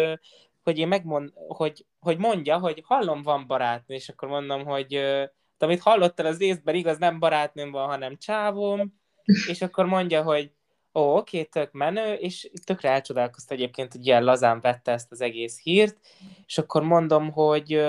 hogy 0.63 0.79
én 0.79 0.89
megmond, 0.89 1.33
hogy, 1.35 1.87
hogy 2.01 2.19
mondja, 2.19 2.59
hogy 2.59 2.83
hallom, 2.87 3.23
van 3.23 3.47
barátnő, 3.47 3.95
és 3.95 4.09
akkor 4.09 4.29
mondom, 4.29 4.65
hogy 4.65 5.01
amit 5.59 5.81
hallottál 5.81 6.27
az 6.27 6.41
észben, 6.41 6.75
igaz, 6.75 6.99
nem 6.99 7.19
barátnőm 7.19 7.71
van, 7.71 7.87
hanem 7.87 8.17
csávom, 8.17 9.01
és 9.49 9.63
akkor 9.63 9.87
mondja, 9.87 10.23
hogy 10.23 10.53
ó, 10.95 11.17
oké, 11.17 11.43
tök 11.43 11.73
menő, 11.73 12.13
és 12.13 12.51
tökre 12.65 12.91
elcsodálkozta 12.91 13.55
egyébként, 13.55 13.93
hogy 13.93 14.07
ilyen 14.07 14.25
lazán 14.25 14.61
vette 14.61 14.93
ezt 14.93 15.13
az 15.13 15.21
egész 15.21 15.61
hírt, 15.63 15.97
és 16.47 16.59
akkor 16.59 16.83
mondom, 16.83 17.31
hogy 17.31 17.85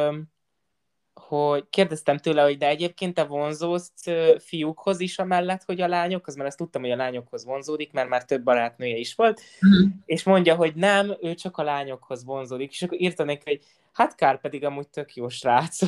hogy 1.13 1.65
kérdeztem 1.69 2.17
tőle, 2.17 2.43
hogy 2.43 2.57
de 2.57 2.67
egyébként 2.67 3.13
te 3.13 3.23
vonzódsz 3.23 4.03
fiúkhoz 4.37 4.99
is 4.99 5.19
amellett, 5.19 5.63
hogy 5.63 5.81
a 5.81 5.87
lányokhoz, 5.87 6.35
mert 6.35 6.47
azt 6.47 6.57
tudtam, 6.57 6.81
hogy 6.81 6.91
a 6.91 6.95
lányokhoz 6.95 7.45
vonzódik, 7.45 7.91
mert 7.91 8.09
már 8.09 8.25
több 8.25 8.43
barátnője 8.43 8.97
is 8.97 9.15
volt, 9.15 9.41
uh-huh. 9.61 9.91
és 10.05 10.23
mondja, 10.23 10.55
hogy 10.55 10.75
nem, 10.75 11.15
ő 11.21 11.33
csak 11.33 11.57
a 11.57 11.63
lányokhoz 11.63 12.23
vonzódik, 12.23 12.71
és 12.71 12.81
akkor 12.81 13.01
írta 13.01 13.23
neki, 13.23 13.41
hogy 13.45 13.61
hát 13.93 14.15
Kár 14.15 14.41
pedig 14.41 14.63
amúgy 14.65 14.87
tök 14.87 15.15
jó 15.15 15.29
srác 15.29 15.79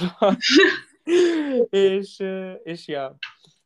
és, 1.70 2.24
és 2.64 2.88
ja, 2.88 3.18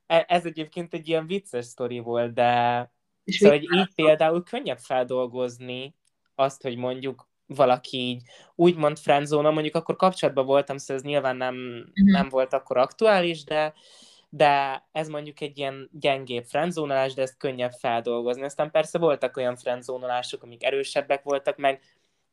e, 0.07 0.25
ez 0.27 0.45
egyébként 0.45 0.93
egy 0.93 1.07
ilyen 1.07 1.27
vicces 1.27 1.65
sztori 1.65 1.99
volt, 1.99 2.33
de 2.33 2.91
és 3.23 3.37
szóval, 3.37 3.57
hogy 3.57 3.77
így 3.77 3.93
például 3.95 4.43
könnyebb 4.43 4.77
feldolgozni 4.77 5.95
azt, 6.35 6.61
hogy 6.61 6.77
mondjuk 6.77 7.29
valaki 7.55 7.97
így 7.97 8.21
úgymond 8.55 8.97
friendzone 8.97 9.49
mondjuk 9.49 9.75
akkor 9.75 9.95
kapcsolatban 9.95 10.45
voltam, 10.45 10.77
szóval 10.77 10.95
ez 10.95 11.01
nyilván 11.09 11.37
nem, 11.37 11.55
uh-huh. 11.55 12.11
nem 12.11 12.29
volt 12.29 12.53
akkor 12.53 12.77
aktuális, 12.77 13.43
de, 13.43 13.73
de 14.29 14.83
ez 14.91 15.07
mondjuk 15.07 15.41
egy 15.41 15.57
ilyen 15.57 15.89
gyengébb 15.91 16.43
friendzónolás, 16.43 17.13
de 17.13 17.21
ezt 17.21 17.37
könnyebb 17.37 17.71
feldolgozni. 17.71 18.43
Aztán 18.43 18.71
persze 18.71 18.97
voltak 18.97 19.37
olyan 19.37 19.55
friendzónolások, 19.55 20.43
amik 20.43 20.63
erősebbek 20.63 21.23
voltak, 21.23 21.57
meg 21.57 21.81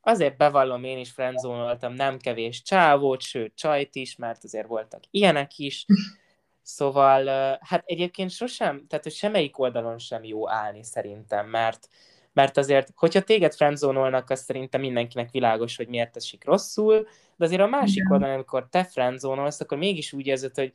azért 0.01 0.37
bevallom, 0.37 0.83
én 0.83 0.97
is 0.97 1.11
friendzónoltam 1.11 1.93
nem 1.93 2.17
kevés 2.17 2.61
csávót, 2.61 3.21
sőt 3.21 3.55
csajt 3.55 3.95
is, 3.95 4.15
mert 4.15 4.43
azért 4.43 4.67
voltak 4.67 5.03
ilyenek 5.11 5.57
is. 5.57 5.85
Szóval, 6.69 7.25
hát 7.61 7.83
egyébként 7.85 8.31
sosem, 8.31 8.85
tehát 8.87 9.03
hogy 9.03 9.13
semmelyik 9.13 9.59
oldalon 9.59 9.97
sem 9.97 10.23
jó 10.23 10.49
állni 10.49 10.83
szerintem, 10.83 11.47
mert 11.47 11.87
mert 12.33 12.57
azért, 12.57 12.91
hogyha 12.95 13.21
téged 13.21 13.53
friendzónolnak, 13.53 14.29
az 14.29 14.43
szerintem 14.43 14.81
mindenkinek 14.81 15.31
világos, 15.31 15.75
hogy 15.75 15.87
miért 15.87 16.15
esik 16.15 16.45
rosszul, 16.45 17.07
de 17.35 17.45
azért 17.45 17.61
a 17.61 17.67
másik 17.67 17.97
Igen. 17.97 18.11
oldalon, 18.11 18.33
amikor 18.33 18.67
te 18.69 18.83
friendzónolsz, 18.83 19.59
akkor 19.59 19.77
mégis 19.77 20.13
úgy 20.13 20.25
érzed, 20.25 20.55
hogy 20.55 20.73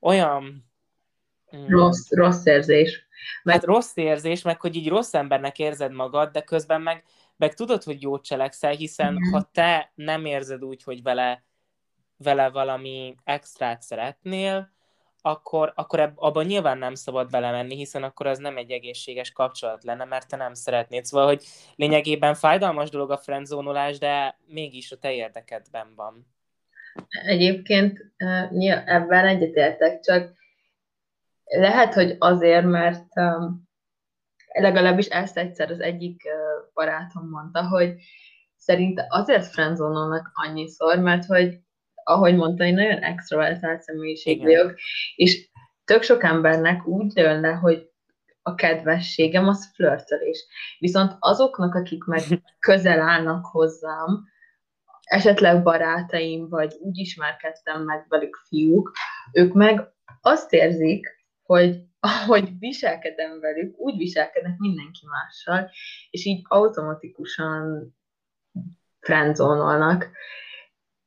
olyan... 0.00 0.64
Mm, 1.56 1.66
rossz, 1.66 2.10
rossz 2.10 2.46
érzés. 2.46 3.06
Mert... 3.42 3.58
Hát 3.58 3.66
rossz 3.66 3.96
érzés, 3.96 4.42
meg 4.42 4.60
hogy 4.60 4.76
így 4.76 4.88
rossz 4.88 5.14
embernek 5.14 5.58
érzed 5.58 5.92
magad, 5.92 6.30
de 6.30 6.40
közben 6.40 6.80
meg, 6.80 7.04
meg 7.36 7.54
tudod, 7.54 7.82
hogy 7.82 8.02
jót 8.02 8.24
cselekszel, 8.24 8.72
hiszen 8.72 9.14
Igen. 9.14 9.30
ha 9.32 9.50
te 9.52 9.92
nem 9.94 10.24
érzed 10.24 10.64
úgy, 10.64 10.82
hogy 10.82 11.02
vele, 11.02 11.44
vele 12.16 12.50
valami 12.50 13.14
extrát 13.24 13.82
szeretnél, 13.82 14.72
akkor, 15.22 15.72
akkor 15.76 16.12
abban 16.14 16.44
nyilván 16.44 16.78
nem 16.78 16.94
szabad 16.94 17.30
belemenni, 17.30 17.76
hiszen 17.76 18.02
akkor 18.02 18.26
az 18.26 18.38
nem 18.38 18.56
egy 18.56 18.70
egészséges 18.70 19.32
kapcsolat 19.32 19.84
lenne, 19.84 20.04
mert 20.04 20.28
te 20.28 20.36
nem 20.36 20.54
szeretnéd. 20.54 21.04
Szóval, 21.04 21.26
hogy 21.26 21.44
lényegében 21.76 22.34
fájdalmas 22.34 22.90
dolog 22.90 23.10
a 23.10 23.18
friendzónolás, 23.18 23.98
de 23.98 24.38
mégis 24.46 24.92
a 24.92 24.98
te 24.98 25.12
érdekedben 25.12 25.92
van. 25.96 26.26
Egyébként 27.26 28.12
ebben 28.84 29.26
egyetértek, 29.26 30.00
csak 30.00 30.32
lehet, 31.44 31.94
hogy 31.94 32.16
azért, 32.18 32.66
mert 32.66 33.06
legalábbis 34.52 35.06
ezt 35.06 35.38
egyszer 35.38 35.70
az 35.70 35.80
egyik 35.80 36.22
barátom 36.74 37.28
mondta, 37.28 37.68
hogy 37.68 37.94
szerint 38.56 39.04
azért 39.08 39.46
friendzónolnak 39.46 40.30
annyiszor, 40.34 40.98
mert 40.98 41.24
hogy 41.24 41.58
ahogy 42.04 42.36
mondta, 42.36 42.64
én 42.64 42.74
nagyon 42.74 42.98
extrovertált 42.98 43.82
személyiség 43.82 44.42
vagyok, 44.42 44.74
és 45.16 45.50
tök 45.84 46.02
sok 46.02 46.22
embernek 46.22 46.86
úgy 46.86 47.12
dől 47.12 47.40
le, 47.40 47.52
hogy 47.52 47.90
a 48.42 48.54
kedvességem 48.54 49.48
az 49.48 49.70
flörtölés. 49.74 50.46
Viszont 50.78 51.16
azoknak, 51.18 51.74
akik 51.74 52.04
meg 52.04 52.22
közel 52.66 53.00
állnak 53.00 53.44
hozzám, 53.46 54.30
esetleg 55.02 55.62
barátaim, 55.62 56.48
vagy 56.48 56.76
úgy 56.80 56.98
ismerkedtem 56.98 57.82
meg 57.82 58.06
velük 58.08 58.36
fiúk, 58.48 58.92
ők 59.32 59.52
meg 59.52 59.92
azt 60.20 60.52
érzik, 60.52 61.06
hogy 61.42 61.82
ahogy 62.00 62.58
viselkedem 62.58 63.40
velük, 63.40 63.78
úgy 63.78 63.96
viselkednek 63.96 64.58
mindenki 64.58 65.06
mással, 65.06 65.70
és 66.10 66.24
így 66.24 66.40
automatikusan 66.48 67.94
friendzónolnak. 69.00 70.10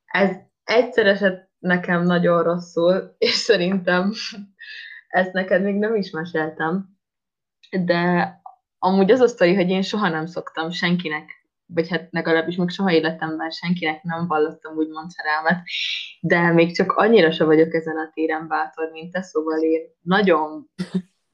Ez 0.06 0.36
egyszer 0.66 1.08
esett 1.08 1.50
nekem 1.60 2.04
nagyon 2.04 2.44
rosszul, 2.44 3.16
és 3.18 3.34
szerintem 3.34 4.14
ezt 5.08 5.34
neked 5.34 5.64
még 5.64 5.76
nem 5.76 5.96
is 5.96 6.12
meséltem, 6.12 6.98
de 7.70 8.34
amúgy 8.80 9.12
az 9.12 9.20
a 9.20 9.28
sztori, 9.28 9.56
hogy 9.56 9.70
én 9.70 9.82
soha 9.82 10.10
nem 10.10 10.26
szoktam 10.26 10.72
senkinek, 10.72 11.30
vagy 11.66 11.90
hát 11.90 12.08
legalábbis 12.12 12.56
még 12.56 12.70
soha 12.70 12.92
életemben 12.92 13.50
senkinek 13.50 14.04
nem 14.04 14.28
vallottam 14.28 14.76
úgymond 14.76 15.10
szerelmet, 15.10 15.64
de 16.20 16.52
még 16.52 16.76
csak 16.76 16.92
annyira 16.92 17.32
se 17.32 17.44
vagyok 17.44 17.74
ezen 17.74 17.98
a 17.98 18.12
téren 18.14 18.48
bátor, 18.48 18.90
mint 18.92 19.12
te, 19.12 19.22
szóval 19.22 19.62
én 19.62 19.82
nagyon 20.02 20.70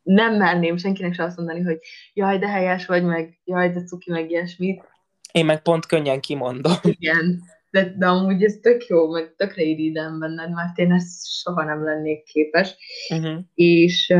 nem 0.02 0.36
merném 0.36 0.78
senkinek 0.78 1.14
se 1.14 1.24
azt 1.24 1.38
mondani, 1.38 1.62
hogy 1.62 1.80
jaj, 2.14 2.38
de 2.38 2.48
helyes 2.48 2.86
vagy, 2.86 3.04
meg 3.04 3.40
jaj, 3.44 3.72
de 3.72 3.84
cuki, 3.84 4.12
meg 4.12 4.30
ilyesmit. 4.30 4.84
Én 5.32 5.46
meg 5.46 5.62
pont 5.62 5.86
könnyen 5.86 6.20
kimondom. 6.20 6.74
Igen, 6.82 7.44
de, 7.72 7.94
de 7.98 8.08
amúgy 8.08 8.44
ez 8.44 8.58
tök 8.62 8.86
jó, 8.86 9.12
meg 9.12 9.34
tökre 9.36 9.64
idén 9.64 10.20
benned, 10.20 10.54
mert 10.54 10.78
én 10.78 10.92
ezt 10.92 11.28
soha 11.28 11.64
nem 11.64 11.84
lennék 11.84 12.24
képes. 12.24 12.76
Uh-huh. 13.10 13.40
És 13.54 14.14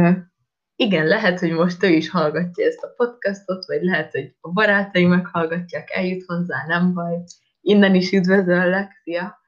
igen, 0.76 1.08
lehet, 1.08 1.40
hogy 1.40 1.52
most 1.52 1.84
ő 1.84 1.88
is 1.88 2.10
hallgatja 2.10 2.66
ezt 2.66 2.84
a 2.84 2.94
podcastot, 2.96 3.66
vagy 3.66 3.82
lehet, 3.82 4.12
hogy 4.12 4.36
a 4.40 4.52
barátai 4.52 5.06
meghallgatják, 5.06 5.90
eljut 5.92 6.24
hozzá, 6.26 6.64
nem 6.68 6.94
baj. 6.94 7.24
Innen 7.62 7.96
is 7.96 8.12
üdvözöllek, 8.12 9.02
szia! 9.04 9.40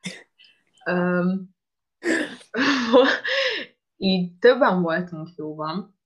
Um, 0.91 1.56
így 3.97 4.34
többen 4.39 4.82
voltunk 4.82 5.30
jóban, 5.36 5.97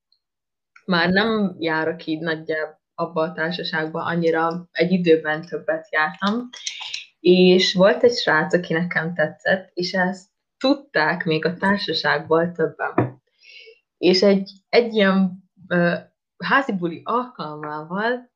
már 0.86 1.10
nem 1.10 1.56
járok 1.60 2.06
így 2.06 2.20
nagyjából 2.20 2.82
abba 3.00 3.22
a 3.22 3.34
társaságba, 3.34 4.04
annyira 4.04 4.68
egy 4.72 4.92
időben 4.92 5.46
többet 5.46 5.88
jártam, 5.92 6.50
és 7.30 7.74
volt 7.74 8.04
egy 8.04 8.16
srác, 8.16 8.54
aki 8.54 8.74
nekem 8.74 9.14
tetszett, 9.14 9.72
és 9.74 9.94
ezt 9.94 10.30
tudták 10.58 11.24
még 11.24 11.46
a 11.46 11.54
társaságból 11.54 12.52
többen. 12.52 13.22
És 13.98 14.22
egy, 14.22 14.52
egy 14.70 14.94
ilyen 14.94 15.44
uh, 15.70 15.98
házi 16.38 16.74
buli 16.74 17.02
alkalmával 17.04 18.32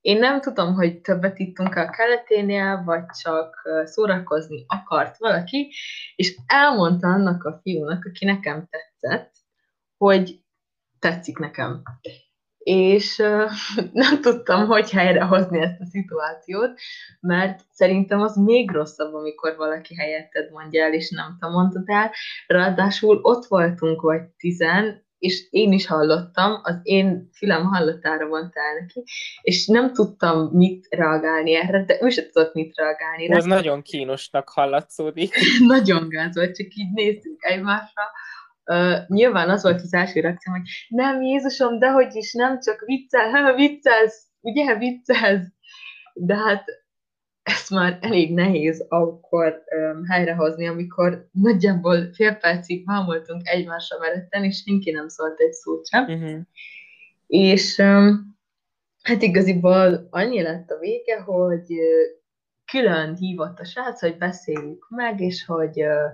én 0.00 0.18
nem 0.18 0.40
tudom, 0.40 0.74
hogy 0.74 1.00
többet 1.00 1.38
ittunk 1.38 1.74
a 1.74 1.90
keleténél, 1.90 2.82
vagy 2.84 3.04
csak 3.22 3.68
szórakozni 3.84 4.64
akart 4.66 5.18
valaki, 5.18 5.72
és 6.16 6.36
elmondta 6.46 7.08
annak 7.08 7.44
a 7.44 7.58
fiúnak, 7.62 8.04
aki 8.04 8.24
nekem 8.24 8.68
tetszett, 8.70 9.32
hogy 9.96 10.40
tetszik 10.98 11.38
nekem 11.38 11.82
és 12.66 13.16
nem 13.92 14.20
tudtam, 14.20 14.66
hogy 14.66 14.90
helyrehozni 14.90 15.60
ezt 15.60 15.80
a 15.80 15.84
szituációt, 15.84 16.80
mert 17.20 17.60
szerintem 17.70 18.20
az 18.20 18.36
még 18.36 18.70
rosszabb, 18.70 19.14
amikor 19.14 19.56
valaki 19.56 19.94
helyetted 19.94 20.50
mondja 20.52 20.84
el, 20.84 20.92
és 20.92 21.10
nem 21.10 21.36
te 21.40 21.46
mondtad 21.46 21.82
el. 21.86 22.10
Ráadásul 22.46 23.18
ott 23.22 23.44
voltunk 23.44 24.00
vagy 24.00 24.22
tizen, 24.36 25.04
és 25.18 25.46
én 25.50 25.72
is 25.72 25.86
hallottam, 25.86 26.60
az 26.62 26.78
én 26.82 27.30
fülem 27.36 27.64
hallotára 27.64 28.26
mondtál 28.26 28.74
neki, 28.80 29.04
és 29.42 29.66
nem 29.66 29.92
tudtam 29.92 30.48
mit 30.52 30.86
reagálni 30.90 31.54
erre, 31.54 31.84
de 31.84 31.98
ő 32.00 32.08
sem 32.08 32.24
tudott 32.32 32.54
mit 32.54 32.76
reagálni. 32.76 33.30
Ez 33.30 33.44
nagyon 33.44 33.82
kínosnak 33.82 34.48
hallatszódik. 34.48 35.34
nagyon 35.74 36.08
gáz 36.08 36.36
volt, 36.36 36.56
csak 36.56 36.74
így 36.74 36.92
néztünk 36.92 37.44
egymásra, 37.44 38.02
Uh, 38.66 39.08
nyilván 39.08 39.50
az 39.50 39.62
volt 39.62 39.80
az 39.82 39.94
első 39.94 40.20
reakció, 40.20 40.52
hogy 40.52 40.62
nem, 40.88 41.22
Jézusom, 41.22 41.78
de 41.78 41.90
hogy 41.90 42.14
is, 42.14 42.32
nem 42.32 42.60
csak 42.60 42.82
viccel, 42.86 43.30
ha 43.42 43.54
viccelsz, 43.54 44.26
ugye, 44.40 44.76
viccelsz. 44.78 45.46
De 46.14 46.34
hát 46.34 46.64
ezt 47.46 47.70
már 47.70 47.98
elég 48.00 48.34
nehéz 48.34 48.84
akkor 48.88 49.62
um, 49.76 50.04
helyrehozni, 50.04 50.66
amikor 50.66 51.28
nagyjából 51.32 52.12
fél 52.12 52.34
percig 52.34 52.86
vámoltunk 52.86 53.48
egymásra 53.48 53.98
meretten, 53.98 54.44
és 54.44 54.62
senki 54.66 54.90
nem 54.90 55.08
szólt 55.08 55.40
egy 55.40 55.52
szót 55.52 55.88
sem. 55.88 56.04
Uh-huh. 56.04 56.40
És 57.26 57.78
um, 57.78 58.36
hát 59.02 59.22
igaziból 59.22 60.06
annyi 60.10 60.42
lett 60.42 60.70
a 60.70 60.78
vége, 60.78 61.20
hogy 61.20 61.70
uh, 61.70 62.22
külön 62.72 63.16
hívott 63.16 63.58
a 63.58 63.64
srác, 63.64 64.00
hogy 64.00 64.18
beszéljük 64.18 64.86
meg, 64.88 65.20
és 65.20 65.44
hogy 65.44 65.82
uh, 65.82 66.12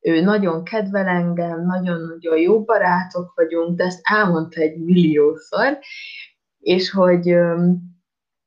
ő 0.00 0.20
nagyon 0.20 0.64
kedvel 0.64 1.06
engem, 1.06 1.66
nagyon-nagyon 1.66 2.38
jó 2.38 2.64
barátok 2.64 3.32
vagyunk, 3.34 3.76
de 3.76 3.84
ezt 3.84 4.00
elmondta 4.02 4.60
egy 4.60 4.78
milliószor, 4.78 5.78
és 6.58 6.90
hogy 6.90 7.24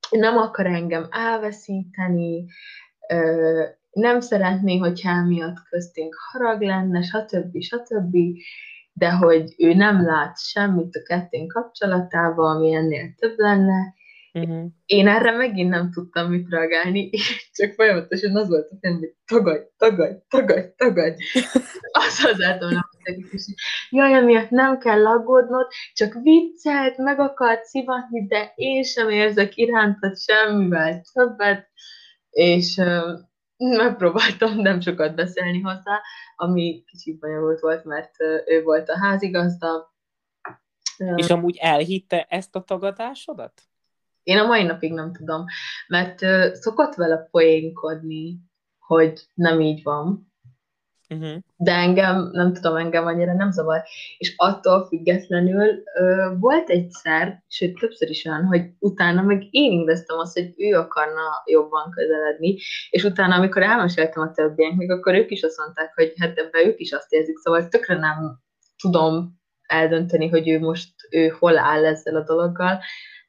nem 0.10 0.38
akar 0.38 0.66
engem 0.66 1.08
elveszíteni, 1.12 2.46
nem 3.92 4.20
szeretné, 4.20 4.78
hogyha 4.78 5.10
emiatt 5.10 5.58
köztünk 5.70 6.16
harag 6.32 6.62
lenne, 6.62 7.02
stb. 7.02 7.62
stb., 7.62 8.16
de 8.94 9.12
hogy 9.12 9.56
ő 9.58 9.74
nem 9.74 10.06
lát 10.06 10.40
semmit 10.40 10.96
a 10.96 11.04
kettőnk 11.04 11.52
kapcsolatában, 11.52 12.56
ami 12.56 12.74
ennél 12.74 13.14
több 13.16 13.38
lenne, 13.38 13.94
Uh-huh. 14.36 14.66
Én 14.86 15.08
erre 15.08 15.32
megint 15.32 15.70
nem 15.70 15.92
tudtam 15.92 16.30
mit 16.30 16.50
reagálni, 16.50 17.10
csak 17.58 17.74
folyamatosan 17.74 18.36
az 18.36 18.48
volt 18.48 18.72
a 18.72 18.76
film, 18.82 18.98
hogy 18.98 19.16
tagadj, 19.26 19.64
tagadj, 19.78 20.16
tagadj, 20.28 20.68
tagadj. 20.76 21.24
Az 21.92 22.26
az 22.32 22.38
nem 22.38 22.84
és 23.04 23.54
jaj, 23.90 24.14
amiatt 24.14 24.50
nem 24.50 24.78
kell 24.80 25.08
aggódnod, 25.08 25.68
csak 25.94 26.14
viccelt, 26.22 26.98
meg 26.98 27.20
akart 27.20 27.64
szivatni, 27.64 28.28
de 28.28 28.54
én 28.56 28.84
sem 28.84 29.10
érzek 29.10 29.58
irántad 29.58 30.18
semmivel 30.20 31.02
többet, 31.14 31.70
és 32.30 32.82
megpróbáltam 33.58 34.58
nem 34.58 34.80
sokat 34.80 35.16
beszélni 35.16 35.62
hozzá, 35.62 36.02
ami 36.36 36.84
kicsit 36.86 37.20
bonyolult 37.20 37.60
volt, 37.60 37.84
mert 37.84 38.12
ő 38.46 38.64
volt 38.64 38.90
a 38.90 39.00
házigazda. 39.00 39.94
És 41.16 41.30
amúgy 41.30 41.58
elhitte 41.62 42.26
ezt 42.30 42.56
a 42.56 42.62
tagadásodat? 42.62 43.62
Én 44.24 44.38
a 44.38 44.46
mai 44.46 44.64
napig 44.64 44.94
nem 44.94 45.14
tudom, 45.14 45.46
mert 45.88 46.22
uh, 46.22 46.54
szokott 46.54 46.96
vele 46.96 47.28
poénkodni, 47.32 48.40
hogy 48.80 49.22
nem 49.34 49.60
így 49.60 49.84
van, 49.84 50.34
uh-huh. 51.10 51.38
de 51.56 51.72
engem, 51.72 52.30
nem 52.32 52.54
tudom, 52.54 52.76
engem 52.76 53.06
annyira 53.06 53.34
nem 53.34 53.52
zavar. 53.52 53.84
És 54.18 54.34
attól 54.38 54.86
függetlenül 54.88 55.84
uh, 56.00 56.40
volt 56.40 56.70
egyszer, 56.70 57.44
sőt 57.48 57.80
többször 57.80 58.10
is 58.10 58.26
olyan, 58.26 58.46
hogy 58.46 58.70
utána 58.80 59.22
meg 59.22 59.48
én 59.50 59.72
éreztem 59.72 60.18
azt, 60.18 60.40
hogy 60.40 60.54
ő 60.58 60.74
akarna 60.74 61.44
jobban 61.46 61.92
közeledni, 61.92 62.58
és 62.90 63.04
utána, 63.04 63.36
amikor 63.36 63.62
elmeséltem 63.62 64.24
a 64.24 64.32
többieknek, 64.32 64.90
akkor 64.90 65.14
ők 65.14 65.32
is 65.32 65.44
azt 65.44 65.58
mondták, 65.58 65.94
hogy 65.96 66.14
hát 66.20 66.38
ebben 66.38 66.68
ők 66.68 66.80
is 66.80 66.92
azt 66.92 67.12
érzik, 67.14 67.38
szóval 67.38 67.68
tökre 67.68 67.96
nem 67.96 68.40
tudom 68.82 69.42
eldönteni, 69.68 70.28
hogy 70.28 70.50
ő 70.50 70.60
most 70.60 70.94
ő 71.10 71.28
hol 71.28 71.58
áll 71.58 71.86
ezzel 71.86 72.16
a 72.16 72.24
dologgal, 72.24 72.80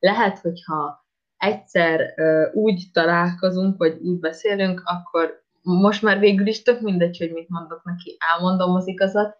lehet, 0.04 0.38
hogyha 0.38 1.06
egyszer 1.36 2.14
úgy 2.52 2.84
találkozunk, 2.92 3.76
vagy 3.78 4.00
úgy 4.00 4.18
beszélünk, 4.18 4.82
akkor 4.84 5.42
most 5.62 6.02
már 6.02 6.18
végül 6.18 6.46
is 6.46 6.62
tök 6.62 6.80
mindegy, 6.80 7.18
hogy 7.18 7.32
mit 7.32 7.48
mondok 7.48 7.84
neki, 7.84 8.16
elmondom 8.18 8.74
az 8.74 8.86
igazat. 8.86 9.36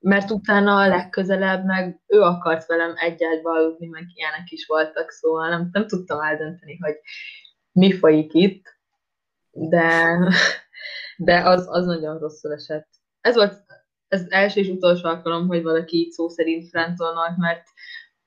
Mert 0.00 0.30
utána 0.30 0.76
a 0.76 0.88
legközelebb 0.88 1.64
meg 1.64 2.00
ő 2.06 2.20
akart 2.20 2.66
velem 2.66 2.92
egy 2.96 3.24
ágyba 3.24 3.50
aludni, 3.50 3.86
meg 3.86 4.04
ilyenek 4.14 4.50
is 4.50 4.66
voltak, 4.66 5.10
szóval 5.10 5.48
nem, 5.48 5.68
nem 5.72 5.86
tudtam 5.86 6.20
eldönteni, 6.20 6.76
hogy 6.76 6.94
mi 7.72 7.92
folyik 7.92 8.34
itt, 8.34 8.64
de, 9.50 10.18
de 11.16 11.48
az, 11.48 11.66
az 11.68 11.86
nagyon 11.86 12.18
rosszul 12.18 12.52
esett. 12.52 12.88
Ez 13.20 13.34
volt 13.34 13.62
ez 14.10 14.26
első 14.28 14.60
és 14.60 14.68
utolsó 14.68 15.08
alkalom, 15.08 15.46
hogy 15.46 15.62
valaki 15.62 15.96
így 15.96 16.10
szó 16.10 16.28
szerint 16.28 16.68
frenzolnak, 16.68 17.36
mert 17.36 17.64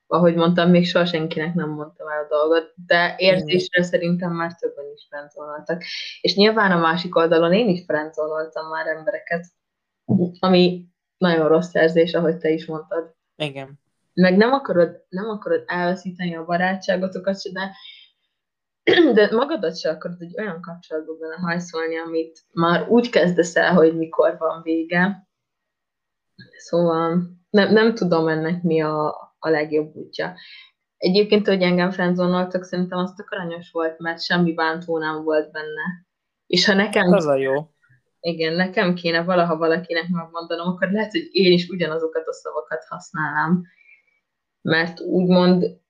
ahogy 0.06 0.34
mondtam, 0.34 0.70
még 0.70 0.86
soha 0.86 1.04
senkinek 1.04 1.54
nem 1.54 1.68
mondtam 1.68 2.08
el 2.08 2.24
a 2.24 2.26
dolgot, 2.28 2.72
de 2.86 3.14
érzésre 3.18 3.80
mm. 3.80 3.84
szerintem 3.84 4.32
már 4.32 4.54
többen 4.54 4.84
is 4.94 5.06
frenzolnak. 5.08 5.82
És 6.20 6.34
nyilván 6.34 6.72
a 6.72 6.80
másik 6.80 7.16
oldalon 7.16 7.52
én 7.52 7.68
is 7.68 7.84
frenzoltam 7.84 8.68
már 8.68 8.86
embereket, 8.86 9.46
ami 10.38 10.86
nagyon 11.16 11.48
rossz 11.48 11.74
érzés, 11.74 12.14
ahogy 12.14 12.36
te 12.36 12.50
is 12.50 12.66
mondtad. 12.66 13.14
Igen. 13.36 13.80
Meg 14.14 14.36
nem 14.36 14.52
akarod, 14.52 15.04
nem 15.08 15.28
akarod 15.28 15.62
elveszíteni 15.66 16.36
a 16.36 16.44
barátságotokat 16.44 17.36
de, 17.52 17.70
de 19.12 19.28
magadat 19.30 19.78
se 19.78 19.90
akarod 19.90 20.22
egy 20.22 20.40
olyan 20.40 20.60
kapcsolatba 20.60 21.14
belehajszolni, 21.14 21.96
amit 21.96 22.40
már 22.52 22.88
úgy 22.88 23.10
kezdesz 23.10 23.56
el, 23.56 23.72
hogy 23.72 23.96
mikor 23.96 24.36
van 24.38 24.62
vége. 24.62 25.28
Szóval 26.56 27.22
nem, 27.50 27.72
nem 27.72 27.94
tudom 27.94 28.28
ennek 28.28 28.62
mi 28.62 28.80
a, 28.82 29.23
a 29.44 29.50
legjobb 29.50 29.94
útja. 29.94 30.34
Egyébként, 30.96 31.46
hogy 31.46 31.62
engem 31.62 31.90
frenzonoltak, 31.90 32.64
szerintem 32.64 32.98
az 32.98 33.12
tök 33.16 33.30
aranyos 33.30 33.70
volt, 33.70 33.98
mert 33.98 34.22
semmi 34.22 34.52
bántó 34.52 34.98
nem 34.98 35.22
volt 35.22 35.50
benne. 35.50 36.06
És 36.46 36.66
ha 36.66 36.74
nekem... 36.74 37.12
Az 37.12 37.26
a 37.26 37.34
jó 37.34 37.74
igen, 38.26 38.54
nekem 38.54 38.94
kéne 38.94 39.22
valaha 39.22 39.56
valakinek 39.56 40.08
megmondanom, 40.08 40.68
akkor 40.68 40.90
lehet, 40.90 41.10
hogy 41.10 41.28
én 41.32 41.52
is 41.52 41.68
ugyanazokat 41.68 42.26
a 42.26 42.32
szavakat 42.32 42.84
használnám. 42.84 43.62
Mert 44.62 45.00
úgymond 45.00 45.80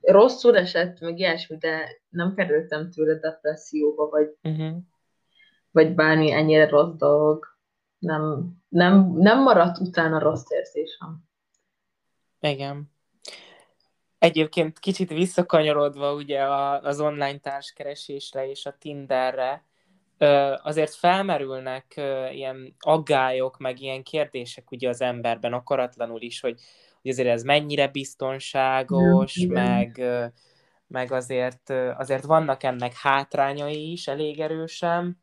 rosszul 0.00 0.56
esett, 0.56 1.00
meg 1.00 1.18
ilyesmi, 1.18 1.56
de 1.56 1.88
nem 2.08 2.34
kerültem 2.34 2.90
tőle 2.90 3.18
depresszióba, 3.18 4.08
vagy, 4.08 4.36
uh-huh. 4.42 4.76
vagy 5.70 5.94
bármi 5.94 6.32
ennyire 6.32 6.68
rossz 6.68 6.96
dolog. 6.96 7.46
Nem, 7.98 8.52
nem, 8.68 9.12
nem 9.16 9.42
maradt 9.42 9.78
utána 9.78 10.18
rossz 10.18 10.50
érzésem. 10.50 11.24
Igen. 12.40 12.91
Egyébként 14.22 14.78
kicsit 14.78 15.10
visszakanyarodva 15.10 16.14
ugye 16.14 16.44
az 16.82 17.00
online 17.00 17.38
társkeresésre 17.38 18.50
és 18.50 18.66
a 18.66 18.76
Tinderre, 18.78 19.64
azért 20.62 20.94
felmerülnek 20.94 21.94
ilyen 22.32 22.74
aggályok, 22.78 23.58
meg 23.58 23.80
ilyen 23.80 24.02
kérdések 24.02 24.70
ugye 24.70 24.88
az 24.88 25.00
emberben 25.00 25.52
akaratlanul 25.52 26.20
is, 26.20 26.40
hogy, 26.40 26.60
hogy 27.02 27.10
azért 27.10 27.28
ez 27.28 27.42
mennyire 27.42 27.88
biztonságos, 27.88 29.36
ja, 29.36 29.48
meg, 29.48 30.02
meg 30.86 31.12
azért, 31.12 31.70
azért 31.96 32.24
vannak 32.24 32.62
ennek 32.62 32.92
hátrányai 32.96 33.92
is 33.92 34.06
elég 34.06 34.40
erősen, 34.40 35.21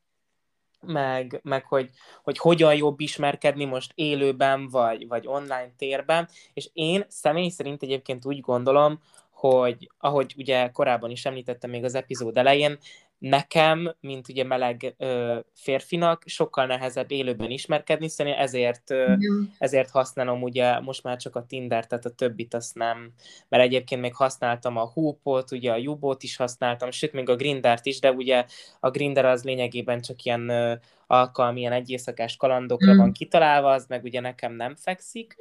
meg, 0.81 1.39
meg 1.43 1.65
hogy, 1.65 1.89
hogy 2.23 2.37
hogyan 2.37 2.75
jobb 2.75 2.99
ismerkedni 2.99 3.65
most 3.65 3.91
élőben, 3.95 4.69
vagy, 4.69 5.07
vagy 5.07 5.27
online 5.27 5.71
térben, 5.77 6.27
és 6.53 6.69
én 6.73 7.05
személy 7.07 7.49
szerint 7.49 7.83
egyébként 7.83 8.25
úgy 8.25 8.39
gondolom, 8.39 8.99
hogy 9.29 9.91
ahogy 9.97 10.33
ugye 10.37 10.69
korábban 10.69 11.09
is 11.09 11.25
említettem 11.25 11.69
még 11.69 11.83
az 11.83 11.95
epizód 11.95 12.37
elején, 12.37 12.77
nekem, 13.19 13.95
mint 13.99 14.29
ugye 14.29 14.43
meleg 14.43 14.95
ö, 14.97 15.39
férfinak, 15.53 16.23
sokkal 16.25 16.65
nehezebb 16.65 17.11
élőben 17.11 17.49
ismerkedni, 17.49 18.07
szóval 18.07 18.33
ezért, 18.33 18.91
ö, 18.91 19.13
ezért 19.57 19.89
használom 19.89 20.41
ugye 20.41 20.79
most 20.79 21.03
már 21.03 21.17
csak 21.17 21.35
a 21.35 21.45
Tinder, 21.45 21.87
tehát 21.87 22.05
a 22.05 22.09
többit 22.15 22.53
azt 22.53 22.75
nem, 22.75 23.11
mert 23.49 23.63
egyébként 23.63 24.01
még 24.01 24.15
használtam 24.15 24.77
a 24.77 24.91
Hoopot, 24.93 25.51
ugye 25.51 25.71
a 25.71 25.77
Jubot 25.77 26.23
is 26.23 26.35
használtam, 26.35 26.91
sőt 26.91 27.13
még 27.13 27.29
a 27.29 27.35
Grindert 27.35 27.85
is, 27.85 27.99
de 27.99 28.11
ugye 28.11 28.45
a 28.79 28.89
Grinder 28.89 29.25
az 29.25 29.43
lényegében 29.43 30.01
csak 30.01 30.23
ilyen 30.23 30.49
ö, 30.49 30.73
alkalmi, 31.07 31.59
ilyen 31.59 31.71
egyészakás 31.71 32.35
kalandokra 32.37 32.93
mm. 32.93 32.97
van 32.97 33.11
kitalálva, 33.11 33.71
az 33.71 33.85
meg 33.87 34.03
ugye 34.03 34.19
nekem 34.19 34.53
nem 34.53 34.75
fekszik, 34.75 35.37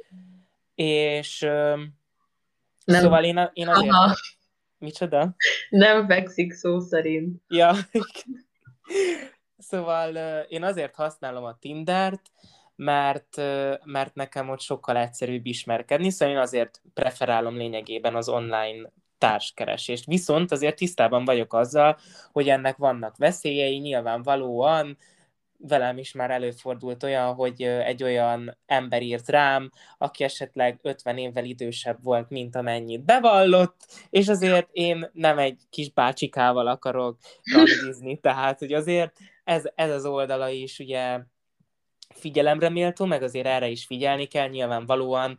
és 0.75 1.41
ö, 1.41 1.75
nem. 2.85 3.01
szóval 3.01 3.23
én, 3.23 3.49
én 3.53 3.67
azért... 3.67 3.91
Aha 3.93 4.15
Micsoda? 4.79 5.35
Nem 5.69 6.07
fekszik 6.07 6.53
szó 6.53 6.79
szerint. 6.79 7.41
Ja. 7.47 7.73
szóval 9.57 10.15
én 10.43 10.63
azért 10.63 10.95
használom 10.95 11.43
a 11.43 11.57
Tindert, 11.59 12.21
mert, 12.75 13.37
mert 13.83 14.15
nekem 14.15 14.49
ott 14.49 14.61
sokkal 14.61 14.97
egyszerűbb 14.97 15.45
ismerkedni, 15.45 16.09
szóval 16.09 16.33
én 16.33 16.41
azért 16.41 16.81
preferálom 16.93 17.57
lényegében 17.57 18.15
az 18.15 18.29
online 18.29 18.91
társkeresést. 19.17 20.05
Viszont 20.05 20.51
azért 20.51 20.75
tisztában 20.75 21.25
vagyok 21.25 21.53
azzal, 21.53 21.97
hogy 22.31 22.49
ennek 22.49 22.77
vannak 22.77 23.17
veszélyei, 23.17 23.77
nyilvánvalóan 23.77 24.97
velem 25.59 25.97
is 25.97 26.11
már 26.11 26.31
előfordult 26.31 27.03
olyan, 27.03 27.33
hogy 27.33 27.61
egy 27.63 28.03
olyan 28.03 28.57
ember 28.65 29.01
írt 29.01 29.29
rám, 29.29 29.71
aki 29.97 30.23
esetleg 30.23 30.79
50 30.81 31.17
évvel 31.17 31.45
idősebb 31.45 32.03
volt, 32.03 32.29
mint 32.29 32.55
amennyit 32.55 33.05
bevallott, 33.05 33.85
és 34.09 34.27
azért 34.27 34.67
én 34.71 35.09
nem 35.13 35.37
egy 35.37 35.61
kis 35.69 35.91
bácsikával 35.91 36.67
akarok 36.67 37.17
randizni, 37.53 38.17
tehát 38.21 38.59
hogy 38.59 38.73
azért 38.73 39.17
ez, 39.43 39.63
ez 39.75 39.91
az 39.91 40.05
oldala 40.05 40.49
is 40.49 40.79
ugye 40.79 41.19
figyelemre 42.15 42.69
méltó, 42.69 43.05
meg 43.05 43.23
azért 43.23 43.47
erre 43.47 43.67
is 43.67 43.85
figyelni 43.85 44.25
kell, 44.25 44.47
nyilvánvalóan 44.47 45.37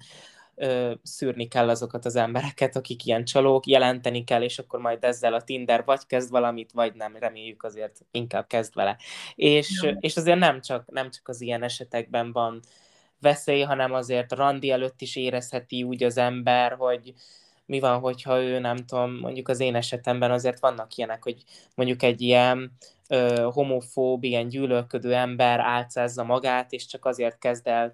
ö, 0.54 0.92
szűrni 1.02 1.48
kell 1.48 1.68
azokat 1.68 2.04
az 2.04 2.16
embereket, 2.16 2.76
akik 2.76 3.04
ilyen 3.04 3.24
csalók, 3.24 3.66
jelenteni 3.66 4.24
kell, 4.24 4.42
és 4.42 4.58
akkor 4.58 4.80
majd 4.80 5.04
ezzel 5.04 5.34
a 5.34 5.42
Tinder 5.42 5.84
vagy 5.84 6.06
kezd 6.06 6.30
valamit, 6.30 6.72
vagy 6.72 6.94
nem, 6.94 7.16
reméljük 7.16 7.62
azért 7.62 8.00
inkább 8.10 8.46
kezd 8.46 8.74
vele. 8.74 8.96
És, 9.34 9.86
és 10.00 10.16
azért 10.16 10.38
nem 10.38 10.60
csak, 10.60 10.90
nem 10.90 11.10
csak 11.10 11.28
az 11.28 11.40
ilyen 11.40 11.62
esetekben 11.62 12.32
van 12.32 12.60
veszély, 13.20 13.62
hanem 13.62 13.92
azért 13.92 14.32
randi 14.32 14.70
előtt 14.70 15.00
is 15.00 15.16
érezheti 15.16 15.82
úgy 15.82 16.02
az 16.02 16.16
ember, 16.16 16.72
hogy 16.72 17.14
mi 17.66 17.80
van, 17.80 17.98
hogyha 17.98 18.42
ő, 18.42 18.58
nem 18.58 18.76
tudom, 18.76 19.18
mondjuk 19.18 19.48
az 19.48 19.60
én 19.60 19.74
esetemben 19.74 20.30
azért 20.30 20.60
vannak 20.60 20.96
ilyenek, 20.96 21.22
hogy 21.22 21.42
mondjuk 21.74 22.02
egy 22.02 22.20
ilyen 22.20 22.72
ö, 23.08 23.48
homofób, 23.52 24.24
ilyen 24.24 24.48
gyűlölködő 24.48 25.14
ember 25.14 25.60
álcázza 25.60 26.24
magát, 26.24 26.72
és 26.72 26.86
csak 26.86 27.04
azért 27.04 27.38
kezd 27.38 27.66
el 27.66 27.92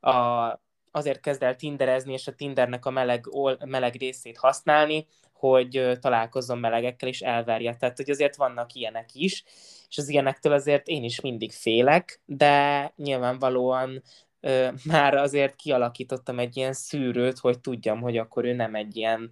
a 0.00 0.60
azért 0.90 1.20
kezd 1.20 1.42
el 1.42 1.56
tinderezni, 1.56 2.12
és 2.12 2.26
a 2.26 2.34
Tindernek 2.34 2.86
a 2.86 2.90
meleg, 2.90 3.24
meleg 3.64 3.94
részét 3.94 4.38
használni, 4.38 5.06
hogy 5.32 5.98
találkozzon 6.00 6.58
melegekkel, 6.58 7.08
és 7.08 7.20
elverje. 7.20 7.76
Tehát, 7.76 7.96
hogy 7.96 8.10
azért 8.10 8.36
vannak 8.36 8.72
ilyenek 8.72 9.08
is, 9.12 9.44
és 9.88 9.98
az 9.98 10.08
ilyenektől 10.08 10.52
azért 10.52 10.86
én 10.86 11.04
is 11.04 11.20
mindig 11.20 11.52
félek, 11.52 12.20
de 12.24 12.92
nyilvánvalóan 12.96 14.02
ö, 14.40 14.68
már 14.84 15.14
azért 15.14 15.56
kialakítottam 15.56 16.38
egy 16.38 16.56
ilyen 16.56 16.72
szűrőt, 16.72 17.38
hogy 17.38 17.60
tudjam, 17.60 18.00
hogy 18.00 18.16
akkor 18.16 18.44
ő 18.44 18.52
nem 18.52 18.74
egy 18.74 18.96
ilyen, 18.96 19.30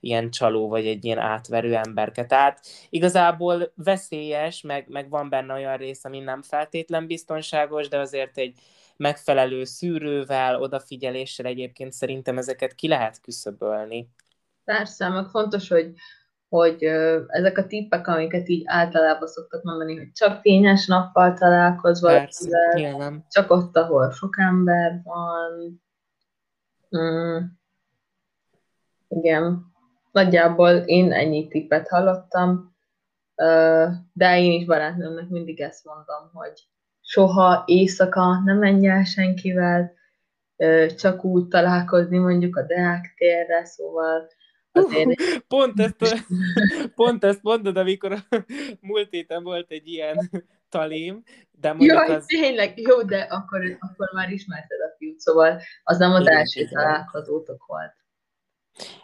ilyen 0.00 0.30
csaló, 0.30 0.68
vagy 0.68 0.86
egy 0.86 1.04
ilyen 1.04 1.18
átverő 1.18 1.74
emberke. 1.74 2.26
Tehát 2.26 2.60
igazából 2.88 3.72
veszélyes, 3.74 4.60
meg, 4.60 4.88
meg 4.88 5.10
van 5.10 5.28
benne 5.28 5.54
olyan 5.54 5.76
rész, 5.76 6.04
ami 6.04 6.18
nem 6.18 6.42
feltétlen 6.42 7.06
biztonságos, 7.06 7.88
de 7.88 7.98
azért 7.98 8.38
egy, 8.38 8.58
megfelelő 8.98 9.64
szűrővel, 9.64 10.60
odafigyeléssel 10.60 11.46
egyébként 11.46 11.92
szerintem 11.92 12.38
ezeket 12.38 12.74
ki 12.74 12.88
lehet 12.88 13.20
küszöbölni. 13.20 14.08
Persze, 14.64 15.08
meg 15.08 15.28
fontos, 15.28 15.68
hogy 15.68 15.92
hogy 16.48 16.82
ezek 17.26 17.58
a 17.58 17.66
tippek, 17.66 18.06
amiket 18.06 18.48
így 18.48 18.62
általában 18.66 19.28
szoktak 19.28 19.62
mondani, 19.62 19.96
hogy 19.96 20.12
csak 20.12 20.40
fényes 20.40 20.86
nappal 20.86 21.34
találkozz 21.34 22.00
valakivel, 22.00 23.26
csak 23.30 23.50
ott, 23.50 23.76
ahol 23.76 24.10
sok 24.10 24.38
ember 24.38 25.00
van. 25.02 25.82
Mm. 26.96 27.38
Igen. 29.08 29.72
Nagyjából 30.12 30.70
én 30.70 31.12
ennyi 31.12 31.48
tippet 31.48 31.88
hallottam, 31.88 32.76
de 34.12 34.40
én 34.40 34.52
is 34.52 34.66
barátnőmnek 34.66 35.28
mindig 35.28 35.60
ezt 35.60 35.84
mondom, 35.84 36.30
hogy 36.32 36.68
soha 37.08 37.62
éjszaka 37.66 38.42
nem 38.44 38.58
menj 38.58 38.88
el 38.88 39.04
senkivel, 39.04 39.92
csak 40.96 41.24
úgy 41.24 41.48
találkozni 41.48 42.18
mondjuk 42.18 42.56
a 42.56 42.62
Deák 42.62 43.14
térre, 43.16 43.64
szóval 43.64 44.28
azért... 44.72 45.42
Pont 45.48 45.80
ezt, 45.80 46.26
pont 46.94 47.24
ezt 47.24 47.42
mondod, 47.42 47.76
amikor 47.76 48.12
a 48.12 48.18
múlt 48.80 49.10
héten 49.10 49.42
volt 49.42 49.70
egy 49.70 49.86
ilyen 49.86 50.30
talim, 50.68 51.22
de 51.50 51.68
mondjuk 51.72 51.98
Jaj, 51.98 52.16
az... 52.16 52.24
tényleg, 52.26 52.78
jó, 52.80 53.02
de 53.02 53.20
akkor, 53.20 53.76
akkor 53.78 54.10
már 54.12 54.30
ismerted 54.30 54.80
a 54.80 54.94
fiút, 54.98 55.18
szóval 55.18 55.60
az 55.82 55.98
nem 55.98 56.12
az 56.12 56.20
Igen, 56.20 56.36
első 56.36 56.64
találkozótok 56.64 57.66
volt. 57.66 57.94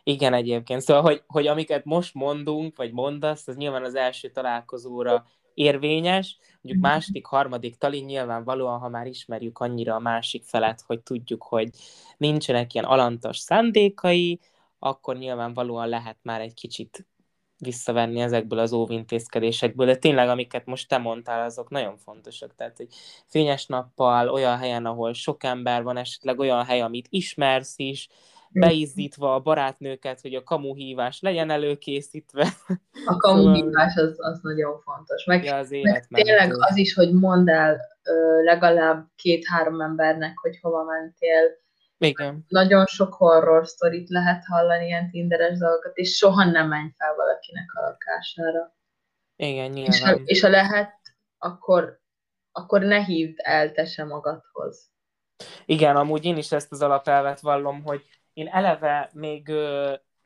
Igen, 0.02 0.34
egyébként. 0.34 0.80
Szóval, 0.80 1.02
hogy, 1.02 1.22
hogy 1.26 1.46
amiket 1.46 1.84
most 1.84 2.14
mondunk, 2.14 2.76
vagy 2.76 2.92
mondasz, 2.92 3.48
az 3.48 3.56
nyilván 3.56 3.84
az 3.84 3.94
első 3.94 4.28
találkozóra 4.28 5.26
érvényes, 5.54 6.38
mondjuk 6.62 6.84
Mhm. 6.84 6.92
második, 6.92 7.26
harmadik 7.26 7.76
tali 7.76 7.98
nyilvánvalóan, 8.00 8.78
ha 8.78 8.88
már 8.88 9.06
ismerjük 9.06 9.58
annyira 9.58 9.94
a 9.94 9.98
másik 9.98 10.44
felet, 10.44 10.82
hogy 10.86 11.00
tudjuk, 11.00 11.42
hogy 11.42 11.68
nincsenek 12.16 12.74
ilyen 12.74 12.86
alantas 12.86 13.38
szándékai, 13.38 14.40
akkor 14.78 15.16
nyilvánvalóan 15.16 15.88
lehet 15.88 16.18
már 16.22 16.40
egy 16.40 16.54
kicsit 16.54 17.06
visszavenni 17.58 18.20
ezekből 18.20 18.58
az 18.58 18.72
óvintézkedésekből, 18.72 19.86
de 19.86 19.96
tényleg, 19.96 20.28
amiket 20.28 20.66
most 20.66 20.88
te 20.88 20.98
mondtál, 20.98 21.44
azok 21.44 21.70
nagyon 21.70 21.96
fontosak. 21.96 22.54
Tehát, 22.54 22.76
hogy 22.76 22.88
fényes 23.26 23.66
nappal, 23.66 24.28
olyan 24.28 24.58
helyen, 24.58 24.86
ahol 24.86 25.12
sok 25.12 25.44
ember 25.44 25.82
van, 25.82 25.96
esetleg 25.96 26.38
olyan 26.38 26.64
hely, 26.64 26.80
amit 26.80 27.06
ismersz 27.10 27.74
is, 27.78 28.08
beizzítva 28.54 29.34
a 29.34 29.40
barátnőket, 29.40 30.20
hogy 30.20 30.34
a 30.34 30.42
kamuhívás 30.42 31.20
legyen 31.20 31.50
előkészítve. 31.50 32.48
A 33.06 33.16
kamuhívás 33.16 33.96
az, 33.96 34.14
az 34.16 34.40
nagyon 34.42 34.80
fontos. 34.80 35.24
Meg, 35.24 35.44
Ja, 35.44 35.56
az 35.56 35.70
meg 35.70 36.22
tényleg 36.22 36.52
az 36.62 36.76
is, 36.76 36.94
hogy 36.94 37.12
mondd 37.12 37.50
el 37.50 37.80
legalább 38.44 39.06
két-három 39.16 39.80
embernek, 39.80 40.38
hogy 40.38 40.58
hova 40.60 40.82
mentél. 40.84 41.62
Igen, 41.98 42.44
Nagyon 42.48 42.86
sok 42.86 43.14
horror 43.14 43.66
sztorit 43.66 44.08
lehet 44.08 44.44
hallani, 44.46 44.86
ilyen 44.86 45.10
tinderes 45.10 45.58
dolgokat, 45.58 45.96
és 45.96 46.16
soha 46.16 46.44
nem 46.44 46.68
menj 46.68 46.90
fel 46.96 47.14
valakinek 47.14 47.72
a 47.74 47.80
lakására. 47.80 48.76
igen, 49.36 49.76
És 49.76 50.00
ha, 50.00 50.06
nyilván. 50.06 50.24
és 50.26 50.40
ha 50.40 50.48
lehet, 50.48 50.94
akkor, 51.38 52.00
akkor 52.52 52.80
ne 52.80 53.04
hívd 53.04 53.34
el 53.36 53.72
te 53.72 53.84
se 53.84 54.04
magadhoz. 54.04 54.92
Igen, 55.64 55.96
amúgy 55.96 56.24
én 56.24 56.36
is 56.36 56.52
ezt 56.52 56.72
az 56.72 56.82
alapelvet 56.82 57.40
vallom, 57.40 57.82
hogy 57.82 58.04
én 58.34 58.46
eleve 58.46 59.10
még 59.12 59.52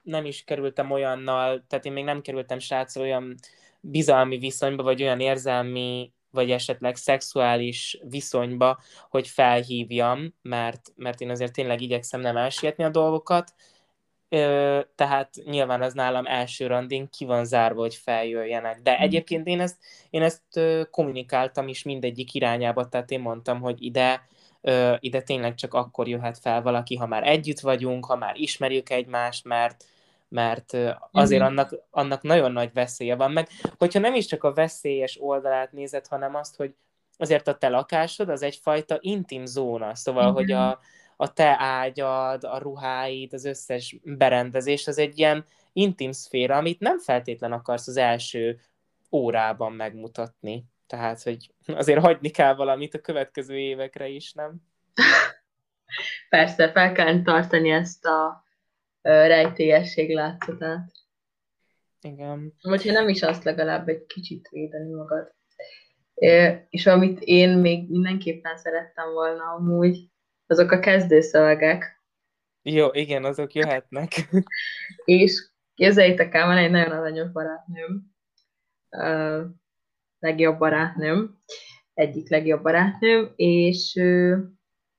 nem 0.03 0.25
is 0.25 0.45
kerültem 0.45 0.91
olyannal, 0.91 1.65
tehát 1.69 1.85
én 1.85 1.93
még 1.93 2.05
nem 2.05 2.21
kerültem 2.21 2.59
sráccal 2.59 3.03
olyan 3.03 3.35
bizalmi 3.81 4.39
viszonyba, 4.39 4.83
vagy 4.83 5.03
olyan 5.03 5.21
érzelmi, 5.21 6.13
vagy 6.31 6.51
esetleg 6.51 6.97
szexuális 6.97 8.01
viszonyba, 8.09 8.81
hogy 9.11 9.29
felhívjam, 9.29 10.35
mert, 10.43 10.93
mert 10.97 11.21
én 11.21 11.31
azért 11.31 11.53
tényleg 11.53 11.81
igyekszem 11.81 12.21
nem 12.21 12.37
elsietni 12.37 12.85
a 12.85 12.89
dolgokat, 12.89 13.55
Ö, 14.31 14.81
tehát 14.95 15.35
nyilván 15.45 15.83
az 15.83 15.93
nálam 15.93 16.27
első 16.27 16.67
randin 16.67 17.09
ki 17.11 17.25
van 17.25 17.45
zárva, 17.45 17.81
hogy 17.81 17.95
feljöjjenek. 17.95 18.83
De 18.83 18.99
egyébként 18.99 19.47
én 19.47 19.61
ezt, 19.61 19.77
én 20.11 20.23
ezt 20.23 20.43
kommunikáltam 20.91 21.69
is 21.69 21.83
mindegyik 21.83 22.35
irányába, 22.35 22.89
tehát 22.89 23.11
én 23.11 23.21
mondtam, 23.21 23.61
hogy 23.61 23.83
ide, 23.83 24.29
ö, 24.69 24.95
ide 25.01 25.23
tényleg 25.23 25.55
csak 25.55 25.75
akkor 25.75 26.09
jöhet 26.09 26.39
fel 26.39 26.63
valaki, 26.63 26.97
ha 26.97 27.07
már 27.07 27.27
együtt 27.29 27.61
vagyunk, 27.61 28.05
ha 28.05 28.17
már 28.17 28.37
ismerjük 28.37 28.91
egymást, 28.91 29.45
mert, 29.45 29.85
mert 30.29 30.77
azért 31.11 31.41
Mhm. 31.41 31.51
annak, 31.51 31.75
annak 31.91 32.23
nagyon 32.23 32.53
nagy 32.53 32.73
veszélye 32.73 33.17
van. 33.17 33.31
Meg 33.33 33.49
hogyha 33.79 33.99
nem 33.99 34.15
is 34.15 34.27
csak 34.27 34.45
a 34.45 34.53
veszélyes 34.53 35.19
oldalát 35.21 35.73
nézed, 35.73 36.07
hanem 36.07 36.35
azt, 36.35 36.57
hogy 36.57 36.75
azért 37.17 37.49
a 37.49 37.57
te 37.57 37.69
lakásod 37.69 38.29
az 38.29 38.43
egyfajta 38.43 38.99
intim 39.01 39.47
zóna, 39.47 39.95
szóval, 39.95 40.23
Igen. 40.23 40.35
hogy 40.35 40.51
a, 40.51 40.81
a 41.17 41.33
te 41.33 41.57
ágyad, 41.59 42.45
a 42.45 42.59
ruháid, 42.59 43.33
az 43.35 43.45
összes 43.45 43.97
berendezés, 44.05 44.87
az 44.87 44.99
egy 44.99 45.19
ilyen 45.19 45.45
intim 45.73 46.13
szféra, 46.13 46.57
amit 46.57 46.81
nem 46.81 46.99
feltétlen 46.99 47.53
akarsz 47.53 47.89
az 47.89 47.97
első 47.97 48.61
órában 49.13 49.73
megmutatni. 49.73 50.65
Tehát, 50.89 51.23
hogy 51.23 51.55
azért 51.67 52.01
hagyni 52.01 52.29
kell 52.29 52.55
valamit 52.55 52.95
a 52.95 53.01
következő 53.01 53.59
évekre 53.59 54.09
is, 54.09 54.33
nem? 54.33 54.57
Persze, 56.29 56.71
fel 56.71 56.93
kell 56.93 57.23
tartani 57.23 57.71
ezt 57.71 58.05
a 58.05 58.45
rejtélyesség 59.03 60.15
látszatát. 60.15 60.91
Igen. 62.01 62.55
Vagy 62.63 62.87
ha 62.87 62.93
nem 62.93 63.09
is 63.09 63.23
azt, 63.23 63.45
legalább 63.45 63.89
egy 63.89 64.07
kicsit 64.07 64.49
védeni 64.49 64.93
magad. 64.93 65.35
És 66.69 66.87
amit 66.87 67.21
én 67.21 67.59
még 67.59 67.91
mindenképpen 67.91 68.57
szerettem 68.57 69.13
volna 69.13 69.43
amúgy, 69.43 70.11
azok 70.47 70.71
a 70.71 70.79
kezdőszövegek. 70.79 72.03
Jó, 72.63 72.89
igen, 72.93 73.25
azok 73.25 73.53
jöhetnek. 73.53 74.11
És 75.05 75.49
képzeljétek 75.75 76.35
el, 76.35 76.47
van 76.47 76.57
egy 76.57 76.71
nagyon 76.71 76.91
aranyos 76.91 77.31
barátnőm, 77.31 78.17
legjobb 80.19 80.59
barátnőm, 80.59 81.39
egyik 81.95 82.31
legjobb 82.31 82.63
barátnőm, 82.63 83.33
és 83.37 84.01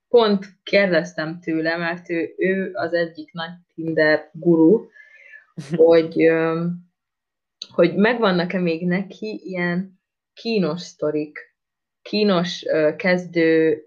pont 0.08 0.46
kérdeztem 0.64 1.40
tőle, 1.40 1.78
mert 1.78 2.10
ő, 2.10 2.34
ő 2.38 2.72
az 2.74 2.94
egyik 2.94 3.34
nagy 3.34 3.52
Tinder 3.74 4.30
guru, 4.34 4.88
hogy, 5.76 6.32
hogy 7.74 7.96
megvannak-e 7.96 8.60
még 8.60 8.88
neki 8.88 9.42
ilyen 9.44 10.00
kínos 10.34 10.82
sztorik, 10.82 11.40
kínos 12.02 12.66
kezdő, 12.96 13.84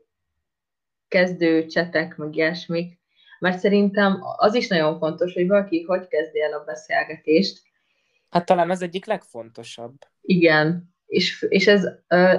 kezdő 1.09 1.67
csetek, 1.67 2.17
meg 2.17 2.37
ilyesmik, 2.37 3.01
mert 3.39 3.59
szerintem 3.59 4.19
az 4.37 4.55
is 4.55 4.69
nagyon 4.69 4.99
fontos, 4.99 5.33
hogy 5.33 5.47
valaki 5.47 5.83
hogy 5.83 6.09
kezdi 6.09 6.43
el 6.43 6.53
a 6.53 6.65
beszélgetést. 6.65 7.63
Hát 8.31 8.47
talán 8.47 8.71
az 8.71 8.83
egyik 8.83 9.07
legfontosabb. 9.07 9.95
Igen, 10.21 10.92
és, 11.13 11.47
és 11.49 11.67
ez 11.67 11.89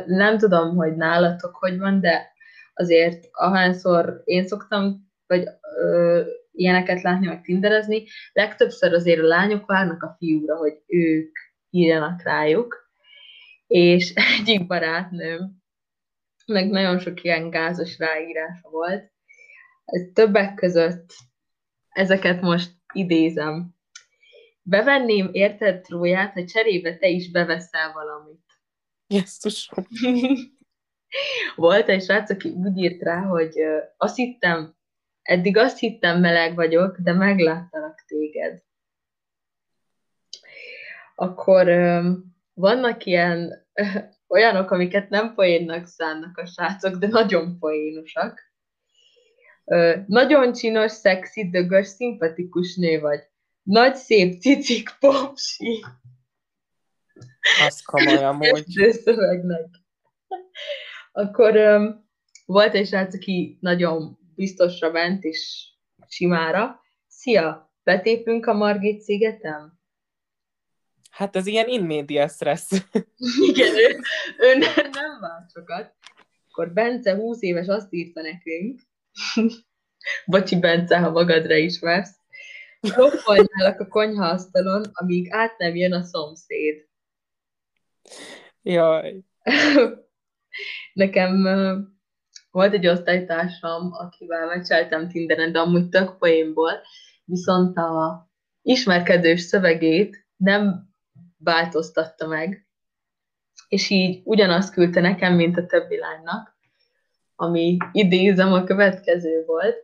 nem 0.05 0.37
tudom, 0.37 0.75
hogy 0.75 0.95
nálatok 0.95 1.55
hogy 1.55 1.77
van, 1.77 1.99
de 1.99 2.31
azért 2.73 3.27
ahányszor 3.31 4.21
én 4.23 4.47
szoktam, 4.47 5.11
vagy 5.27 5.47
ö, 5.81 6.21
ilyeneket 6.51 7.01
látni, 7.01 7.27
meg 7.27 7.41
tinderezni, 7.41 8.03
legtöbbször 8.33 8.93
azért 8.93 9.19
a 9.19 9.27
lányok 9.27 9.65
várnak 9.65 10.03
a 10.03 10.15
fiúra, 10.17 10.55
hogy 10.55 10.73
ők 10.87 11.37
írjanak 11.69 12.23
rájuk, 12.23 12.91
és 13.67 14.13
egyik 14.39 14.67
barátnőm, 14.67 15.61
meg 16.45 16.69
nagyon 16.69 16.99
sok 16.99 17.23
ilyen 17.23 17.49
gázos 17.49 17.97
ráírása 17.97 18.69
volt, 18.69 19.11
többek 20.13 20.53
között 20.53 21.13
ezeket 21.89 22.41
most 22.41 22.71
idézem. 22.93 23.75
Bevenném 24.61 25.29
érted 25.31 25.81
Tróját, 25.81 26.33
ha 26.33 26.45
cserébe 26.45 26.97
te 26.97 27.07
is 27.07 27.31
beveszel 27.31 27.91
valamit. 27.93 28.42
Jézusom. 29.13 29.87
Volt 31.55 31.89
egy 31.89 32.03
srác, 32.03 32.29
aki 32.29 32.49
úgy 32.49 32.77
írt 32.77 33.01
rá, 33.01 33.21
hogy 33.21 33.53
azt 33.97 34.15
hittem, 34.15 34.75
eddig 35.21 35.57
azt 35.57 35.79
hittem 35.79 36.19
meleg 36.19 36.55
vagyok, 36.55 36.97
de 36.99 37.13
megláttalak 37.13 38.03
téged. 38.07 38.61
Akkor 41.15 41.67
vannak 42.53 43.05
ilyen 43.05 43.67
olyanok, 44.27 44.71
amiket 44.71 45.09
nem 45.09 45.33
poénnak 45.33 45.85
szánnak 45.85 46.37
a 46.37 46.45
srácok, 46.45 46.95
de 46.95 47.07
nagyon 47.07 47.59
poénosak. 47.59 48.51
Ö, 49.65 49.95
nagyon 50.07 50.53
csinos, 50.53 50.91
szexi, 50.91 51.49
dögös, 51.49 51.87
szimpatikus 51.87 52.75
nő 52.75 52.99
vagy. 52.99 53.19
Nagy, 53.63 53.95
szép 53.95 54.39
cicik, 54.39 54.89
popsi. 54.99 55.83
Az 57.67 57.81
komoly 57.81 58.23
amúgy. 58.23 58.65
szövegnek. 59.03 59.67
Akkor 61.11 61.57
um, 61.57 62.09
volt 62.45 62.73
egy 62.73 62.87
srác, 62.87 63.15
aki 63.15 63.57
nagyon 63.61 64.19
biztosra 64.35 64.91
ment, 64.91 65.23
és 65.23 65.67
simára. 66.07 66.81
Szia, 67.07 67.73
betépünk 67.83 68.45
a 68.45 68.53
Margit 68.53 69.01
szigetem? 69.01 69.79
Hát 71.09 71.35
ez 71.35 71.45
ilyen 71.45 71.67
in 71.67 71.83
media 71.83 72.27
stress. 72.27 72.67
Igen, 73.49 73.75
ő, 73.75 73.99
ő 74.37 74.57
nem, 74.57 74.89
nem 74.91 75.19
vált 75.19 75.51
sokat. 75.51 75.93
Akkor 76.49 76.73
Bence 76.73 77.15
20 77.15 77.41
éves 77.41 77.67
azt 77.67 77.93
írta 77.93 78.21
nekünk, 78.21 78.81
bocsi 80.25 80.59
Bence, 80.59 80.99
ha 80.99 81.09
magadra 81.09 81.55
ismersz, 81.55 82.21
Roppanjálak 82.95 83.79
a 83.79 83.87
konyhaasztalon, 83.87 84.83
amíg 84.93 85.27
át 85.31 85.57
nem 85.57 85.75
jön 85.75 85.93
a 85.93 86.03
szomszéd. 86.03 86.87
Jaj. 88.61 89.23
Nekem 90.93 91.43
volt 92.51 92.73
egy 92.73 92.87
osztálytársam, 92.87 93.91
akivel 93.91 94.47
megcsináltam 94.47 95.09
Tinderen, 95.09 95.51
de 95.51 95.59
amúgy 95.59 95.89
tök 95.89 96.17
poénból, 96.17 96.71
viszont 97.25 97.77
a 97.77 98.27
ismerkedős 98.61 99.41
szövegét 99.41 100.27
nem 100.35 100.89
változtatta 101.37 102.27
meg, 102.27 102.67
és 103.67 103.89
így 103.89 104.21
ugyanazt 104.23 104.73
küldte 104.73 105.01
nekem, 105.01 105.35
mint 105.35 105.57
a 105.57 105.65
többi 105.65 105.97
lánynak, 105.97 106.57
ami 107.35 107.77
idézem 107.91 108.53
a 108.53 108.63
következő 108.63 109.43
volt. 109.45 109.75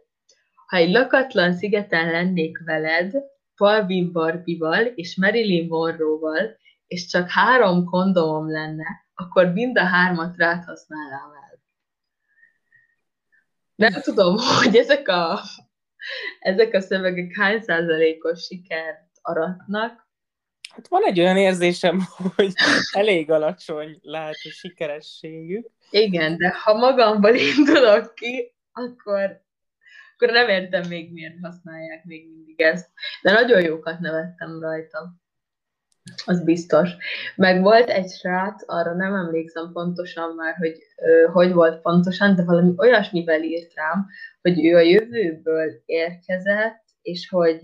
Ha 0.68 0.78
egy 0.78 0.92
lakatlan 0.92 1.54
szigeten 1.54 2.12
lennék 2.12 2.64
veled, 2.66 3.14
Palvin 3.56 4.12
Barbival 4.12 4.86
és 4.86 5.18
Marilyn 5.18 5.68
Monroe-val, 5.68 6.58
és 6.90 7.06
csak 7.06 7.30
három 7.30 7.86
kondomom 7.86 8.52
lenne, 8.52 9.06
akkor 9.14 9.52
mind 9.52 9.78
a 9.78 9.84
hármat 9.84 10.38
rád 10.38 10.64
használnám 10.64 11.32
el. 11.32 11.60
Nem 13.76 14.02
tudom, 14.02 14.38
hogy 14.64 14.76
ezek 14.76 15.08
a, 15.08 15.40
ezek 16.40 16.74
a 16.74 16.82
szövegek 16.82 17.36
hány 17.36 17.62
százalékos 17.62 18.44
sikert 18.44 19.10
aratnak. 19.22 20.08
Hát 20.70 20.88
van 20.88 21.04
egy 21.04 21.20
olyan 21.20 21.38
érzésem, 21.38 22.00
hogy 22.36 22.54
elég 22.92 23.32
alacsony 23.32 24.00
lehet 24.02 24.38
a 24.44 24.50
sikerességük. 24.50 25.68
Igen, 25.90 26.38
de 26.38 26.54
ha 26.64 26.74
magamból 26.74 27.36
indulok 27.56 28.16
ki, 28.16 28.54
akkor, 28.72 29.44
akkor 30.14 30.32
nem 30.32 30.50
értem 30.50 30.88
még, 30.88 31.12
miért 31.12 31.40
használják 31.42 32.04
még 32.04 32.28
mindig 32.30 32.62
ezt. 32.62 32.90
De 33.22 33.32
nagyon 33.32 33.62
jókat 33.62 34.00
nevettem 34.00 34.60
rajta. 34.60 35.14
Az 36.26 36.44
biztos. 36.44 36.90
Meg 37.36 37.62
volt 37.62 37.90
egy 37.90 38.10
srác, 38.10 38.64
arra 38.66 38.94
nem 38.94 39.16
emlékszem 39.16 39.72
pontosan 39.74 40.36
már, 40.36 40.56
hogy 40.56 40.78
ö, 40.96 41.28
hogy 41.32 41.54
volt 41.54 41.82
pontosan, 41.82 42.36
de 42.36 42.44
valami 42.44 42.74
olyasmivel 42.78 43.42
írt 43.44 43.74
rám, 43.74 44.08
hogy 44.42 44.66
ő 44.66 44.76
a 44.76 44.80
jövőből 44.80 45.82
érkezett, 45.86 46.84
és 47.02 47.30
hogy 47.30 47.62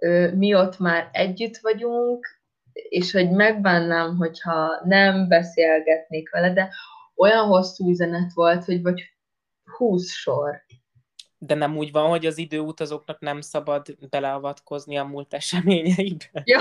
ö, 0.00 0.32
mi 0.34 0.54
ott 0.54 0.78
már 0.78 1.08
együtt 1.12 1.56
vagyunk, 1.56 2.26
és 2.72 3.12
hogy 3.12 3.30
megbánnám, 3.30 4.16
hogyha 4.16 4.80
nem 4.84 5.28
beszélgetnék 5.28 6.30
vele, 6.30 6.52
de 6.52 6.70
olyan 7.16 7.46
hosszú 7.46 7.90
üzenet 7.90 8.32
volt, 8.32 8.64
hogy 8.64 8.82
vagy 8.82 9.02
húsz 9.76 10.12
sor. 10.12 10.66
De 11.38 11.54
nem 11.54 11.76
úgy 11.76 11.92
van, 11.92 12.08
hogy 12.08 12.26
az 12.26 12.38
időutazóknak 12.38 13.20
nem 13.20 13.40
szabad 13.40 13.86
beleavatkozni 14.10 14.96
a 14.96 15.04
múlt 15.04 15.34
eseményeibe? 15.34 16.42
Ja, 16.44 16.60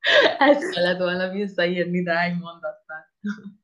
ezt 0.38 0.74
kellett 0.74 0.98
volna 0.98 1.28
visszaírni, 1.28 2.02
de 2.02 2.20
egy 2.20 2.38
mondatban. 2.38 2.98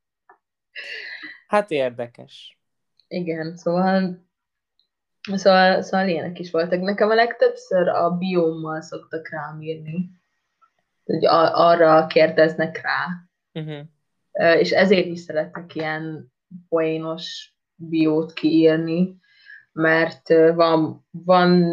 Hát 1.47 1.71
érdekes. 1.71 2.59
Igen, 3.09 3.57
szóval 3.57 4.27
Szóval, 5.35 5.83
szóval 5.83 6.09
ilyenek 6.09 6.39
is 6.39 6.51
voltak. 6.51 6.81
Nekem 6.81 7.11
a 7.11 7.15
legtöbbször 7.15 7.89
a 7.89 8.11
biommal 8.11 8.81
szoktak 8.81 9.29
rám 9.31 9.61
írni. 9.61 10.11
Hogy 11.05 11.25
arra 11.53 12.07
kérdeznek 12.07 12.81
rá. 12.83 13.07
Uh-huh. 13.53 13.87
És 14.61 14.71
ezért 14.71 15.07
is 15.07 15.21
szeretek 15.21 15.75
ilyen 15.75 16.33
poénos 16.69 17.55
biót 17.75 18.33
kiírni, 18.33 19.17
mert 19.73 20.29
van, 20.55 21.07
van 21.11 21.65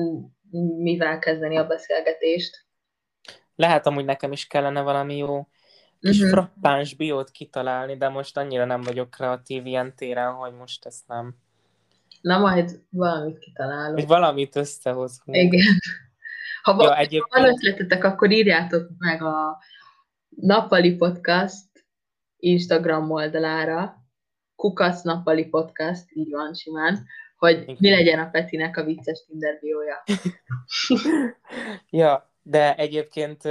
mivel 0.77 1.19
kezdeni 1.19 1.57
a 1.57 1.67
beszélgetést. 1.67 2.62
Lehet 3.55 3.87
amúgy 3.87 4.05
nekem 4.05 4.31
is 4.31 4.47
kellene 4.47 4.81
valami 4.81 5.17
jó 5.17 5.47
kis 6.03 6.17
uh-huh. 6.17 6.31
frappáns 6.31 6.95
biót 6.95 7.31
kitalálni, 7.31 7.97
de 7.97 8.09
most 8.09 8.37
annyira 8.37 8.65
nem 8.65 8.81
vagyok 8.81 9.09
kreatív 9.09 9.65
ilyen 9.65 9.95
téren, 9.95 10.33
hogy 10.33 10.53
most 10.53 10.85
ezt 10.85 11.07
nem. 11.07 11.35
Na 12.21 12.37
majd 12.37 12.81
valamit 12.89 13.39
kitalálok. 13.39 13.95
Hogy 13.95 14.07
valamit 14.07 14.55
összehozunk. 14.55 15.37
Igen. 15.37 15.79
Ha 16.61 16.83
ja, 16.83 16.97
egyébként... 16.97 17.43
van 17.43 17.53
ötletetek, 17.53 18.03
akkor 18.03 18.31
írjátok 18.31 18.89
meg 18.97 19.21
a 19.21 19.57
Nappali 20.29 20.95
Podcast 20.95 21.85
Instagram 22.37 23.11
oldalára, 23.11 23.95
Kukasz 24.55 25.01
Nappali 25.01 25.45
Podcast, 25.45 26.05
így 26.13 26.31
van 26.31 26.53
simán, 26.53 27.05
hogy 27.37 27.61
Igen. 27.61 27.77
mi 27.79 27.89
legyen 27.89 28.19
a 28.19 28.29
Petinek 28.29 28.77
a 28.77 28.83
vicces 28.83 29.23
Tinder 29.27 29.59
biója. 29.59 30.03
ja, 32.01 32.32
de 32.43 32.75
egyébként 32.75 33.43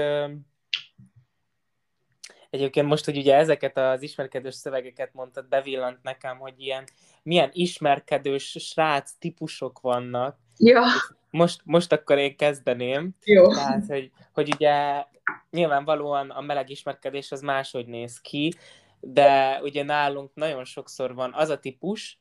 Egyébként 2.53 2.87
most, 2.87 3.05
hogy 3.05 3.17
ugye 3.17 3.37
ezeket 3.37 3.79
az 3.79 4.03
ismerkedős 4.03 4.55
szövegeket 4.55 5.13
mondtad, 5.13 5.49
bevillant 5.49 6.03
nekem, 6.03 6.39
hogy 6.39 6.55
ilyen 6.57 6.85
milyen 7.23 7.51
ismerkedős 7.53 8.57
srác 8.59 9.13
típusok 9.19 9.81
vannak. 9.81 10.39
Ja. 10.59 10.85
Most, 11.31 11.61
most 11.65 11.93
akkor 11.93 12.19
én 12.19 12.37
kezdeném. 12.37 13.11
Jó. 13.25 13.53
Tehát, 13.53 13.87
hogy, 13.87 14.11
hogy 14.33 14.55
ugye 14.55 15.05
nyilvánvalóan 15.51 16.31
a 16.31 16.41
meleg 16.41 16.71
ismerkedés 16.71 17.33
az 17.33 17.41
máshogy 17.41 17.87
néz 17.87 18.21
ki, 18.21 18.55
de 19.01 19.61
ugye 19.63 19.83
nálunk 19.83 20.35
nagyon 20.35 20.65
sokszor 20.65 21.15
van 21.15 21.33
az 21.35 21.49
a 21.49 21.59
típus, 21.59 22.19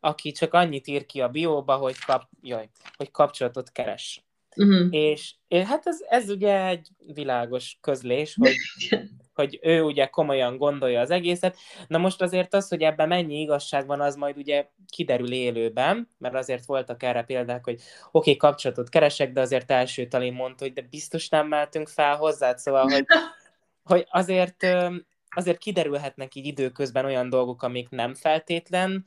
aki 0.00 0.32
csak 0.32 0.54
annyit 0.54 0.86
ír 0.86 1.06
ki 1.06 1.20
a 1.20 1.28
bióba, 1.28 1.76
hogy, 1.76 1.98
kap, 1.98 2.28
jaj, 2.42 2.68
hogy 2.96 3.10
kapcsolatot 3.10 3.72
keres. 3.72 4.25
Uh-huh. 4.56 4.86
És, 4.90 5.34
és 5.48 5.64
hát 5.64 5.86
ez, 5.86 5.98
ez 6.08 6.30
ugye 6.30 6.66
egy 6.66 6.88
világos 7.14 7.78
közlés, 7.80 8.34
hogy 8.34 8.54
hogy 9.36 9.58
ő 9.62 9.82
ugye 9.82 10.06
komolyan 10.06 10.56
gondolja 10.56 11.00
az 11.00 11.10
egészet. 11.10 11.56
Na 11.86 11.98
most 11.98 12.22
azért 12.22 12.54
az, 12.54 12.68
hogy 12.68 12.82
ebben 12.82 13.08
mennyi 13.08 13.40
igazság 13.40 13.86
van, 13.86 14.00
az 14.00 14.16
majd 14.16 14.36
ugye 14.36 14.68
kiderül 14.88 15.32
élőben, 15.32 16.08
mert 16.18 16.34
azért 16.34 16.64
voltak 16.64 17.02
erre 17.02 17.22
példák, 17.22 17.64
hogy 17.64 17.74
oké, 17.74 17.86
okay, 18.10 18.36
kapcsolatot 18.36 18.88
keresek, 18.88 19.32
de 19.32 19.40
azért 19.40 19.70
első 19.70 20.06
talén 20.06 20.32
mondta, 20.32 20.64
hogy 20.64 20.72
de 20.72 20.86
biztos 20.90 21.28
nem 21.28 21.48
meltünk 21.48 21.88
fel 21.88 22.16
hozzá, 22.16 22.56
szóval, 22.56 22.82
hogy, 22.88 23.04
hogy 23.90 24.06
azért, 24.10 24.66
azért 25.28 25.58
kiderülhetnek 25.58 26.34
így 26.34 26.46
időközben 26.46 27.04
olyan 27.04 27.28
dolgok, 27.28 27.62
amik 27.62 27.88
nem 27.88 28.14
feltétlen 28.14 29.04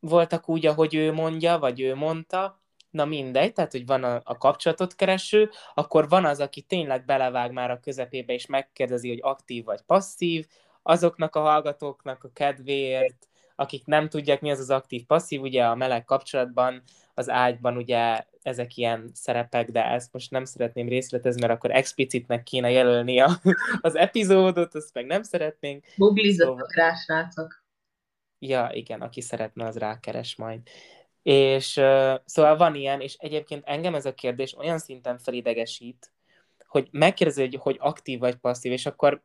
voltak 0.00 0.48
úgy, 0.48 0.66
ahogy 0.66 0.94
ő 0.94 1.12
mondja, 1.12 1.58
vagy 1.58 1.80
ő 1.80 1.94
mondta, 1.94 2.59
na 2.90 3.04
mindegy, 3.04 3.52
tehát 3.52 3.72
hogy 3.72 3.86
van 3.86 4.04
a, 4.04 4.20
a 4.24 4.36
kapcsolatot 4.36 4.94
kereső, 4.94 5.50
akkor 5.74 6.08
van 6.08 6.24
az, 6.24 6.40
aki 6.40 6.60
tényleg 6.62 7.04
belevág 7.04 7.52
már 7.52 7.70
a 7.70 7.80
közepébe, 7.80 8.32
és 8.32 8.46
megkérdezi, 8.46 9.08
hogy 9.08 9.20
aktív 9.22 9.64
vagy 9.64 9.80
passzív, 9.80 10.46
azoknak 10.82 11.36
a 11.36 11.40
hallgatóknak 11.40 12.24
a 12.24 12.30
kedvéért, 12.32 13.28
akik 13.54 13.86
nem 13.86 14.08
tudják, 14.08 14.40
mi 14.40 14.50
az 14.50 14.58
az 14.58 14.70
aktív-passzív, 14.70 15.40
ugye 15.40 15.64
a 15.64 15.74
meleg 15.74 16.04
kapcsolatban, 16.04 16.82
az 17.14 17.28
ágyban 17.28 17.76
ugye 17.76 18.24
ezek 18.42 18.76
ilyen 18.76 19.10
szerepek, 19.14 19.70
de 19.70 19.84
ezt 19.84 20.12
most 20.12 20.30
nem 20.30 20.44
szeretném 20.44 20.88
részletezni, 20.88 21.40
mert 21.40 21.52
akkor 21.52 21.70
explicitnek 21.70 22.42
kéne 22.42 22.70
jelölni 22.70 23.20
a, 23.20 23.30
az 23.80 23.96
epizódot, 23.96 24.74
azt 24.74 24.94
meg 24.94 25.06
nem 25.06 25.22
szeretnénk. 25.22 25.84
Googlizzatok 25.96 26.58
szóval... 26.58 26.68
rá, 26.74 26.94
srácok. 26.94 27.64
Ja, 28.38 28.70
igen, 28.72 29.00
aki 29.00 29.20
szeretne, 29.20 29.66
az 29.66 29.76
rákeres 29.76 30.36
majd. 30.36 30.60
És 31.22 31.76
uh, 31.76 32.14
szóval 32.24 32.56
van 32.56 32.74
ilyen, 32.74 33.00
és 33.00 33.14
egyébként 33.14 33.62
engem 33.66 33.94
ez 33.94 34.06
a 34.06 34.14
kérdés 34.14 34.56
olyan 34.56 34.78
szinten 34.78 35.18
felidegesít, 35.18 36.12
hogy 36.66 36.88
megkérdezi, 36.90 37.40
hogy, 37.40 37.54
hogy 37.54 37.76
aktív 37.80 38.18
vagy 38.18 38.34
passzív, 38.34 38.72
és 38.72 38.86
akkor 38.86 39.22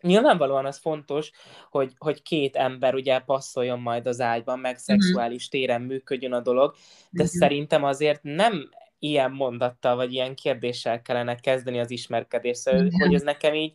nyilvánvalóan 0.00 0.66
az 0.66 0.78
fontos, 0.78 1.30
hogy, 1.70 1.92
hogy 1.98 2.22
két 2.22 2.56
ember 2.56 2.94
ugye 2.94 3.18
passzoljon 3.18 3.80
majd 3.80 4.06
az 4.06 4.20
ágyban, 4.20 4.58
meg 4.58 4.72
mhm. 4.72 4.80
szexuális 4.80 5.48
téren 5.48 5.82
működjön 5.82 6.32
a 6.32 6.40
dolog, 6.40 6.74
de 7.10 7.22
uh-huh. 7.22 7.38
szerintem 7.38 7.84
azért 7.84 8.22
nem 8.22 8.68
ilyen 8.98 9.30
mondattal, 9.30 9.96
vagy 9.96 10.12
ilyen 10.12 10.34
kérdéssel 10.34 11.02
kellene 11.02 11.34
kezdeni 11.34 11.80
az 11.80 11.90
ismerkedést, 11.90 12.60
szóval, 12.60 12.84
uh-huh. 12.84 13.00
hogy 13.00 13.14
ez 13.14 13.22
nekem 13.22 13.54
így, 13.54 13.74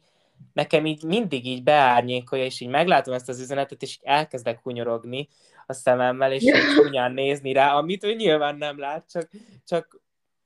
nekem 0.53 0.85
így 0.85 1.03
mindig 1.03 1.45
így 1.45 1.63
beárnyékolja, 1.63 2.45
és 2.45 2.59
így 2.59 2.69
meglátom 2.69 3.13
ezt 3.13 3.29
az 3.29 3.39
üzenetet, 3.39 3.81
és 3.81 3.95
így 3.95 4.03
elkezdek 4.03 4.59
hunyorogni, 4.63 5.27
a 5.65 5.73
szememmel, 5.73 6.31
és 6.31 6.43
csúnyán 6.75 7.11
nézni 7.11 7.53
rá, 7.53 7.73
amit 7.73 8.03
ő 8.03 8.13
nyilván 8.13 8.55
nem 8.55 8.79
lát, 8.79 9.09
csak, 9.09 9.29
csak 9.65 10.01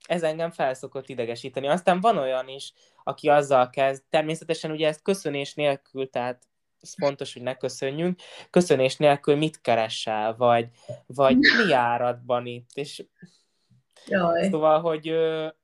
ez 0.06 0.22
engem 0.22 0.50
felszokott 0.50 1.08
idegesíteni. 1.08 1.68
Aztán 1.68 2.00
van 2.00 2.18
olyan 2.18 2.48
is, 2.48 2.72
aki 3.04 3.28
azzal 3.28 3.70
kezd, 3.70 4.02
természetesen 4.10 4.70
ugye 4.70 4.88
ezt 4.88 5.02
köszönés 5.02 5.54
nélkül, 5.54 6.10
tehát 6.10 6.48
ez 6.80 6.94
fontos, 6.94 7.32
hogy 7.32 7.42
ne 7.42 7.54
köszönjünk, 7.54 8.20
köszönés 8.50 8.96
nélkül 8.96 9.36
mit 9.36 9.60
keresel, 9.60 10.36
vagy, 10.36 10.68
vagy 11.06 11.36
mi 11.36 11.72
áradban 11.72 12.46
itt, 12.46 12.70
és 12.74 13.04
Jaj. 14.10 14.48
Szóval, 14.48 14.80
hogy, 14.80 15.14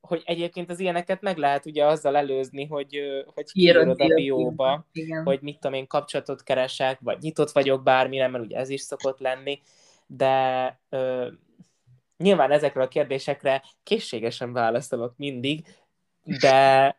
hogy 0.01 0.23
egyébként 0.25 0.71
az 0.71 0.81
ilyeneket 0.81 1.21
meg 1.21 1.37
lehet 1.37 1.67
ugye 1.67 1.87
azzal 1.87 2.17
előzni, 2.17 2.67
hogy, 2.67 3.01
hogy 3.35 3.53
kiírod 3.53 4.01
a 4.01 4.07
bióba, 4.15 4.87
hogy 5.25 5.39
mit 5.41 5.59
tudom 5.59 5.77
én, 5.77 5.87
kapcsolatot 5.87 6.43
keresek, 6.43 6.99
vagy 7.01 7.19
nyitott 7.21 7.51
vagyok 7.51 7.83
bármire, 7.83 8.29
mert 8.29 8.45
ugye 8.45 8.57
ez 8.57 8.69
is 8.69 8.81
szokott 8.81 9.19
lenni, 9.19 9.61
de 10.07 10.81
ö, 10.89 11.29
nyilván 12.17 12.51
ezekre 12.51 12.83
a 12.83 12.89
kérdésekre 12.89 13.63
készségesen 13.83 14.53
válaszolok 14.53 15.15
mindig, 15.17 15.67
de 16.41 16.97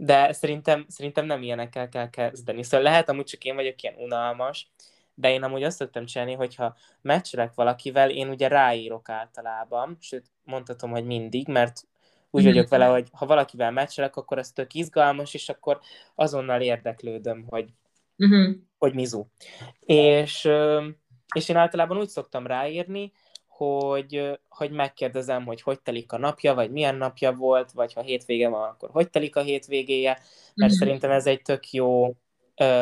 de 0.00 0.32
szerintem, 0.32 0.84
szerintem 0.88 1.26
nem 1.26 1.42
ilyenekkel 1.42 1.88
kell 1.88 2.10
kezdeni. 2.10 2.62
Szóval 2.62 2.82
lehet, 2.82 3.08
amúgy 3.08 3.24
csak 3.24 3.44
én 3.44 3.54
vagyok 3.54 3.82
ilyen 3.82 3.94
unalmas, 3.98 4.70
de 5.18 5.30
én 5.30 5.42
amúgy 5.42 5.62
azt 5.62 5.76
szoktam 5.76 6.04
csinálni, 6.04 6.34
hogyha 6.34 6.76
meccselek 7.00 7.54
valakivel, 7.54 8.10
én 8.10 8.28
ugye 8.28 8.48
ráírok 8.48 9.08
általában, 9.08 9.96
sőt, 10.00 10.30
mondhatom, 10.44 10.90
hogy 10.90 11.04
mindig, 11.04 11.48
mert 11.48 11.86
úgy 12.30 12.44
vagyok 12.44 12.68
vele, 12.68 12.86
hogy 12.86 13.08
ha 13.12 13.26
valakivel 13.26 13.70
meccselek, 13.70 14.16
akkor 14.16 14.38
az 14.38 14.50
tök 14.50 14.74
izgalmas, 14.74 15.34
és 15.34 15.48
akkor 15.48 15.80
azonnal 16.14 16.60
érdeklődöm, 16.60 17.44
hogy, 17.48 17.68
mm-hmm. 18.24 18.52
hogy 18.78 18.94
mizu. 18.94 19.26
És, 19.80 20.48
és 21.34 21.48
én 21.48 21.56
általában 21.56 21.98
úgy 21.98 22.08
szoktam 22.08 22.46
ráírni, 22.46 23.12
hogy, 23.46 24.38
hogy 24.48 24.70
megkérdezem, 24.70 25.44
hogy 25.44 25.62
hogy 25.62 25.80
telik 25.80 26.12
a 26.12 26.18
napja, 26.18 26.54
vagy 26.54 26.70
milyen 26.70 26.96
napja 26.96 27.32
volt, 27.32 27.72
vagy 27.72 27.92
ha 27.92 28.02
hétvége 28.02 28.48
van, 28.48 28.68
akkor 28.68 28.90
hogy 28.90 29.10
telik 29.10 29.36
a 29.36 29.42
hétvégéje, 29.42 30.10
mert 30.54 30.72
mm-hmm. 30.72 30.78
szerintem 30.78 31.10
ez 31.10 31.26
egy 31.26 31.42
tök 31.42 31.70
jó 31.70 32.14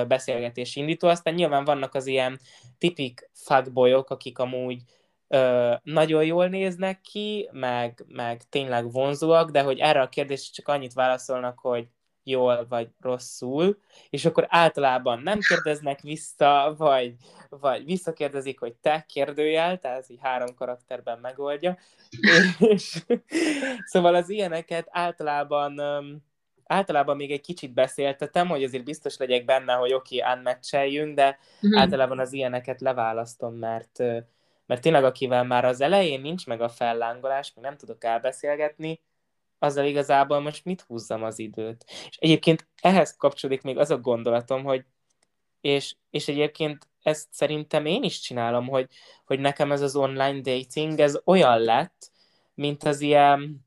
beszélgetés 0.07 0.77
indító. 0.77 1.09
Aztán 1.09 1.35
nyilván 1.35 1.64
vannak 1.64 1.95
az 1.95 2.07
ilyen 2.07 2.41
tipik 2.79 3.31
fuckboyok, 3.33 4.11
akik 4.11 4.39
amúgy 4.39 4.83
ö, 5.29 5.74
nagyon 5.83 6.24
jól 6.24 6.47
néznek 6.49 7.01
ki, 7.01 7.49
meg, 7.53 8.05
meg 8.09 8.43
tényleg 8.49 8.93
vonzóak, 8.93 9.51
de 9.51 9.62
hogy 9.62 9.79
erre 9.79 10.01
a 10.01 10.09
kérdésre 10.09 10.53
csak 10.53 10.68
annyit 10.68 10.93
válaszolnak, 10.93 11.59
hogy 11.59 11.87
jól 12.29 12.66
vagy 12.68 12.89
rosszul, 13.01 13.79
és 14.11 14.24
akkor 14.24 14.47
általában 14.49 15.20
nem 15.22 15.39
kérdeznek 15.41 16.01
vissza, 16.01 16.74
vagy, 16.79 17.14
vagy 17.49 17.85
visszakérdezik, 17.85 18.59
hogy 18.59 18.74
te 18.74 19.05
kérdőjel, 19.09 19.79
tehát 19.79 19.99
ez 19.99 20.11
így 20.11 20.18
három 20.20 20.55
karakterben 20.55 21.18
megoldja. 21.18 21.79
És, 22.59 23.05
szóval 23.93 24.14
az 24.14 24.29
ilyeneket 24.29 24.89
általában 24.91 25.81
általában 26.66 27.16
még 27.16 27.30
egy 27.30 27.40
kicsit 27.40 27.74
beszéltetem, 27.74 28.48
hogy 28.48 28.64
azért 28.64 28.84
biztos 28.84 29.16
legyek 29.16 29.44
benne, 29.44 29.72
hogy 29.72 29.92
oké, 29.92 30.20
okay, 30.20 30.32
unmatcheljünk, 30.32 31.14
de 31.14 31.38
uh-huh. 31.62 31.80
általában 31.80 32.18
az 32.18 32.32
ilyeneket 32.32 32.80
leválasztom, 32.80 33.54
mert, 33.54 33.98
mert 34.66 34.80
tényleg 34.80 35.04
akivel 35.04 35.44
már 35.44 35.64
az 35.64 35.80
elején 35.80 36.20
nincs 36.20 36.46
meg 36.46 36.60
a 36.60 36.68
fellángolás, 36.68 37.52
még 37.54 37.64
nem 37.64 37.76
tudok 37.76 38.04
elbeszélgetni, 38.04 39.00
azzal 39.58 39.84
igazából 39.84 40.40
most 40.40 40.64
mit 40.64 40.80
húzzam 40.80 41.22
az 41.22 41.38
időt. 41.38 41.84
És 42.08 42.16
egyébként 42.16 42.68
ehhez 42.80 43.16
kapcsolódik 43.16 43.62
még 43.62 43.78
az 43.78 43.90
a 43.90 43.98
gondolatom, 43.98 44.64
hogy 44.64 44.84
és, 45.60 45.94
és 46.10 46.28
egyébként 46.28 46.88
ezt 47.02 47.28
szerintem 47.30 47.86
én 47.86 48.02
is 48.02 48.20
csinálom, 48.20 48.68
hogy, 48.68 48.88
hogy 49.24 49.38
nekem 49.40 49.72
ez 49.72 49.80
az 49.80 49.96
online 49.96 50.40
dating, 50.40 51.00
ez 51.00 51.20
olyan 51.24 51.60
lett, 51.60 52.10
mint 52.54 52.84
az 52.84 53.00
ilyen 53.00 53.65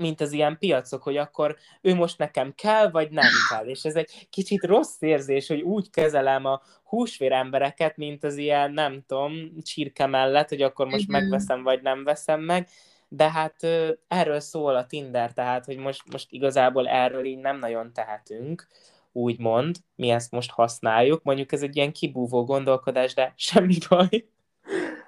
mint 0.00 0.20
az 0.20 0.32
ilyen 0.32 0.58
piacok, 0.58 1.02
hogy 1.02 1.16
akkor 1.16 1.56
ő 1.80 1.94
most 1.94 2.18
nekem 2.18 2.52
kell, 2.54 2.90
vagy 2.90 3.10
nem 3.10 3.30
kell. 3.48 3.64
És 3.64 3.84
ez 3.84 3.94
egy 3.94 4.26
kicsit 4.30 4.64
rossz 4.64 5.00
érzés, 5.00 5.48
hogy 5.48 5.60
úgy 5.60 5.90
kezelem 5.90 6.44
a 6.44 6.62
húsvér 6.84 7.32
embereket, 7.32 7.96
mint 7.96 8.24
az 8.24 8.36
ilyen, 8.36 8.72
nem 8.72 9.02
tudom, 9.06 9.32
csirke 9.62 10.06
mellett, 10.06 10.48
hogy 10.48 10.62
akkor 10.62 10.86
most 10.86 11.08
Igen. 11.08 11.20
megveszem, 11.20 11.62
vagy 11.62 11.82
nem 11.82 12.04
veszem 12.04 12.40
meg. 12.40 12.68
De 13.08 13.30
hát 13.30 13.66
erről 14.08 14.40
szól 14.40 14.76
a 14.76 14.86
Tinder, 14.86 15.32
tehát, 15.32 15.64
hogy 15.64 15.76
most, 15.76 16.02
most 16.12 16.26
igazából 16.30 16.88
erről 16.88 17.24
így 17.24 17.38
nem 17.38 17.58
nagyon 17.58 17.92
tehetünk 17.92 18.66
úgymond, 19.12 19.76
mi 19.94 20.10
ezt 20.10 20.30
most 20.30 20.50
használjuk. 20.50 21.22
Mondjuk 21.22 21.52
ez 21.52 21.62
egy 21.62 21.76
ilyen 21.76 21.92
kibúvó 21.92 22.44
gondolkodás, 22.44 23.14
de 23.14 23.32
semmi 23.50 23.76
baj. 23.88 24.28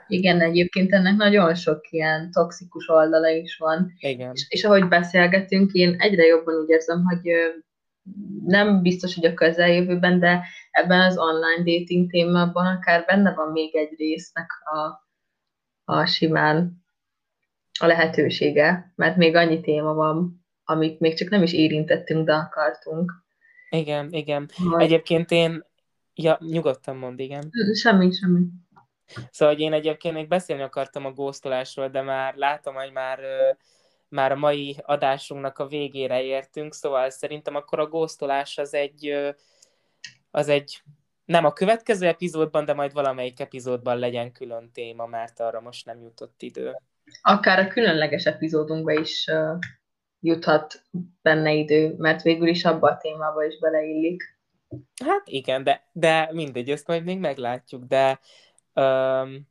Igen, 0.07 0.41
egyébként 0.41 0.93
ennek 0.93 1.17
nagyon 1.17 1.55
sok 1.55 1.91
ilyen 1.91 2.31
toxikus 2.31 2.89
oldala 2.89 3.29
is 3.29 3.57
van. 3.57 3.93
Igen. 3.99 4.31
És, 4.35 4.47
és 4.49 4.65
ahogy 4.65 4.89
beszélgetünk, 4.89 5.73
én 5.73 5.95
egyre 5.99 6.25
jobban 6.27 6.55
úgy 6.55 6.69
érzem, 6.69 7.05
hogy 7.05 7.31
nem 8.47 8.83
biztos, 8.83 9.15
hogy 9.15 9.25
a 9.25 9.35
közeljövőben, 9.35 10.19
de 10.19 10.45
ebben 10.71 11.01
az 11.01 11.19
online 11.19 11.79
dating 11.79 12.11
témában 12.11 12.67
akár 12.67 13.05
benne 13.07 13.35
van 13.35 13.53
még 13.53 13.77
egy 13.77 13.95
résznek 13.97 14.51
a, 14.65 15.09
a 15.85 16.07
simán 16.07 16.85
a 17.81 17.87
lehetősége, 17.87 18.93
mert 18.97 19.17
még 19.17 19.35
annyi 19.35 19.61
téma 19.61 19.95
van, 19.95 20.45
amit 20.65 21.01
még 21.01 21.17
csak 21.17 21.29
nem 21.29 21.43
is 21.43 21.53
érintettünk, 21.53 22.27
de 22.27 22.35
akartunk. 22.35 23.13
Igen, 23.71 24.09
igen. 24.11 24.49
Majd... 24.65 24.83
Egyébként 24.85 25.31
én... 25.31 25.65
Ja, 26.15 26.39
nyugodtan 26.41 26.97
mond, 26.97 27.21
igen. 27.21 27.51
Semmi, 27.75 28.13
semmi. 28.13 28.41
Szóval 29.31 29.55
hogy 29.55 29.63
én 29.63 29.73
egyébként 29.73 30.15
még 30.15 30.29
beszélni 30.29 30.63
akartam 30.63 31.07
a 31.07 31.13
góztolásról, 31.13 31.89
de 31.89 32.03
már 32.03 32.35
látom, 32.35 32.75
hogy 32.75 32.93
már, 32.93 33.19
már 34.09 34.33
a 34.33 34.37
mai 34.37 34.77
adásunknak 34.83 35.59
a 35.59 35.67
végére 35.67 36.23
értünk, 36.23 36.75
szóval 36.75 37.11
szerintem 37.11 37.55
akkor 37.55 37.81
a 37.81 37.87
góztolás 37.87 38.59
az 38.59 38.75
egy, 38.75 39.13
az 40.31 40.49
egy 40.49 40.83
nem 41.25 41.45
a 41.45 41.53
következő 41.53 42.07
epizódban, 42.07 42.65
de 42.65 42.75
majd 42.75 42.93
valamelyik 42.93 43.41
epizódban 43.41 43.99
legyen 43.99 44.33
külön 44.33 44.71
téma, 44.73 45.07
mert 45.07 45.41
arra 45.41 45.61
most 45.61 45.87
nem 45.87 46.03
jutott 46.03 46.43
idő. 46.43 46.77
Akár 47.23 47.59
a 47.59 47.69
különleges 47.69 48.25
epizódunkba 48.25 48.93
is 48.93 49.27
uh, 49.27 49.59
juthat 50.21 50.83
benne 51.23 51.53
idő, 51.53 51.95
mert 51.99 52.23
végül 52.23 52.49
is 52.49 52.65
abba 52.65 52.91
a 52.91 52.97
témába 52.97 53.45
is 53.45 53.59
beleillik. 53.59 54.41
Hát 55.05 55.23
igen, 55.25 55.65
de, 55.65 55.89
de 55.93 56.29
mindegy, 56.33 56.71
ezt 56.71 56.87
majd 56.87 57.05
még 57.05 57.19
meglátjuk, 57.19 57.85
de 57.85 58.21
Um, 58.75 59.51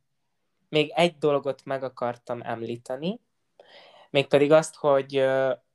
még 0.68 0.92
egy 0.94 1.18
dolgot 1.18 1.64
meg 1.64 1.82
akartam 1.82 2.40
említeni, 2.42 3.20
mégpedig 4.10 4.52
azt, 4.52 4.74
hogy, 4.76 5.24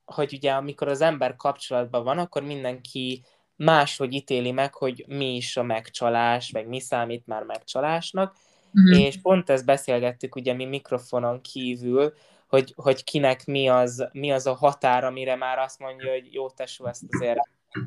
hogy 0.04 0.32
ugye 0.32 0.52
amikor 0.52 0.88
az 0.88 1.00
ember 1.00 1.36
kapcsolatban 1.36 2.04
van, 2.04 2.18
akkor 2.18 2.42
mindenki 2.42 3.24
máshogy 3.56 4.12
ítéli 4.12 4.50
meg, 4.50 4.74
hogy 4.74 5.04
mi 5.06 5.36
is 5.36 5.56
a 5.56 5.62
megcsalás, 5.62 6.50
meg 6.50 6.68
mi 6.68 6.80
számít 6.80 7.26
már 7.26 7.42
megcsalásnak, 7.42 8.36
uh-huh. 8.74 9.00
és 9.00 9.20
pont 9.20 9.50
ezt 9.50 9.64
beszélgettük 9.64 10.34
ugye 10.34 10.52
mi 10.52 10.64
mikrofonon 10.64 11.40
kívül, 11.40 12.14
hogy, 12.48 12.72
hogy 12.76 13.04
kinek 13.04 13.46
mi 13.46 13.68
az, 13.68 14.08
mi 14.12 14.32
az 14.32 14.46
a 14.46 14.54
határ, 14.54 15.04
amire 15.04 15.36
már 15.36 15.58
azt 15.58 15.78
mondja, 15.78 16.12
hogy 16.12 16.34
jó 16.34 16.50
tesó, 16.50 16.86
ezt 16.86 17.02
azért, 17.10 17.38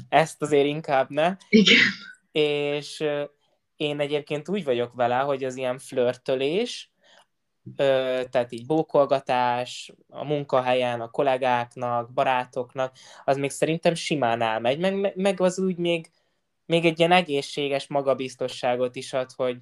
ezt 0.09 0.41
azért 0.41 0.65
inkább 0.65 1.09
ne. 1.09 1.35
Igen. 1.49 1.77
És 2.31 3.03
én 3.81 3.99
egyébként 3.99 4.49
úgy 4.49 4.63
vagyok 4.63 4.93
vele, 4.93 5.17
hogy 5.17 5.43
az 5.43 5.55
ilyen 5.55 5.77
flörtölés, 5.77 6.91
tehát 8.29 8.51
így 8.51 8.65
bókolgatás 8.65 9.93
a 10.09 10.25
munkahelyen, 10.25 11.01
a 11.01 11.09
kollégáknak, 11.09 12.13
barátoknak, 12.13 12.95
az 13.25 13.37
még 13.37 13.49
szerintem 13.49 13.93
simán 13.93 14.41
elmegy, 14.41 14.79
meg, 14.79 15.15
meg 15.15 15.41
az 15.41 15.59
úgy 15.59 15.77
még, 15.77 16.11
még 16.65 16.85
egy 16.85 16.99
ilyen 16.99 17.11
egészséges 17.11 17.87
magabiztosságot 17.87 18.95
is 18.95 19.13
ad, 19.13 19.31
hogy, 19.31 19.57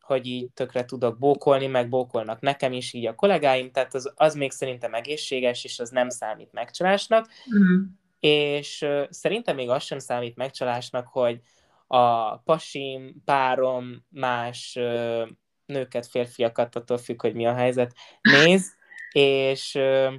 hogy 0.00 0.26
így 0.26 0.50
tökre 0.50 0.84
tudok 0.84 1.18
bókolni, 1.18 1.66
meg 1.66 1.88
bókolnak 1.88 2.40
nekem 2.40 2.72
is 2.72 2.92
így 2.92 3.06
a 3.06 3.14
kollégáim, 3.14 3.70
tehát 3.70 3.94
az, 3.94 4.12
az 4.16 4.34
még 4.34 4.50
szerintem 4.50 4.94
egészséges, 4.94 5.64
és 5.64 5.78
az 5.78 5.90
nem 5.90 6.08
számít 6.08 6.52
megcsalásnak. 6.52 7.28
Mm. 7.56 7.82
És 8.20 8.82
uh, 8.82 9.06
szerintem 9.10 9.56
még 9.56 9.68
az 9.68 9.82
sem 9.82 9.98
számít 9.98 10.36
megcsalásnak, 10.36 11.06
hogy 11.06 11.40
a 11.92 12.36
pasim, 12.36 13.22
párom, 13.24 14.04
más 14.08 14.76
ö, 14.76 15.24
nőket, 15.66 16.06
férfiakat, 16.06 16.76
attól 16.76 16.98
függ, 16.98 17.20
hogy 17.20 17.34
mi 17.34 17.46
a 17.46 17.54
helyzet, 17.54 17.94
néz, 18.20 18.74
és 19.12 19.74
ö, 19.74 20.14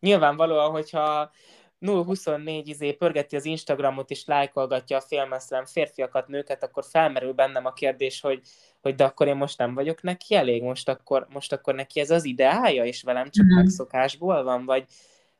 nyilvánvalóan, 0.00 0.70
hogyha 0.70 1.30
024 1.78 2.68
izé 2.68 2.92
pörgeti 2.92 3.36
az 3.36 3.44
Instagramot 3.44 4.10
és 4.10 4.24
lájkolgatja 4.24 4.96
a 4.96 5.00
félmesztelen 5.00 5.66
férfiakat, 5.66 6.28
nőket, 6.28 6.62
akkor 6.62 6.84
felmerül 6.84 7.32
bennem 7.32 7.66
a 7.66 7.72
kérdés, 7.72 8.20
hogy, 8.20 8.40
hogy 8.80 8.94
de 8.94 9.04
akkor 9.04 9.26
én 9.26 9.36
most 9.36 9.58
nem 9.58 9.74
vagyok 9.74 10.02
neki 10.02 10.34
elég, 10.34 10.62
most 10.62 10.88
akkor, 10.88 11.26
most 11.30 11.52
akkor 11.52 11.74
neki 11.74 12.00
ez 12.00 12.10
az 12.10 12.24
ideája, 12.24 12.84
és 12.84 13.02
velem 13.02 13.30
csak 13.30 13.44
mm-hmm. 13.44 13.54
megszokásból 13.54 14.42
van, 14.42 14.64
vagy 14.64 14.84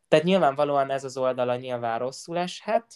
tehát 0.09 0.25
nyilvánvalóan 0.25 0.91
ez 0.91 1.05
az 1.05 1.17
oldala 1.17 1.57
nyilván 1.57 1.99
rosszul 1.99 2.39
eshet, 2.39 2.87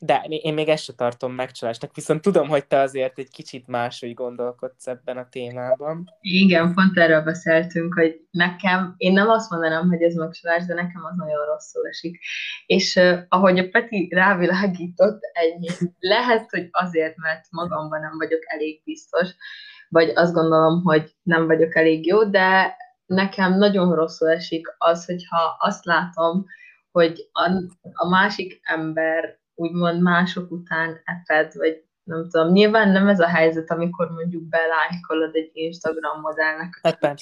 de 0.00 0.24
én 0.28 0.54
még 0.54 0.68
ezt 0.68 0.84
sem 0.84 0.94
tartom 0.94 1.32
megcsalásnak, 1.32 1.94
viszont 1.94 2.22
tudom, 2.22 2.48
hogy 2.48 2.66
te 2.66 2.80
azért 2.80 3.18
egy 3.18 3.30
kicsit 3.30 3.66
máshogy 3.66 4.14
gondolkodsz 4.14 4.86
ebben 4.86 5.16
a 5.16 5.28
témában. 5.28 6.04
Igen, 6.20 6.74
pont 6.74 6.98
erről 6.98 7.22
beszéltünk, 7.22 7.94
hogy 7.94 8.20
nekem, 8.30 8.94
én 8.96 9.12
nem 9.12 9.28
azt 9.28 9.50
mondanám, 9.50 9.88
hogy 9.88 10.02
ez 10.02 10.14
megcsalás, 10.14 10.64
de 10.66 10.74
nekem 10.74 11.04
az 11.04 11.16
nagyon 11.16 11.44
rosszul 11.46 11.88
esik. 11.88 12.18
És 12.66 12.96
uh, 12.96 13.18
ahogy 13.28 13.58
a 13.58 13.68
Peti 13.68 14.08
rávilágított, 14.14 15.20
ennyi. 15.32 15.68
Lehet, 15.98 16.50
hogy 16.50 16.68
azért, 16.70 17.16
mert 17.16 17.44
magamban 17.50 18.00
nem 18.00 18.16
vagyok 18.18 18.40
elég 18.46 18.82
biztos, 18.84 19.28
vagy 19.88 20.12
azt 20.14 20.32
gondolom, 20.32 20.82
hogy 20.82 21.14
nem 21.22 21.46
vagyok 21.46 21.76
elég 21.76 22.06
jó, 22.06 22.24
de 22.24 22.76
nekem 23.06 23.58
nagyon 23.58 23.94
rosszul 23.94 24.28
esik 24.28 24.66
az, 24.78 25.04
hogyha 25.04 25.56
azt 25.58 25.84
látom, 25.84 26.44
hogy 26.90 27.28
a, 27.32 27.50
a 27.92 28.08
másik 28.08 28.60
ember 28.62 29.38
úgymond 29.56 30.02
mások 30.02 30.50
után 30.50 31.00
eped, 31.04 31.54
vagy 31.54 31.84
nem 32.02 32.28
tudom, 32.28 32.52
nyilván 32.52 32.88
nem 32.88 33.08
ez 33.08 33.20
a 33.20 33.26
helyzet, 33.26 33.70
amikor 33.70 34.10
mondjuk 34.10 34.42
belájkolod 34.42 35.34
egy 35.34 35.50
Instagram 35.52 36.20
modellnek 36.20 36.80
hát 36.82 37.18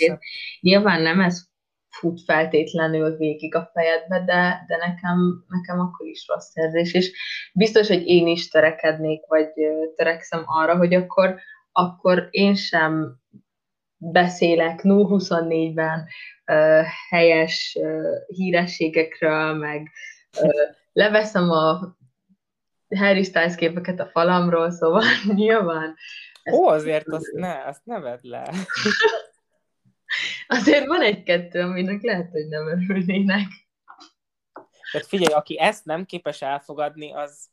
Nyilván 0.61 1.03
nem 1.03 1.21
ez 1.21 1.53
fut 1.89 2.21
feltétlenül 2.21 3.17
végig 3.17 3.55
a 3.55 3.71
fejedbe, 3.73 4.25
de, 4.25 4.65
de 4.67 4.77
nekem, 4.77 5.45
nekem 5.49 5.81
akkor 5.81 6.07
is 6.07 6.27
rossz 6.27 6.57
érzés, 6.57 6.95
és 6.95 7.13
biztos, 7.55 7.89
hogy 7.89 8.07
én 8.07 8.27
is 8.27 8.49
törekednék, 8.49 9.27
vagy 9.27 9.49
törekszem 9.97 10.43
arra, 10.47 10.77
hogy 10.77 10.95
akkor, 10.95 11.41
akkor 11.73 12.29
én 12.31 12.55
sem 12.55 13.17
beszélek 13.97 14.81
0-24-ben 14.83 16.07
uh, 16.47 16.85
helyes 17.09 17.79
uh, 17.81 18.27
hírességekről, 18.27 19.55
meg 19.55 19.91
uh, 20.41 20.77
leveszem 20.93 21.51
a 21.51 21.97
Harry 22.89 23.23
Styles 23.23 23.55
képeket 23.55 24.01
a 24.01 24.07
falamról, 24.07 24.71
szóval 24.71 25.03
nyilván... 25.35 25.97
Ó, 26.53 26.67
azért 26.67 27.09
azt 27.09 27.33
ne, 27.33 27.65
azt 27.65 27.85
ne 27.85 28.01
vedd 28.01 28.19
le. 28.23 28.51
azért 30.59 30.87
van 30.87 31.01
egy-kettő, 31.01 31.61
aminek 31.61 32.03
lehet, 32.03 32.31
hogy 32.31 32.49
nem 32.49 32.67
örülnének. 32.67 33.47
Tehát 34.93 35.07
figyelj, 35.07 35.35
aki 35.35 35.61
ezt 35.61 35.85
nem 35.85 36.05
képes 36.05 36.43
elfogadni, 36.43 37.13
az... 37.13 37.53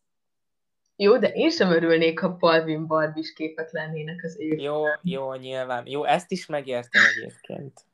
Jó, 0.95 1.17
de 1.17 1.27
én 1.27 1.49
sem 1.49 1.71
örülnék, 1.71 2.19
ha 2.19 2.35
Palvin 2.35 2.87
Barbis 2.87 3.33
képek 3.33 3.71
lennének 3.71 4.23
az 4.23 4.39
év. 4.39 4.59
Jó, 4.59 4.83
jó, 5.01 5.33
nyilván. 5.33 5.87
Jó, 5.87 6.03
ezt 6.03 6.31
is 6.31 6.45
megértem 6.45 7.01
egyébként. 7.15 7.85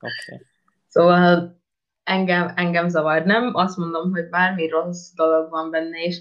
Oké. 0.00 0.34
Okay. 0.34 0.46
Szóval 0.88 1.60
engem, 2.04 2.52
engem 2.56 2.88
zavar. 2.88 3.24
Nem 3.24 3.54
azt 3.54 3.76
mondom, 3.76 4.10
hogy 4.10 4.28
bármi 4.28 4.68
rossz 4.68 5.10
dolog 5.14 5.50
van 5.50 5.70
benne, 5.70 6.02
és 6.02 6.20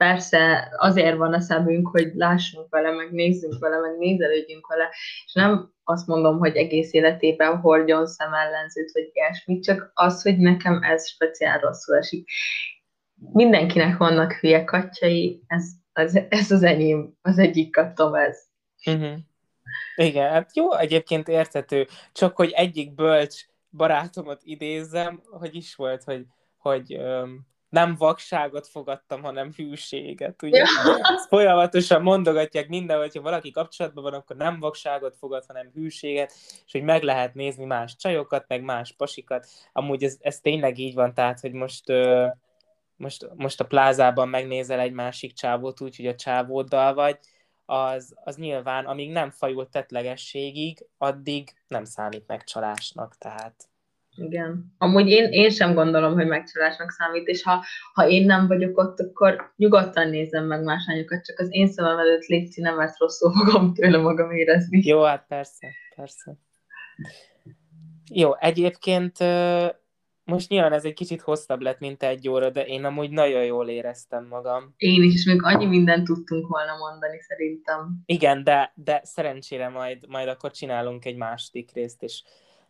persze 0.00 0.72
azért 0.76 1.16
van 1.16 1.32
a 1.32 1.40
szemünk, 1.40 1.88
hogy 1.88 2.12
lássunk 2.14 2.68
vele, 2.70 2.90
meg 2.90 3.10
nézzünk 3.10 3.58
vele, 3.58 3.78
meg 3.78 3.98
nézelődjünk 3.98 4.66
vele, 4.66 4.88
és 5.24 5.32
nem 5.32 5.72
azt 5.84 6.06
mondom, 6.06 6.38
hogy 6.38 6.56
egész 6.56 6.92
életében 6.92 7.56
hordjon 7.58 8.06
szemellenzőt, 8.06 8.92
vagy 8.92 9.10
ilyesmit, 9.12 9.64
csak 9.64 9.90
az, 9.94 10.22
hogy 10.22 10.38
nekem 10.38 10.82
ez 10.82 11.08
speciál 11.08 11.58
rosszul 11.58 11.96
esik. 11.96 12.28
Mindenkinek 13.32 13.96
vannak 13.96 14.32
hülye 14.32 14.64
katyai, 14.64 15.42
ez, 15.46 15.64
ez, 15.92 16.14
ez 16.28 16.50
az 16.50 16.62
enyém, 16.62 17.18
az 17.22 17.38
egyik 17.38 17.72
kattom 17.72 18.14
ez. 18.14 18.38
Uh-huh. 18.86 19.18
Igen, 19.96 20.30
hát 20.30 20.56
jó, 20.56 20.74
egyébként 20.74 21.28
érthető, 21.28 21.86
csak 22.12 22.36
hogy 22.36 22.50
egyik 22.50 22.94
bölcs 22.94 23.44
barátomat 23.70 24.40
idézem, 24.44 25.22
hogy 25.30 25.54
is 25.54 25.74
volt, 25.74 26.02
hogy, 26.04 26.26
hogy 26.56 26.96
um, 26.96 27.48
nem 27.70 27.96
vakságot 27.96 28.66
fogadtam, 28.66 29.22
hanem 29.22 29.52
hűséget, 29.52 30.42
ugye? 30.42 30.62
Ezt 31.02 31.28
folyamatosan 31.28 32.02
mondogatják 32.02 32.68
minden, 32.68 32.98
hogyha 32.98 33.20
valaki 33.20 33.50
kapcsolatban 33.50 34.02
van, 34.02 34.14
akkor 34.14 34.36
nem 34.36 34.60
vakságot 34.60 35.16
fogad, 35.16 35.44
hanem 35.46 35.70
hűséget, 35.74 36.32
és 36.66 36.72
hogy 36.72 36.82
meg 36.82 37.02
lehet 37.02 37.34
nézni 37.34 37.64
más 37.64 37.96
csajokat, 37.96 38.44
meg 38.48 38.62
más 38.62 38.92
pasikat. 38.92 39.46
Amúgy 39.72 40.04
ez, 40.04 40.16
ez 40.20 40.40
tényleg 40.40 40.78
így 40.78 40.94
van, 40.94 41.14
tehát, 41.14 41.40
hogy 41.40 41.52
most, 41.52 41.92
most, 42.96 43.28
most 43.34 43.60
a 43.60 43.66
plázában 43.66 44.28
megnézel 44.28 44.80
egy 44.80 44.92
másik 44.92 45.32
csávót 45.32 45.80
úgy, 45.80 45.96
hogy 45.96 46.06
a 46.06 46.14
csávóddal 46.14 46.94
vagy, 46.94 47.18
az, 47.64 48.14
az 48.24 48.36
nyilván, 48.36 48.86
amíg 48.86 49.10
nem 49.10 49.30
fajult 49.30 49.70
tetlegességig, 49.70 50.86
addig 50.98 51.54
nem 51.68 51.84
számít 51.84 52.26
megcsalásnak, 52.26 53.16
tehát 53.18 53.68
igen. 54.16 54.74
Amúgy 54.78 55.08
én, 55.08 55.32
én 55.32 55.50
sem 55.50 55.74
gondolom, 55.74 56.14
hogy 56.14 56.26
megcsalásnak 56.26 56.90
számít, 56.90 57.26
és 57.26 57.42
ha, 57.42 57.64
ha 57.94 58.08
én 58.08 58.26
nem 58.26 58.46
vagyok 58.46 58.78
ott, 58.78 59.00
akkor 59.00 59.52
nyugodtan 59.56 60.08
nézem 60.08 60.46
meg 60.46 60.62
más 60.62 60.84
lányokat, 60.86 61.24
csak 61.24 61.38
az 61.38 61.48
én 61.50 61.68
szemem 61.68 61.98
előtt 61.98 62.26
létszi, 62.26 62.60
nem 62.60 62.80
ezt 62.80 62.98
rosszul 62.98 63.32
fogom 63.32 63.74
tőle 63.74 63.98
magam 63.98 64.30
érezni. 64.30 64.80
Jó, 64.84 65.02
hát 65.02 65.24
persze, 65.28 65.68
persze. 65.96 66.36
Jó, 68.12 68.36
egyébként 68.36 69.18
most 70.24 70.48
nyilván 70.48 70.72
ez 70.72 70.84
egy 70.84 70.94
kicsit 70.94 71.20
hosszabb 71.20 71.60
lett, 71.60 71.78
mint 71.78 72.02
egy 72.02 72.28
óra, 72.28 72.50
de 72.50 72.66
én 72.66 72.84
amúgy 72.84 73.10
nagyon 73.10 73.44
jól 73.44 73.68
éreztem 73.68 74.26
magam. 74.26 74.74
Én 74.76 75.02
is, 75.02 75.24
még 75.24 75.42
annyi 75.42 75.66
mindent 75.66 76.04
tudtunk 76.04 76.46
volna 76.48 76.76
mondani 76.76 77.20
szerintem. 77.20 78.02
Igen, 78.06 78.44
de, 78.44 78.72
de 78.74 79.00
szerencsére 79.04 79.68
majd, 79.68 80.08
majd 80.08 80.28
akkor 80.28 80.50
csinálunk 80.50 81.04
egy 81.04 81.16
második 81.16 81.72
részt, 81.72 82.02
és 82.02 82.22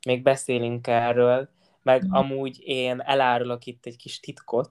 még 0.06 0.22
beszélünk 0.22 0.86
erről, 0.86 1.48
meg 1.82 2.04
mm. 2.04 2.10
amúgy 2.10 2.60
én 2.64 3.00
elárulok 3.00 3.66
itt 3.66 3.86
egy 3.86 3.96
kis 3.96 4.20
titkot, 4.20 4.70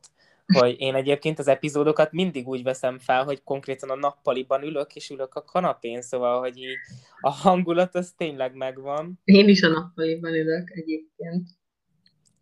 hogy 0.53 0.75
én 0.79 0.95
egyébként 0.95 1.39
az 1.39 1.47
epizódokat 1.47 2.11
mindig 2.11 2.47
úgy 2.47 2.63
veszem 2.63 2.99
fel, 2.99 3.23
hogy 3.23 3.43
konkrétan 3.43 3.89
a 3.89 3.95
nappaliban 3.95 4.63
ülök, 4.63 4.95
és 4.95 5.09
ülök 5.09 5.35
a 5.35 5.43
kanapén, 5.43 6.01
szóval, 6.01 6.39
hogy 6.39 6.57
így 6.57 6.75
a 7.21 7.29
hangulat 7.29 7.95
az 7.95 8.13
tényleg 8.17 8.55
megvan. 8.55 9.19
Én 9.23 9.47
is 9.47 9.61
a 9.63 9.69
nappaliban 9.69 10.33
ülök 10.33 10.71
egyébként. 10.71 11.47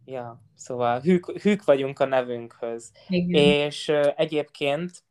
Ja, 0.05 0.41
szóval 0.55 0.99
hűk, 0.99 1.41
hűk 1.41 1.63
vagyunk 1.63 1.99
a 1.99 2.05
nevünkhöz. 2.05 2.91
Igen. 3.07 3.43
És 3.43 3.87
uh, 3.87 4.13
egyébként 4.15 5.03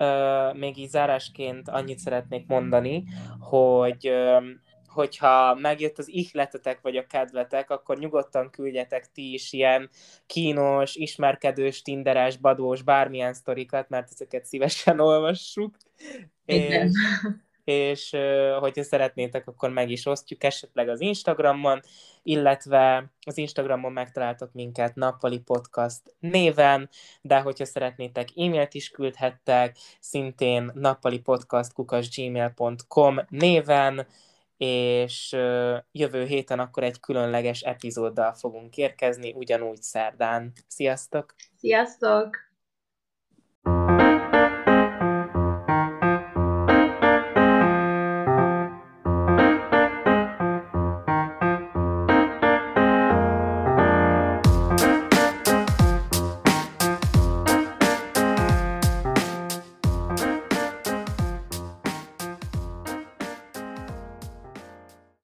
uh, 0.00 0.58
még 0.58 0.78
így 0.78 0.88
zárásként 0.88 1.68
annyit 1.68 1.98
szeretnék 1.98 2.46
mondani, 2.46 3.04
hogy 3.38 4.08
uh, 4.08 4.44
hogyha 4.98 5.54
megjött 5.54 5.98
az 5.98 6.08
ihletetek 6.08 6.80
vagy 6.80 6.96
a 6.96 7.06
kedvetek, 7.06 7.70
akkor 7.70 7.98
nyugodtan 7.98 8.50
küldjetek 8.50 9.12
ti 9.12 9.32
is 9.32 9.52
ilyen 9.52 9.90
kínos, 10.26 10.94
ismerkedős, 10.94 11.82
tinderes, 11.82 12.36
badós, 12.36 12.82
bármilyen 12.82 13.34
sztorikat, 13.34 13.88
mert 13.88 14.08
ezeket 14.12 14.44
szívesen 14.44 15.00
olvassuk. 15.00 15.76
Igen. 16.44 16.86
És, 16.86 16.92
és 17.64 18.16
hogyha 18.58 18.82
szeretnétek, 18.82 19.46
akkor 19.46 19.70
meg 19.70 19.90
is 19.90 20.06
osztjuk 20.06 20.44
esetleg 20.44 20.88
az 20.88 21.00
Instagramon, 21.00 21.80
illetve 22.22 23.12
az 23.26 23.38
Instagramon 23.38 23.92
megtaláltok 23.92 24.52
minket 24.52 24.94
Nappali 24.94 25.38
Podcast 25.38 26.02
néven, 26.18 26.88
de 27.20 27.40
hogyha 27.40 27.64
szeretnétek 27.64 28.28
e-mailt 28.36 28.74
is 28.74 28.90
küldhettek, 28.90 29.76
szintén 30.00 30.70
nappalipodcast.gmail.com 30.74 33.18
néven, 33.28 34.06
és 34.58 35.36
jövő 35.92 36.24
héten 36.24 36.58
akkor 36.58 36.82
egy 36.82 37.00
különleges 37.00 37.60
epizóddal 37.60 38.32
fogunk 38.32 38.76
érkezni, 38.76 39.32
ugyanúgy 39.32 39.82
szerdán. 39.82 40.52
Sziasztok! 40.66 41.34
Sziasztok! 41.56 42.47